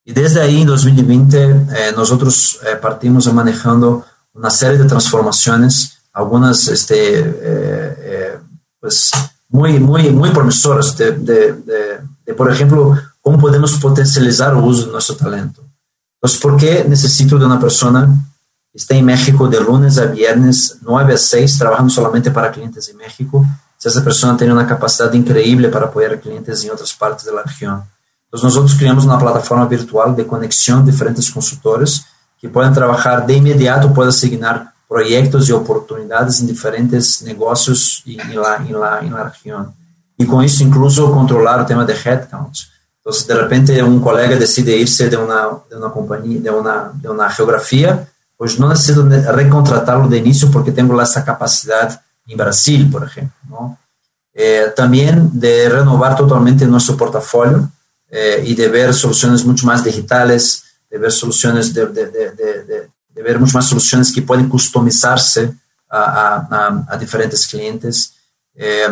E 0.06 0.14
desde 0.14 0.40
aí, 0.40 0.62
em 0.62 0.66
2020, 0.66 1.36
eh, 1.36 1.92
nós 1.94 2.12
outros 2.12 2.60
eh, 2.64 2.76
partimos 2.76 3.28
manejando 3.28 4.04
uma 4.34 4.50
série 4.50 4.78
de 4.78 4.88
transformações, 4.88 5.98
algumas 6.14 6.68
este, 6.68 6.94
eh, 6.94 7.96
eh 8.00 8.40
pues, 8.80 9.12
muy, 9.50 9.80
muy, 9.80 10.12
muy 10.12 10.32
promisoras 10.32 10.96
de, 10.96 11.12
de, 11.12 11.54
de, 11.54 12.02
de, 12.26 12.34
por 12.34 12.52
ejemplo, 12.52 12.98
cómo 13.22 13.38
podemos 13.38 13.78
potencializar 13.80 14.54
el 14.54 14.64
uso 14.64 14.86
de 14.86 14.92
nuestro 14.92 15.16
talento. 15.16 15.67
Entonces, 16.18 16.42
¿por 16.42 16.58
qué 16.58 16.86
necesito 16.88 17.38
de 17.38 17.46
una 17.46 17.60
persona 17.60 18.08
que 18.72 18.78
esté 18.78 18.98
en 18.98 19.06
México 19.06 19.48
de 19.48 19.62
lunes 19.62 19.98
a 20.00 20.06
viernes, 20.08 20.80
9 20.82 21.14
a 21.14 21.18
6, 21.18 21.58
trabajando 21.60 21.94
solamente 21.94 22.32
para 22.32 22.52
clientes 22.52 22.90
en 22.90 22.98
México? 22.98 23.46
Si 23.78 23.88
esa 23.88 24.04
persona 24.04 24.36
tiene 24.36 24.54
una 24.54 24.66
capacidad 24.66 25.14
increíble 25.14 25.70
para 25.70 25.86
apoyar 25.86 26.14
a 26.14 26.20
clientes 26.20 26.64
en 26.64 26.72
otras 26.72 26.94
partes 26.94 27.26
de 27.26 27.34
la 27.34 27.44
región. 27.44 27.84
Entonces, 28.26 28.44
nosotros 28.44 28.76
creamos 28.78 29.06
una 29.06 29.20
plataforma 29.20 29.68
virtual 29.68 30.16
de 30.16 30.26
conexión 30.26 30.84
de 30.86 30.92
diferentes 30.92 31.30
consultores 31.32 32.04
que 32.40 32.50
pueden 32.50 32.74
trabajar 32.74 33.26
de 33.26 33.36
inmediato, 33.36 33.94
pueden 33.94 34.10
asignar 34.10 34.74
proyectos 34.88 35.48
y 35.50 35.52
oportunidades 35.52 36.40
en 36.40 36.48
diferentes 36.48 37.22
negocios 37.22 38.02
en 38.06 38.42
la, 38.42 38.56
en 38.58 38.80
la, 38.80 39.00
en 39.00 39.14
la 39.14 39.24
región. 39.26 39.74
Y 40.18 40.26
con 40.26 40.44
eso 40.44 40.64
incluso 40.64 41.12
controlar 41.12 41.60
el 41.60 41.66
tema 41.66 41.86
de 41.86 41.96
headcount. 43.08 43.28
Entonces, 43.28 43.28
de 43.28 43.36
repente, 43.36 43.84
un 43.84 44.02
colega 44.02 44.36
decide 44.36 44.76
irse 44.76 45.10
de 45.10 45.18
una, 45.18 45.48
de 45.70 45.78
una 45.78 45.92
compañía, 45.92 46.42
de 46.42 46.50
una, 46.50 46.92
de 46.94 47.10
una 47.10 47.30
geografía, 47.30 48.08
pues 48.36 48.60
no 48.60 48.70
necesito 48.70 49.04
recontratarlo 49.32 50.08
de 50.08 50.18
inicio 50.18 50.52
porque 50.52 50.72
tengo 50.72 51.02
esa 51.02 51.24
capacidad 51.24 52.02
en 52.28 52.38
Brasil, 52.38 52.90
por 52.92 53.04
ejemplo. 53.04 53.38
¿no? 53.50 53.80
Eh, 54.34 54.74
también 54.76 55.30
de 55.34 55.70
renovar 55.70 56.16
totalmente 56.16 56.68
nuestro 56.68 56.96
portafolio 56.96 57.72
eh, 58.10 58.44
y 58.46 58.54
de 58.54 58.68
ver 58.68 58.94
soluciones 58.94 59.44
mucho 59.44 59.66
más 59.66 59.84
digitales, 59.84 60.64
de 60.90 60.98
ver 61.00 61.12
soluciones 61.12 61.74
de, 61.74 61.88
de, 61.88 62.06
de, 62.12 62.90
de 63.18 63.24
ver 63.24 63.40
muchas 63.40 63.56
más 63.56 63.66
soluciones 63.66 64.14
que 64.14 64.22
pueden 64.22 64.48
customizarse 64.48 65.52
a, 65.90 66.46
a, 66.50 66.86
a 66.88 66.98
diferentes 66.98 67.48
clientes. 67.48 68.14
Eh, 68.60 68.88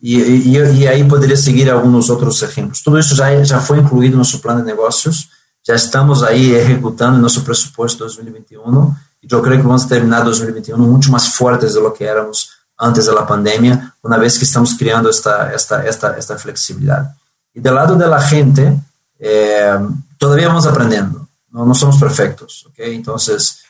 y, 0.00 0.22
y, 0.22 0.58
y, 0.58 0.86
ahí 0.86 1.02
podría 1.02 1.36
seguir 1.36 1.68
algunos 1.68 2.08
otros 2.08 2.40
ejemplos. 2.44 2.84
Todo 2.84 2.98
eso 2.98 3.16
ya, 3.16 3.42
ya 3.42 3.58
fue 3.58 3.78
incluido 3.78 4.12
en 4.12 4.18
nuestro 4.18 4.40
plan 4.40 4.58
de 4.58 4.62
negocios, 4.62 5.28
ya 5.64 5.74
estamos 5.74 6.22
ahí 6.22 6.54
ejecutando 6.54 7.18
nuestro 7.18 7.42
presupuesto 7.42 8.04
2021 8.04 8.96
y 9.20 9.26
yo 9.26 9.42
creo 9.42 9.56
que 9.56 9.66
vamos 9.66 9.88
terminar 9.88 10.24
2021 10.24 10.78
mucho 10.84 11.10
más 11.10 11.28
fuertes 11.34 11.74
de 11.74 11.80
lo 11.80 11.92
que 11.92 12.04
éramos 12.04 12.50
antes 12.76 13.06
de 13.06 13.12
la 13.12 13.26
pandemia, 13.26 13.92
una 14.02 14.16
vez 14.18 14.38
que 14.38 14.44
estamos 14.44 14.76
creando 14.78 15.10
esta, 15.10 15.52
esta, 15.52 15.84
esta, 15.84 16.16
esta 16.16 16.38
flexibilidad. 16.38 17.12
Y 17.52 17.60
del 17.60 17.74
lado 17.74 17.96
de 17.96 18.06
la 18.06 18.20
gente, 18.20 18.80
eh, 19.18 19.78
todavía 20.16 20.46
vamos 20.46 20.64
aprendiendo, 20.64 21.26
no, 21.50 21.66
no 21.66 21.74
somos 21.74 21.98
perfectos, 21.98 22.66
¿ok? 22.68 22.78
Entonces, 22.78 23.64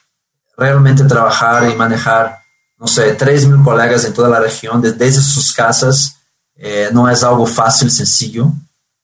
realmente 0.58 1.04
trabajar 1.04 1.70
y 1.70 1.74
manejar, 1.74 2.38
no 2.78 2.86
sé, 2.86 3.14
3 3.14 3.48
mil 3.48 3.62
colegas 3.62 4.04
en 4.04 4.12
toda 4.12 4.28
la 4.28 4.40
región 4.40 4.80
desde 4.80 5.20
sus 5.20 5.52
casas 5.52 6.16
eh, 6.54 6.90
no 6.92 7.08
es 7.08 7.22
algo 7.22 7.46
fácil, 7.46 7.90
sencillo. 7.90 8.52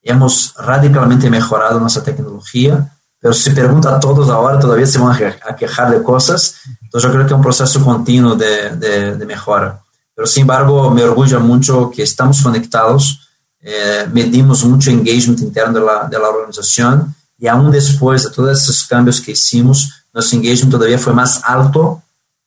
Hemos 0.02 0.54
radicalmente 0.56 1.30
mejorado 1.30 1.78
nuestra 1.80 2.02
tecnología, 2.02 2.92
pero 3.20 3.32
si 3.32 3.50
pregunta 3.50 3.96
a 3.96 4.00
todos 4.00 4.28
ahora, 4.28 4.58
todavía 4.58 4.86
se 4.86 4.98
van 4.98 5.16
a 5.46 5.56
quejar 5.56 5.90
de 5.90 6.02
cosas. 6.02 6.56
Entonces 6.82 7.08
yo 7.08 7.14
creo 7.14 7.26
que 7.26 7.32
es 7.32 7.36
un 7.36 7.42
proceso 7.42 7.82
continuo 7.82 8.34
de, 8.34 8.70
de, 8.70 9.16
de 9.16 9.26
mejora. 9.26 9.80
Pero 10.14 10.26
sin 10.26 10.42
embargo, 10.42 10.90
me 10.90 11.02
orgullo 11.02 11.40
mucho 11.40 11.90
que 11.90 12.02
estamos 12.02 12.42
conectados, 12.42 13.20
eh, 13.60 14.06
medimos 14.12 14.64
mucho 14.64 14.90
engagement 14.90 15.40
interno 15.40 15.80
de 15.80 16.18
la 16.18 16.28
organización 16.28 17.14
y 17.38 17.46
aún 17.48 17.70
después 17.70 18.24
de 18.24 18.30
todos 18.30 18.62
esos 18.62 18.84
cambios 18.84 19.20
que 19.20 19.32
hicimos, 19.32 19.90
nuestro 20.12 20.38
engagement 20.38 20.70
todavía 20.70 20.98
fue 20.98 21.14
más 21.14 21.40
alto 21.44 22.02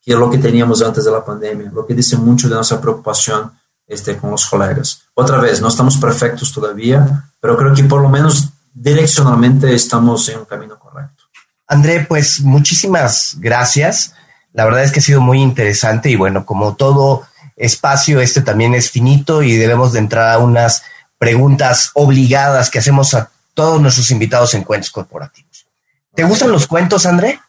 que 0.08 0.14
lo 0.14 0.30
que 0.30 0.38
teníamos 0.38 0.82
antes 0.82 1.04
de 1.04 1.12
la 1.12 1.26
pandemia, 1.26 1.70
lo 1.70 1.86
que 1.86 1.94
dice 1.94 2.16
mucho 2.16 2.48
de 2.48 2.56
nuestra 2.56 2.80
preocupación 2.80 3.52
este, 3.86 4.16
con 4.16 4.32
los 4.32 4.46
colegas. 4.46 5.02
Otra 5.14 5.38
vez, 5.38 5.60
no 5.60 5.68
estamos 5.68 5.98
perfectos 5.98 6.54
todavía, 6.54 7.30
pero 7.42 7.58
creo 7.58 7.74
que 7.74 7.84
por 7.84 8.02
lo 8.02 8.08
menos 8.08 8.48
direccionalmente 8.74 9.76
estamos 9.76 10.30
en 10.30 10.40
un 10.40 10.46
camino 10.46 10.80
correcto. 10.80 11.26
André, 11.68 12.06
pues 12.08 12.40
muchísimas 12.40 13.36
gracias. 13.40 14.14
La 14.54 14.64
verdad 14.64 14.86
es 14.86 14.94
que 14.94 15.00
ha 15.00 15.04
sido 15.04 15.20
muy 15.20 15.42
interesante 15.42 16.10
y 16.10 16.16
bueno, 16.16 16.46
como 16.46 16.78
todo 16.78 17.28
espacio, 17.58 18.22
este 18.22 18.40
también 18.40 18.76
es 18.76 18.90
finito 18.90 19.44
y 19.44 19.58
debemos 19.58 19.92
de 19.92 20.00
entrar 20.00 20.32
a 20.32 20.38
unas 20.38 20.84
preguntas 21.18 21.92
obligadas 21.96 22.70
que 22.70 22.80
hacemos 22.80 23.14
a 23.14 23.30
todos 23.54 23.82
nuestros 23.82 24.10
invitados 24.12 24.54
en 24.54 24.64
cuentos 24.64 24.90
corporativos. 24.90 25.68
¿Te 26.16 26.24
gustan 26.24 26.50
los 26.50 26.66
cuentos, 26.66 27.06
André? 27.06 27.42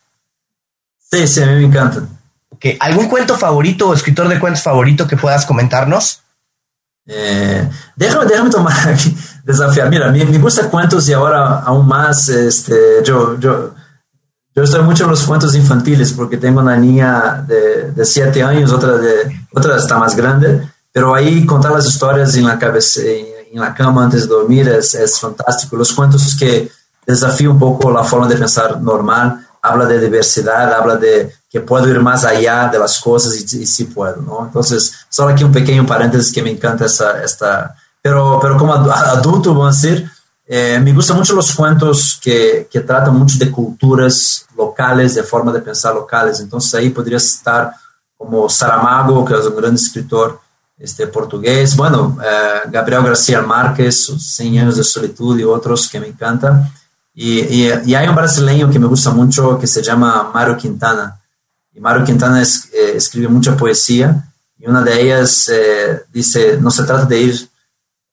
Sí, 1.08 1.28
sí, 1.28 1.40
a 1.40 1.46
mí 1.46 1.52
me 1.52 1.64
encantan. 1.66 2.17
Okay. 2.58 2.76
¿Algún 2.80 3.06
cuento 3.06 3.36
favorito 3.36 3.88
o 3.88 3.94
escritor 3.94 4.26
de 4.26 4.40
cuentos 4.40 4.64
favorito 4.64 5.06
que 5.06 5.16
puedas 5.16 5.46
comentarnos? 5.46 6.22
Eh, 7.06 7.70
déjame, 7.94 8.26
déjame 8.26 8.50
tomar 8.50 8.88
aquí, 8.88 9.16
desafiar. 9.44 9.88
Mira, 9.88 10.10
me, 10.10 10.24
me 10.24 10.38
gustan 10.38 10.68
cuentos 10.68 11.08
y 11.08 11.12
ahora 11.12 11.60
aún 11.60 11.86
más, 11.86 12.28
este, 12.28 12.74
yo, 13.04 13.38
yo, 13.38 13.74
yo 14.56 14.62
estoy 14.64 14.82
mucho 14.82 15.04
en 15.04 15.10
los 15.10 15.22
cuentos 15.22 15.54
infantiles 15.54 16.12
porque 16.12 16.36
tengo 16.36 16.60
una 16.60 16.76
niña 16.76 17.44
de, 17.46 17.92
de 17.92 18.04
siete 18.04 18.42
años, 18.42 18.72
otra, 18.72 18.96
de, 18.96 19.46
otra 19.54 19.76
está 19.76 19.96
más 19.96 20.16
grande, 20.16 20.68
pero 20.92 21.14
ahí 21.14 21.46
contar 21.46 21.70
las 21.70 21.86
historias 21.86 22.34
en 22.34 22.46
la 22.48 22.58
cabeza, 22.58 23.02
en 23.02 23.60
la 23.60 23.72
cama 23.72 24.02
antes 24.02 24.22
de 24.22 24.28
dormir 24.34 24.68
es, 24.68 24.96
es 24.96 25.20
fantástico. 25.20 25.76
Los 25.76 25.92
cuentos 25.92 26.34
que 26.36 26.68
desafían 27.06 27.52
un 27.52 27.60
poco 27.60 27.92
la 27.92 28.02
forma 28.02 28.26
de 28.26 28.36
pensar 28.36 28.82
normal 28.82 29.46
habla 29.62 29.86
de 29.86 30.00
diversidad, 30.00 30.74
habla 30.74 30.96
de 30.96 31.37
que 31.50 31.60
puedo 31.60 31.88
ir 31.88 32.00
más 32.00 32.24
allá 32.24 32.68
de 32.68 32.78
las 32.78 33.00
cosas 33.00 33.34
y, 33.34 33.62
y 33.62 33.66
sí 33.66 33.84
puedo, 33.84 34.16
¿no? 34.22 34.44
Entonces, 34.46 34.92
solo 35.08 35.32
aquí 35.32 35.44
un 35.44 35.52
pequeño 35.52 35.86
paréntesis 35.86 36.32
que 36.32 36.42
me 36.42 36.50
encanta 36.50 36.84
esta, 36.84 37.22
esta 37.22 37.74
pero, 38.02 38.38
pero 38.40 38.56
como 38.56 38.72
adulto, 38.72 39.54
vamos 39.54 39.80
decir, 39.80 40.10
eh, 40.46 40.80
me 40.82 40.92
gustan 40.92 41.16
mucho 41.16 41.34
los 41.34 41.54
cuentos 41.54 42.18
que, 42.22 42.68
que 42.70 42.80
tratan 42.80 43.16
mucho 43.16 43.38
de 43.38 43.50
culturas 43.50 44.46
locales, 44.56 45.14
de 45.14 45.22
forma 45.22 45.52
de 45.52 45.60
pensar 45.60 45.94
locales. 45.94 46.40
Entonces, 46.40 46.74
ahí 46.74 46.90
podría 46.90 47.18
estar 47.18 47.72
como 48.16 48.48
Saramago, 48.48 49.24
que 49.24 49.34
es 49.34 49.46
un 49.46 49.56
gran 49.56 49.74
escritor 49.74 50.40
este, 50.78 51.06
portugués, 51.08 51.76
bueno, 51.76 52.16
eh, 52.24 52.68
Gabriel 52.70 53.02
García 53.02 53.42
Márquez, 53.42 54.06
100 54.06 54.58
años 54.58 54.76
de 54.76 54.84
solitud 54.84 55.38
y 55.38 55.44
otros 55.44 55.88
que 55.88 56.00
me 56.00 56.06
encantan. 56.06 56.72
Y, 57.12 57.40
y, 57.40 57.72
y, 57.84 57.94
hay 57.96 58.06
un 58.06 58.14
brasileño 58.14 58.70
que 58.70 58.78
me 58.78 58.86
gusta 58.86 59.10
mucho 59.10 59.58
que 59.58 59.66
se 59.66 59.82
llama 59.82 60.30
Mario 60.32 60.56
Quintana. 60.56 61.17
Mario 61.78 62.04
Quintana 62.04 62.42
es, 62.42 62.66
eh, 62.72 62.92
escribe 62.96 63.28
mucha 63.28 63.56
poesía 63.56 64.32
y 64.58 64.66
una 64.66 64.82
de 64.82 65.00
ellas 65.00 65.48
eh, 65.52 66.02
dice, 66.12 66.58
no 66.60 66.70
se 66.70 66.84
trata 66.84 67.04
de 67.04 67.20
ir, 67.20 67.48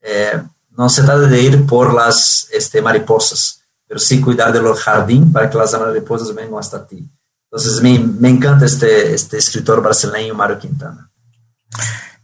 eh, 0.02 0.42
no 0.72 0.90
se 0.90 1.04
trata 1.04 1.22
de 1.22 1.42
ir 1.42 1.66
por 1.66 1.94
las 1.94 2.48
este, 2.52 2.82
mariposas, 2.82 3.62
pero 3.88 4.00
sí 4.00 4.22
cuidar 4.22 4.54
de 4.54 4.62
los 4.62 4.80
jardín 4.80 5.32
para 5.32 5.50
que 5.50 5.58
las 5.58 5.74
mariposas 5.74 6.34
vengan 6.34 6.60
hasta 6.60 6.86
ti. 6.86 7.10
Entonces 7.52 7.82
me, 7.82 7.98
me 8.00 8.30
encanta 8.30 8.66
este, 8.66 9.14
este 9.14 9.38
escritor 9.38 9.82
brasileño 9.82 10.36
Mario 10.36 10.60
Quintana. 10.60 11.10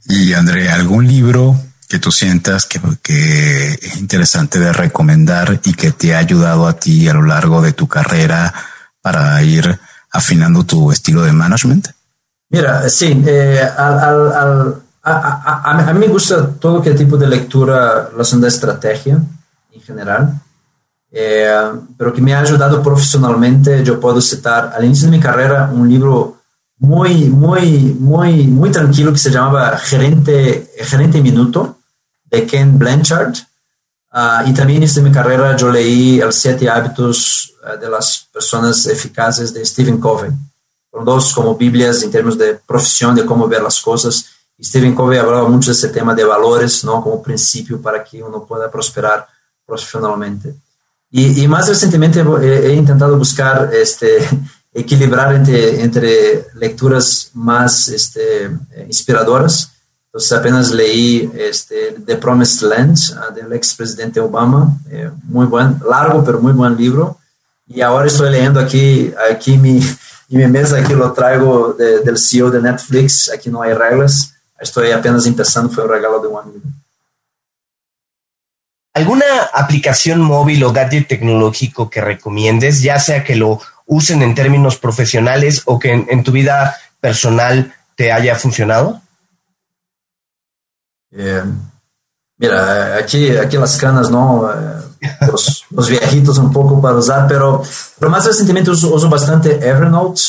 Y 0.06 0.34
André, 0.34 0.70
¿algún 0.70 1.08
libro 1.08 1.56
que 1.88 2.00
tú 2.00 2.12
sientas 2.12 2.66
que, 2.66 2.80
que, 3.02 3.74
es 3.74 3.98
interesante 3.98 4.60
de 4.60 4.72
recomendar 4.72 5.60
y 5.64 5.74
que 5.74 5.92
te 5.92 6.16
ha 6.16 6.20
ayudado 6.20 6.68
a 6.68 6.74
ti 6.74 7.08
a 7.08 7.14
lo 7.14 7.24
largo 7.24 7.62
de 7.62 7.74
tu 7.74 7.88
carrera 7.88 8.54
para 9.02 9.42
ir 9.44 9.80
afinando 10.12 10.64
tu 10.64 10.92
estilo 10.92 11.24
de 11.24 11.32
management? 11.32 11.88
Mira, 12.50 12.88
sí, 12.90 13.24
eh, 13.26 13.62
al, 13.78 14.00
al, 14.00 14.34
al, 14.34 14.82
a, 15.04 15.72
a, 15.90 15.94
mí 15.94 16.00
me 16.00 16.08
gusta 16.08 16.48
todo 16.60 16.82
que 16.82 16.92
tipo 16.92 17.18
de 17.18 17.28
lectura 17.28 18.10
relacionada 18.12 18.48
a 18.48 18.50
estrategia 18.50 19.22
en 19.72 19.82
general, 19.82 20.42
eh, 21.12 21.72
pero 21.98 22.14
que 22.14 22.22
me 22.22 22.34
ha 22.34 22.42
ayudado 22.42 22.84
profesionalmente. 22.84 23.84
Yo 23.84 24.00
puedo 24.00 24.20
citar 24.20 24.74
al 24.76 24.84
inicio 24.84 25.10
de 25.10 25.18
mi 25.18 25.24
carrera 25.24 25.72
un 25.74 25.90
libro 25.90 26.42
muy, 26.78 27.30
muy, 27.30 27.96
muy, 28.00 28.48
muy 28.48 28.72
tranquilo 28.72 29.14
que 29.14 29.20
se 29.20 29.32
llamaba 29.32 29.78
Gerente, 29.78 30.72
Gerente 30.80 31.22
Minuto 31.22 31.78
de 32.26 32.46
Ken 32.46 32.78
Blanchard. 32.78 33.36
Uh, 34.14 34.50
y 34.50 34.54
también 34.54 34.84
en 34.84 35.04
mi 35.04 35.12
carrera 35.12 35.56
yo 35.56 35.72
leí 35.72 36.20
Los 36.20 36.36
Siete 36.36 36.70
Hábitos 36.70 37.51
de 37.80 37.90
las 37.90 38.28
Personas 38.32 38.86
Eficaces 38.88 39.54
de 39.54 39.66
Stephen 39.66 40.00
Covey. 40.00 40.32
Son 40.92 41.06
dos 41.06 41.34
como 41.34 41.56
Biblias 41.56 42.04
en 42.04 42.12
términos 42.12 42.38
de 42.38 42.60
profesión, 42.66 43.16
de 43.16 43.26
cómo 43.26 43.48
ver 43.48 43.62
las 43.62 43.82
cosas. 43.82 44.26
Stephen 44.62 44.94
Covey 44.94 45.18
hablaba 45.18 45.48
mucho 45.48 45.72
de 45.72 45.78
ese 45.78 45.90
tema 45.90 46.14
de 46.14 46.24
valores, 46.24 46.84
¿no? 46.84 47.02
Como 47.02 47.24
principio 47.24 47.82
para 47.82 48.04
que 48.04 48.22
uno 48.22 48.46
pueda 48.46 48.70
prosperar 48.70 49.28
profesionalmente. 49.66 50.56
Y, 51.14 51.46
más 51.48 51.68
recientemente 51.68 52.22
he, 52.22 52.68
he, 52.68 52.74
intentado 52.74 53.18
buscar 53.18 53.70
este, 53.74 54.26
equilibrar 54.74 55.36
entre, 55.36 55.82
entre 55.82 56.48
lecturas 56.56 57.32
más 57.34 57.90
este, 57.90 58.50
inspiradoras 58.88 59.72
entonces 60.12 60.34
apenas 60.34 60.72
leí 60.72 61.32
este, 61.36 61.96
The 62.06 62.18
Promised 62.18 62.68
Land 62.68 62.98
uh, 63.12 63.34
del 63.34 63.54
expresidente 63.54 64.20
Obama, 64.20 64.78
eh, 64.90 65.10
muy 65.24 65.46
buen, 65.46 65.80
largo 65.90 66.22
pero 66.26 66.42
muy 66.42 66.52
buen 66.52 66.76
libro. 66.76 67.18
Y 67.74 67.82
ahora 67.82 68.08
estoy 68.08 68.32
leyendo 68.32 68.60
aquí, 68.60 69.14
aquí 69.32 69.58
mi, 69.58 69.80
mi 70.28 70.46
mesa, 70.48 70.78
aquí 70.78 70.94
lo 70.94 71.14
traigo 71.14 71.74
de, 71.74 72.02
del 72.02 72.18
CEO 72.18 72.52
de 72.52 72.62
Netflix, 72.62 73.32
aquí 73.32 73.50
no 73.50 73.62
hay 73.62 73.74
reglas, 73.74 74.34
estoy 74.60 74.92
apenas 74.92 75.26
empezando, 75.26 75.70
fue 75.70 75.86
un 75.86 75.90
regalo 75.92 76.20
de 76.20 76.28
un 76.28 76.40
amigo. 76.40 76.62
¿Alguna 78.94 79.26
aplicación 79.54 80.20
móvil 80.20 80.66
o 80.66 80.74
gadget 80.74 81.08
tecnológico 81.08 81.90
que 81.90 82.02
recomiendes, 82.02 82.82
ya 82.82 83.00
sea 83.00 83.24
que 83.24 83.38
lo 83.38 83.62
usen 83.86 84.22
en 84.22 84.36
términos 84.36 84.76
profesionales 84.76 85.62
o 85.64 85.80
que 85.80 85.94
en, 85.94 86.08
en 86.10 86.24
tu 86.26 86.34
vida 86.34 86.76
personal 87.00 87.74
te 87.96 88.12
haya 88.12 88.36
funcionado? 88.36 89.02
Eh, 91.12 91.44
mira, 92.38 92.98
aquí, 92.98 93.38
aquí 93.38 93.58
las 93.58 93.78
canas, 93.78 94.12
¿no? 94.12 94.50
Los, 95.32 95.66
los, 95.72 95.90
viejitos 95.90 96.38
un 96.38 96.54
poco 96.54 96.80
para 96.80 96.98
usar, 96.98 97.28
pero, 97.28 97.64
pero 97.98 98.12
más 98.12 98.26
recientemente 98.26 98.70
uso, 98.70 98.94
uso 98.94 99.10
bastante 99.10 99.56
Evernote, 99.68 100.22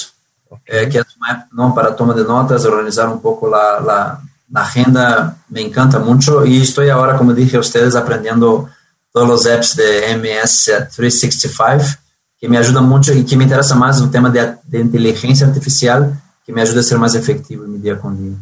eh, 0.65 0.89
que 0.91 0.99
es 0.99 1.17
una 1.19 1.33
app 1.33 1.53
¿no? 1.53 1.75
para 1.75 1.95
toma 1.95 2.15
de 2.15 2.25
notas, 2.25 2.65
organizar 2.65 3.09
un 3.09 3.21
poco 3.21 3.51
la, 3.51 3.81
la, 3.81 4.21
la, 4.51 4.61
agenda, 4.63 5.37
me 5.51 5.61
encanta 5.61 5.99
mucho 5.99 6.47
y 6.47 6.63
estoy 6.63 6.89
ahora, 6.89 7.19
como 7.19 7.35
dije 7.35 7.59
a 7.59 7.61
ustedes, 7.61 7.95
aprendiendo 7.95 8.69
todos 9.13 9.29
los 9.29 9.47
apps 9.47 9.77
de 9.77 10.17
MS 10.17 10.65
365, 10.97 11.99
que 12.41 12.49
me 12.49 12.57
ayudan 12.57 12.89
mucho 12.89 13.13
y 13.13 13.25
que 13.25 13.37
me 13.37 13.45
interesa 13.45 13.75
más 13.75 14.01
el 14.01 14.11
tema 14.11 14.31
de, 14.31 14.57
de 14.65 14.81
inteligencia 14.81 15.47
artificial, 15.47 16.19
que 16.45 16.53
me 16.53 16.63
ayuda 16.63 16.81
a 16.81 16.83
ser 16.83 16.99
más 16.99 17.15
efectivo 17.15 17.65
en 17.65 17.73
mi 17.73 17.79
día 17.79 17.99
con 17.99 18.17
día. 18.17 18.39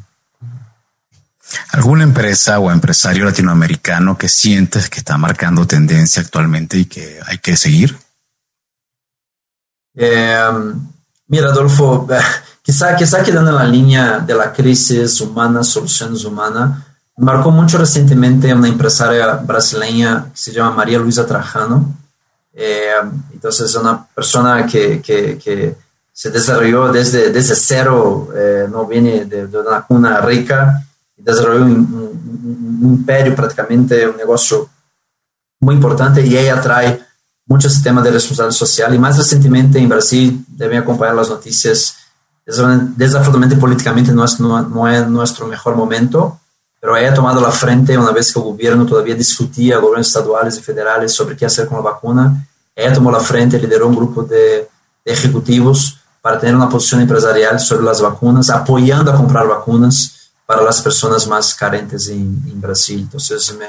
¿Alguna 1.73 2.05
empresa 2.05 2.59
o 2.59 2.71
empresario 2.71 3.25
latinoamericano 3.25 4.17
que 4.17 4.29
sientes 4.29 4.89
que 4.89 4.99
está 4.99 5.17
marcando 5.19 5.67
tendencia 5.67 6.23
actualmente 6.23 6.79
y 6.79 6.85
que 6.85 7.19
hay 7.27 7.39
que 7.39 7.57
seguir? 7.57 7.97
Eh, 9.95 10.51
mira, 11.27 11.49
Adolfo, 11.49 12.07
quizá, 12.63 12.95
quizá 12.97 13.23
quedando 13.23 13.51
en 13.51 13.57
la 13.57 13.65
línea 13.65 14.19
de 14.19 14.35
la 14.35 14.53
crisis 14.53 15.21
humana, 15.21 15.63
soluciones 15.65 16.25
humanas, 16.25 16.85
marcó 17.17 17.51
mucho 17.51 17.79
recientemente 17.79 18.53
una 18.55 18.69
empresaria 18.69 19.35
brasileña 19.37 20.27
que 20.33 20.39
se 20.39 20.53
llama 20.53 20.77
María 20.77 20.99
Luisa 20.99 21.27
Trajano. 21.27 21.97
Eh, 22.53 22.93
entonces, 23.33 23.75
una 23.75 24.07
persona 24.07 24.67
que, 24.67 25.01
que, 25.01 25.39
que, 25.39 25.77
se 26.13 26.31
desarrolló 26.31 26.93
desde, 26.93 27.31
desde 27.31 27.55
cero, 27.55 28.29
eh, 28.37 28.67
no 28.71 28.85
viene 28.85 29.25
de, 29.25 29.47
de 29.47 29.59
una 29.59 29.81
cuna 29.87 30.21
rica 30.21 30.85
desarrolló 31.23 31.65
un, 31.65 31.73
un, 31.73 32.79
un, 32.83 32.95
imperio 32.95 33.35
prácticamente, 33.35 34.09
un 34.09 34.17
negocio 34.17 34.69
muy 35.61 35.75
importante 35.75 36.25
y 36.27 36.37
ella 36.37 36.61
trae 36.61 37.01
muchos 37.47 37.83
temas 37.83 38.05
de 38.05 38.13
responsabilidad 38.13 38.57
social 38.57 38.95
y 38.95 38.99
más 38.99 39.19
recientemente 39.19 39.79
en 39.79 39.89
Brasil 39.89 40.45
deben 40.49 40.79
acompañar 40.79 41.15
las 41.15 41.29
noticias. 41.29 41.97
Desafortunadamente 42.45 43.57
políticamente 43.57 44.13
no 44.13 44.25
es, 44.25 44.41
no, 44.41 44.63
no 44.63 44.89
es 44.89 45.07
nuestro 45.09 45.47
mejor 45.47 45.77
momento, 45.77 46.41
pero 46.81 46.95
ha 46.95 47.15
tomado 47.15 47.41
la 47.41 47.51
frente 47.51 47.99
una 47.99 48.13
vez 48.13 48.33
que 48.33 48.39
el 48.39 48.45
gobierno 48.45 48.87
todavía 48.87 49.15
discutía, 49.15 49.79
gobiernos 49.79 50.07
estaduales 50.07 50.57
y 50.59 50.63
federales, 50.63 51.13
sobre 51.13 51.37
qué 51.37 51.45
hacer 51.45 51.67
con 51.67 51.79
la 51.79 51.91
vacuna. 51.91 52.47
Ella 52.75 52.95
tomó 52.95 53.11
la 53.11 53.21
frente, 53.21 53.59
lideró 53.59 53.89
un 53.89 53.97
grupo 53.97 54.23
de, 54.23 54.69
de 55.05 55.13
ejecutivos 55.13 55.99
para 56.23 56.39
tener 56.39 56.55
una 56.55 56.69
posición 56.69 57.01
empresarial 57.01 57.59
sobre 57.61 57.85
las 57.85 58.01
vacunas, 58.01 58.49
apoyando 58.51 59.13
a 59.13 59.17
comprar 59.17 59.47
vacunas 59.47 60.20
para 60.51 60.63
las 60.63 60.83
personas 60.83 61.29
más 61.29 61.55
carentes 61.55 62.09
en, 62.09 62.43
en 62.51 62.61
Brasil. 62.61 62.99
Entonces, 63.03 63.57
me, 63.57 63.67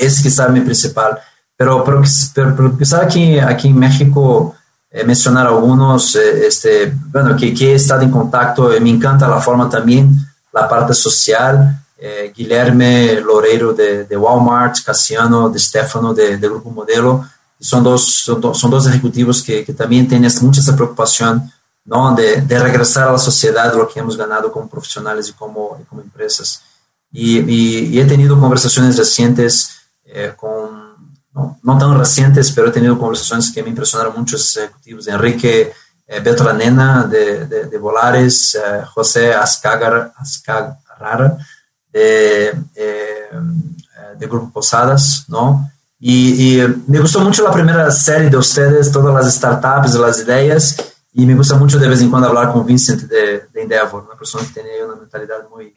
ese 0.00 0.22
quizá 0.22 0.46
es 0.46 0.52
mi 0.52 0.62
principal. 0.62 1.18
Pero, 1.54 1.84
pero, 1.84 2.02
pero, 2.34 2.78
quizá 2.78 3.02
aquí, 3.02 3.38
aquí 3.38 3.68
en 3.68 3.78
México, 3.78 4.54
eh, 4.90 5.04
mencionar 5.04 5.48
algunos, 5.48 6.16
eh, 6.16 6.46
este, 6.46 6.94
bueno, 7.12 7.36
que, 7.36 7.52
que, 7.52 7.72
he 7.72 7.74
estado 7.74 8.00
en 8.04 8.10
contacto, 8.10 8.72
eh, 8.72 8.80
me 8.80 8.88
encanta 8.88 9.28
la 9.28 9.38
forma 9.38 9.68
también, 9.68 10.16
la 10.50 10.66
parte 10.66 10.94
social, 10.94 11.78
eh, 11.98 12.32
Guilherme 12.34 13.20
Loreiro 13.20 13.74
de, 13.74 14.04
de, 14.04 14.16
Walmart, 14.16 14.82
Cassiano 14.82 15.50
de 15.50 15.58
Stefano 15.58 16.14
de, 16.14 16.38
de 16.38 16.48
Grupo 16.48 16.70
Modelo, 16.70 17.28
son 17.60 17.84
dos, 17.84 18.02
son, 18.02 18.40
do, 18.40 18.54
son 18.54 18.70
dos 18.70 18.86
ejecutivos 18.86 19.42
que, 19.42 19.62
que 19.62 19.74
también 19.74 20.08
tienen 20.08 20.32
mucha 20.40 20.62
esa 20.62 20.74
preocupación 20.74 21.52
¿no? 21.84 22.14
De, 22.14 22.40
de, 22.40 22.58
regresar 22.58 23.08
a 23.08 23.12
la 23.12 23.18
sociedad 23.18 23.74
lo 23.74 23.88
que 23.88 24.00
hemos 24.00 24.16
ganado 24.16 24.50
como 24.50 24.68
profesionales 24.68 25.28
y 25.28 25.32
como, 25.32 25.78
y 25.80 25.84
como 25.84 26.00
empresas. 26.00 26.62
Y, 27.12 27.38
y, 27.38 27.78
y, 27.94 28.00
he 28.00 28.04
tenido 28.04 28.38
conversaciones 28.40 28.96
recientes 28.96 29.76
eh, 30.04 30.32
con, 30.36 30.94
no, 31.32 31.58
no, 31.62 31.78
tan 31.78 31.98
recientes, 31.98 32.50
pero 32.52 32.68
he 32.68 32.72
tenido 32.72 32.98
conversaciones 32.98 33.52
que 33.52 33.62
me 33.62 33.68
impresionaron 33.68 34.14
muchos 34.16 34.56
ejecutivos, 34.56 35.06
Enrique 35.08 35.72
eh, 36.06 36.20
Betranena 36.20 37.04
de, 37.04 37.46
de, 37.46 37.64
de, 37.64 37.78
Volares, 37.78 38.54
eh, 38.54 38.84
José 38.92 39.32
Ascagar, 39.32 40.12
Ascagar 40.16 41.38
de, 41.92 42.52
eh, 42.74 43.30
de 44.18 44.26
Grupo 44.26 44.50
Posadas, 44.52 45.24
¿no? 45.28 45.70
Y, 45.98 46.58
y 46.60 46.84
me 46.88 47.00
gustó 47.00 47.20
mucho 47.20 47.42
la 47.42 47.52
primera 47.52 47.90
serie 47.90 48.28
de 48.28 48.36
ustedes, 48.36 48.92
todas 48.92 49.14
las 49.14 49.34
startups, 49.34 49.94
las 49.94 50.20
ideas, 50.20 50.76
y 51.14 51.24
me 51.26 51.34
gusta 51.34 51.56
mucho 51.56 51.78
de 51.78 51.88
vez 51.88 52.00
en 52.00 52.10
cuando 52.10 52.28
hablar 52.28 52.52
con 52.52 52.66
Vincent 52.66 53.02
de, 53.02 53.46
de 53.52 53.62
Endeavor, 53.62 54.04
una 54.04 54.18
persona 54.18 54.44
que 54.46 54.60
tiene 54.60 54.84
una 54.84 54.96
mentalidad 54.96 55.48
muy... 55.48 55.74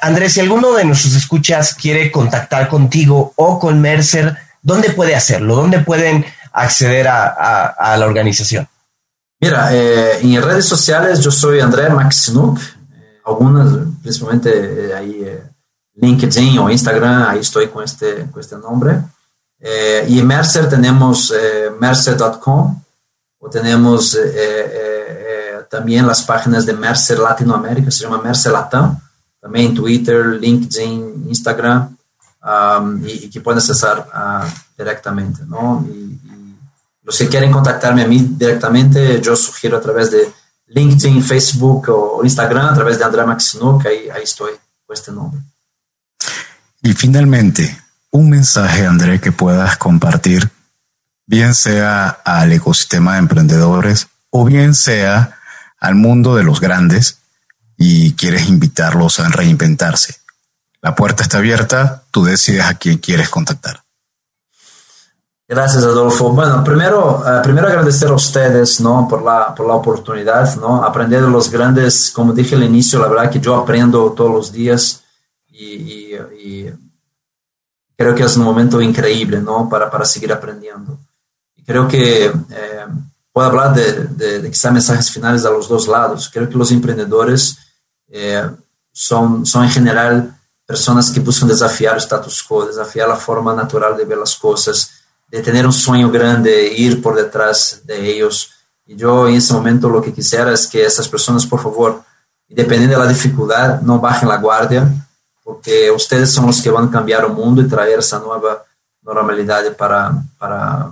Andrés, 0.00 0.32
si 0.32 0.40
alguno 0.40 0.72
de 0.72 0.84
nuestros 0.84 1.14
escuchas 1.14 1.74
quiere 1.74 2.10
contactar 2.12 2.68
contigo 2.68 3.32
o 3.36 3.58
con 3.58 3.80
Mercer, 3.80 4.36
¿dónde 4.62 4.90
puede 4.90 5.16
hacerlo? 5.16 5.56
¿Dónde 5.56 5.80
pueden 5.80 6.24
acceder 6.52 7.08
a, 7.08 7.26
a, 7.26 7.66
a 7.66 7.96
la 7.96 8.06
organización? 8.06 8.68
Mira, 9.42 9.74
eh, 9.74 10.20
en 10.22 10.40
redes 10.40 10.66
sociales 10.66 11.18
yo 11.18 11.32
soy 11.32 11.58
André 11.58 11.90
Maxinuk, 11.90 12.60
eh, 12.60 13.20
algunas, 13.24 13.72
principalmente 14.00 14.50
eh, 14.54 14.94
ahí 14.94 15.26
LinkedIn 15.96 16.60
o 16.60 16.70
Instagram, 16.70 17.30
ahí 17.30 17.40
estoy 17.40 17.66
con 17.66 17.82
este, 17.82 18.30
con 18.30 18.40
este 18.40 18.56
nombre. 18.56 19.00
y 20.06 20.20
en 20.20 20.26
Mercer 20.28 20.68
tenemos 20.68 21.34
mercer.com, 21.80 22.81
o 23.44 23.50
tenemos 23.50 24.14
eh, 24.14 24.20
eh, 24.34 25.60
también 25.68 26.06
las 26.06 26.22
páginas 26.22 26.64
de 26.64 26.74
Mercer 26.74 27.18
Latinoamérica, 27.18 27.90
se 27.90 28.04
llama 28.04 28.22
Mercer 28.22 28.52
Latam, 28.52 28.96
también 29.40 29.74
Twitter, 29.74 30.26
LinkedIn, 30.26 31.26
Instagram, 31.28 31.96
um, 32.40 33.04
y, 33.04 33.24
y, 33.24 33.30
que 33.30 33.40
pueden 33.40 33.58
accesar 33.58 34.06
uh, 34.14 34.46
directamente, 34.78 35.42
¿no? 35.44 35.84
Y, 35.88 35.90
y, 35.90 36.56
los 37.02 37.18
que 37.18 37.26
quieren 37.26 37.50
contactarme 37.50 38.02
a 38.02 38.06
mí 38.06 38.24
directamente, 38.38 39.20
yo 39.20 39.34
sugiero 39.34 39.78
a 39.78 39.80
través 39.80 40.12
de 40.12 40.32
LinkedIn, 40.68 41.20
Facebook 41.20 41.88
o 41.88 42.20
Instagram, 42.22 42.66
a 42.66 42.74
través 42.74 42.96
de 42.96 43.04
Andrea 43.04 43.26
Maxinuk, 43.26 43.84
ahí, 43.86 44.08
ahí 44.08 44.22
estoy 44.22 44.52
con 44.86 44.94
este 44.94 45.10
nombre. 45.10 45.40
Y 46.80 46.92
finalmente, 46.92 47.76
un 48.12 48.30
mensaje, 48.30 48.86
André, 48.86 49.20
que 49.20 49.32
puedas 49.32 49.76
compartir 49.78 50.48
bien 51.32 51.54
sea 51.54 52.20
al 52.26 52.52
ecosistema 52.52 53.14
de 53.14 53.20
emprendedores 53.20 54.08
o 54.28 54.44
bien 54.44 54.74
sea 54.74 55.38
al 55.80 55.94
mundo 55.94 56.36
de 56.36 56.42
los 56.42 56.60
grandes 56.60 57.20
y 57.78 58.12
quieres 58.16 58.50
invitarlos 58.50 59.18
a 59.18 59.30
reinventarse. 59.30 60.16
La 60.82 60.94
puerta 60.94 61.22
está 61.22 61.38
abierta, 61.38 62.02
tú 62.10 62.22
decides 62.22 62.66
a 62.66 62.74
quién 62.74 62.98
quieres 62.98 63.30
contactar. 63.30 63.82
Gracias, 65.48 65.82
Adolfo. 65.84 66.32
Bueno, 66.32 66.62
primero, 66.62 67.24
uh, 67.24 67.42
primero 67.42 67.66
agradecer 67.66 68.10
a 68.10 68.14
ustedes 68.14 68.78
¿no? 68.82 69.08
por, 69.08 69.22
la, 69.22 69.54
por 69.54 69.66
la 69.66 69.72
oportunidad, 69.72 70.54
¿no? 70.56 70.84
aprender 70.84 71.22
de 71.22 71.30
los 71.30 71.50
grandes, 71.50 72.10
como 72.10 72.34
dije 72.34 72.56
al 72.56 72.64
inicio, 72.64 72.98
la 72.98 73.08
verdad 73.08 73.30
que 73.30 73.40
yo 73.40 73.56
aprendo 73.56 74.12
todos 74.12 74.30
los 74.30 74.52
días 74.52 75.02
y, 75.48 76.14
y 76.14 76.70
creo 77.96 78.14
que 78.14 78.22
es 78.22 78.36
un 78.36 78.44
momento 78.44 78.82
increíble 78.82 79.40
¿no? 79.40 79.66
para, 79.66 79.90
para 79.90 80.04
seguir 80.04 80.30
aprendiendo. 80.30 80.98
Creo 81.64 81.86
que 81.86 82.26
eh, 82.26 82.86
puedo 83.32 83.46
hablar 83.46 83.74
de, 83.74 84.04
de, 84.04 84.40
de 84.40 84.50
quizá 84.50 84.70
mensajes 84.70 85.10
finales 85.10 85.44
a 85.44 85.50
los 85.50 85.68
dos 85.68 85.88
lados. 85.88 86.30
Creo 86.32 86.48
que 86.48 86.58
los 86.58 86.70
emprendedores 86.72 87.56
eh, 88.08 88.48
son, 88.92 89.46
son 89.46 89.64
en 89.64 89.70
general 89.70 90.38
personas 90.66 91.10
que 91.10 91.20
buscan 91.20 91.48
desafiar 91.48 91.94
el 91.94 92.00
status 92.00 92.42
quo, 92.42 92.66
desafiar 92.66 93.08
la 93.08 93.16
forma 93.16 93.54
natural 93.54 93.96
de 93.96 94.04
ver 94.04 94.18
las 94.18 94.36
cosas, 94.36 94.90
de 95.28 95.42
tener 95.42 95.66
un 95.66 95.72
sueño 95.72 96.10
grande, 96.10 96.72
ir 96.72 97.02
por 97.02 97.14
detrás 97.16 97.80
de 97.84 98.10
ellos. 98.10 98.50
Y 98.86 98.96
yo 98.96 99.28
en 99.28 99.36
ese 99.36 99.54
momento 99.54 99.88
lo 99.88 100.02
que 100.02 100.12
quisiera 100.12 100.52
es 100.52 100.66
que 100.66 100.84
esas 100.84 101.08
personas, 101.08 101.46
por 101.46 101.62
favor, 101.62 102.02
dependiendo 102.48 102.98
de 102.98 103.04
la 103.04 103.10
dificultad, 103.10 103.80
no 103.80 103.98
bajen 103.98 104.28
la 104.28 104.36
guardia, 104.36 104.88
porque 105.42 105.90
ustedes 105.90 106.30
son 106.30 106.46
los 106.46 106.60
que 106.60 106.70
van 106.70 106.88
a 106.88 106.90
cambiar 106.90 107.24
el 107.24 107.32
mundo 107.32 107.62
y 107.62 107.68
traer 107.68 107.98
esa 107.98 108.18
nueva 108.18 108.62
normalidad 109.02 109.76
para, 109.76 110.12
para, 110.38 110.90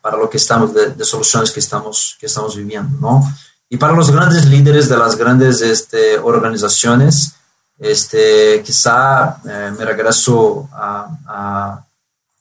para 0.00 0.16
lo 0.16 0.28
que 0.28 0.36
estamos, 0.36 0.72
de, 0.74 0.90
de, 0.90 1.04
soluciones 1.04 1.50
que 1.50 1.60
estamos, 1.60 2.16
que 2.18 2.26
estamos 2.26 2.56
viviendo, 2.56 2.98
¿no? 3.00 3.22
Y 3.68 3.76
para 3.76 3.92
los 3.92 4.10
grandes 4.10 4.46
líderes 4.46 4.88
de 4.88 4.96
las 4.96 5.16
grandes 5.16 5.60
este, 5.60 6.18
organizaciones, 6.18 7.34
este, 7.78 8.62
quizá 8.64 9.40
eh, 9.44 9.72
me 9.76 9.84
regreso 9.84 10.68
a, 10.72 11.08
a 11.26 11.84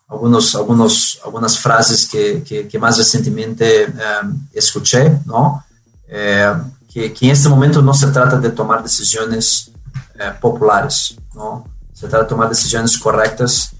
algunos, 0.08 0.56
algunos, 0.56 1.20
algunas 1.24 1.60
frases 1.60 2.08
que, 2.08 2.44
que, 2.44 2.68
que 2.68 2.80
más 2.80 2.98
recientemente 2.98 3.84
eh, 3.84 3.92
escuché, 4.54 5.20
¿no? 5.26 5.64
Eh, 6.08 6.54
que, 6.92 7.14
que, 7.14 7.26
en 7.26 7.32
este 7.32 7.50
momento 7.50 7.82
no 7.82 7.94
se 7.94 8.08
trata 8.08 8.38
de 8.38 8.52
tomar 8.52 8.82
decisiones 8.82 9.72
eh, 10.18 10.32
populares, 10.40 11.18
¿no? 11.36 11.66
Se 11.94 12.08
trata 12.08 12.24
de 12.24 12.30
tomar 12.30 12.50
decisiones 12.50 12.98
correctas 12.98 13.72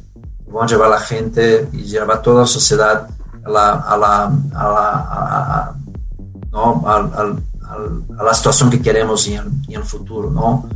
que 0.44 0.52
van 0.52 0.66
a 0.66 0.68
llevar 0.68 0.88
a 0.88 0.96
la 0.96 1.00
gente 1.00 1.70
y 1.72 1.84
llevar 1.84 2.18
a 2.18 2.22
toda 2.22 2.42
la 2.42 2.48
sociedad 2.48 3.08
a 3.48 3.52
la, 3.52 3.70
a 3.80 3.98
la, 3.98 4.26
a 4.54 4.68
la, 4.70 5.76
¿no? 6.52 6.84
la 8.24 8.34
situación 8.34 8.70
que 8.70 8.82
queremos 8.82 9.28
en 9.28 9.64
el, 9.70 9.84
futuro, 9.84 10.30
¿no? 10.32 10.70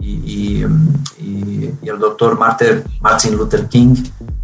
Y, 0.00 0.62
el 0.62 1.98
doctor 1.98 2.38
Martin, 2.38 3.36
Luther 3.36 3.66
King 3.68 3.94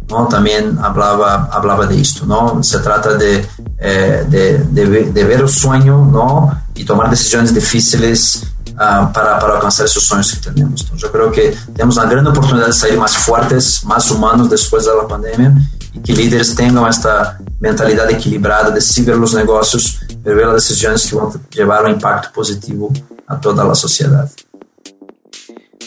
¿no? 0.09 0.27
también 0.27 0.77
hablaba, 0.81 1.49
hablaba 1.51 1.85
de 1.85 2.01
esto. 2.01 2.25
¿no? 2.25 2.61
Se 2.63 2.79
trata 2.79 3.13
de, 3.15 3.45
eh, 3.77 4.25
de, 4.27 4.57
de, 4.59 5.23
ver 5.23 5.41
el 5.41 5.49
sueño 5.49 6.05
¿no? 6.05 6.51
y 6.75 6.83
tomar 6.83 7.09
decisiones 7.09 7.53
difíciles 7.53 8.43
uh, 8.73 9.11
para, 9.13 9.39
para, 9.39 9.55
alcanzar 9.55 9.85
esos 9.85 10.03
sueños 10.03 10.33
que 10.33 10.51
tenemos. 10.51 10.91
Yo 10.95 11.11
creo 11.11 11.31
que 11.31 11.55
tenemos 11.73 11.97
una 11.97 12.09
gran 12.09 12.27
oportunidad 12.27 12.67
de 12.67 12.73
salir 12.73 12.99
más 12.99 13.15
fuertes, 13.15 13.83
más 13.85 14.09
humanos 14.11 14.49
después 14.49 14.85
de 14.85 14.91
la 14.95 15.07
pandemia 15.07 15.55
y 15.95 15.99
que 15.99 16.13
líderes 16.13 16.53
tengan 16.53 16.87
esta 16.89 17.39
mentalidad 17.59 18.09
equilibrada 18.11 18.69
de 18.69 18.81
sí 18.81 19.03
ver 19.03 19.17
los 19.17 19.33
negocios, 19.33 20.01
pero 20.23 20.35
ver 20.35 20.47
las 20.47 20.67
decisiones 20.67 21.07
que 21.07 21.15
van 21.15 21.27
a 21.27 21.49
llevar 21.49 21.85
un 21.85 21.91
impacto 21.91 22.29
positivo 22.33 22.91
a 23.27 23.39
toda 23.39 23.63
la 23.63 23.73
sociedad. 23.73 24.29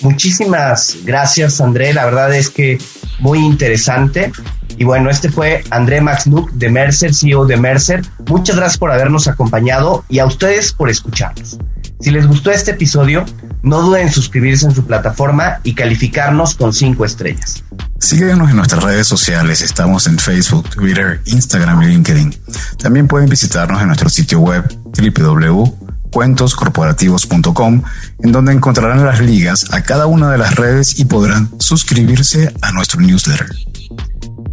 Muchísimas 0.00 0.98
gracias, 1.04 1.60
André. 1.60 1.92
La 1.92 2.04
verdad 2.04 2.34
es 2.34 2.50
que 2.50 2.78
muy 3.18 3.38
interesante. 3.40 4.32
Y 4.76 4.84
bueno, 4.84 5.10
este 5.10 5.28
fue 5.28 5.64
André 5.70 6.00
Maxnuk 6.00 6.50
de 6.52 6.70
Mercer, 6.70 7.14
CEO 7.14 7.46
de 7.46 7.56
Mercer. 7.56 8.02
Muchas 8.28 8.56
gracias 8.56 8.78
por 8.78 8.92
habernos 8.92 9.26
acompañado 9.26 10.04
y 10.08 10.20
a 10.20 10.26
ustedes 10.26 10.72
por 10.72 10.88
escucharnos. 10.88 11.58
Si 12.00 12.10
les 12.10 12.26
gustó 12.26 12.50
este 12.52 12.72
episodio, 12.72 13.24
no 13.62 13.80
duden 13.82 14.06
en 14.06 14.12
suscribirse 14.12 14.66
en 14.66 14.74
su 14.74 14.84
plataforma 14.84 15.60
y 15.64 15.74
calificarnos 15.74 16.54
con 16.54 16.72
cinco 16.72 17.04
estrellas. 17.04 17.64
Síguenos 17.98 18.48
en 18.50 18.56
nuestras 18.56 18.84
redes 18.84 19.08
sociales. 19.08 19.62
Estamos 19.62 20.06
en 20.06 20.18
Facebook, 20.18 20.68
Twitter, 20.70 21.20
Instagram 21.24 21.82
y 21.82 21.86
LinkedIn. 21.86 22.36
También 22.78 23.08
pueden 23.08 23.28
visitarnos 23.28 23.80
en 23.80 23.88
nuestro 23.88 24.08
sitio 24.08 24.38
web 24.38 24.62
www.cuentoscorporativos.com, 24.96 27.82
en 28.20 28.32
donde 28.32 28.52
encontrarán 28.52 29.04
las 29.04 29.18
ligas 29.20 29.66
a 29.72 29.82
cada 29.82 30.06
una 30.06 30.30
de 30.30 30.38
las 30.38 30.54
redes 30.54 31.00
y 31.00 31.06
podrán 31.06 31.50
suscribirse 31.58 32.54
a 32.62 32.70
nuestro 32.70 33.00
newsletter. 33.00 33.48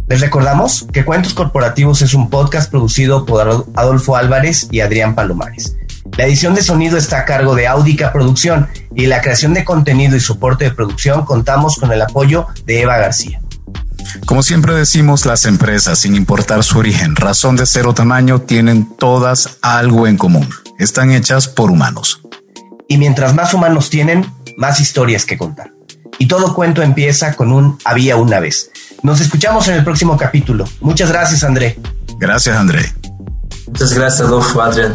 Les 0.08 0.20
recordamos 0.20 0.88
que 0.92 1.04
Cuentos 1.04 1.34
Corporativos 1.34 2.02
es 2.02 2.14
un 2.14 2.30
podcast 2.30 2.68
producido 2.70 3.24
por 3.24 3.66
Adolfo 3.74 4.16
Álvarez 4.16 4.66
y 4.72 4.80
Adrián 4.80 5.14
Palomares. 5.14 5.76
La 6.16 6.24
edición 6.24 6.54
de 6.54 6.62
sonido 6.62 6.96
está 6.96 7.20
a 7.20 7.24
cargo 7.24 7.54
de 7.54 7.66
Audica 7.66 8.12
Producción 8.12 8.68
y 8.94 9.06
la 9.06 9.20
creación 9.20 9.52
de 9.52 9.64
contenido 9.64 10.16
y 10.16 10.20
soporte 10.20 10.64
de 10.64 10.70
producción 10.70 11.24
contamos 11.24 11.76
con 11.76 11.92
el 11.92 12.00
apoyo 12.00 12.46
de 12.64 12.82
Eva 12.82 12.96
García. 12.96 13.40
Como 14.24 14.42
siempre 14.42 14.74
decimos, 14.74 15.26
las 15.26 15.44
empresas, 15.44 15.98
sin 15.98 16.16
importar 16.16 16.62
su 16.64 16.78
origen, 16.78 17.16
razón 17.16 17.56
de 17.56 17.66
ser 17.66 17.86
o 17.86 17.94
tamaño, 17.94 18.40
tienen 18.40 18.96
todas 18.96 19.58
algo 19.62 20.06
en 20.06 20.16
común. 20.16 20.48
Están 20.78 21.10
hechas 21.10 21.48
por 21.48 21.70
humanos. 21.70 22.22
Y 22.88 22.98
mientras 22.98 23.34
más 23.34 23.52
humanos 23.52 23.90
tienen, 23.90 24.26
más 24.56 24.80
historias 24.80 25.26
que 25.26 25.36
contar. 25.36 25.72
Y 26.18 26.28
todo 26.28 26.54
cuento 26.54 26.82
empieza 26.82 27.34
con 27.34 27.52
un 27.52 27.78
había 27.84 28.16
una 28.16 28.40
vez. 28.40 28.70
Nos 29.02 29.20
escuchamos 29.20 29.68
en 29.68 29.74
el 29.74 29.84
próximo 29.84 30.16
capítulo. 30.16 30.64
Muchas 30.80 31.10
gracias, 31.10 31.44
André. 31.44 31.78
Gracias, 32.18 32.56
André. 32.56 32.94
Muchas 33.66 33.92
gracias, 33.92 34.22
Adolfo, 34.22 34.62
Adrián. 34.62 34.94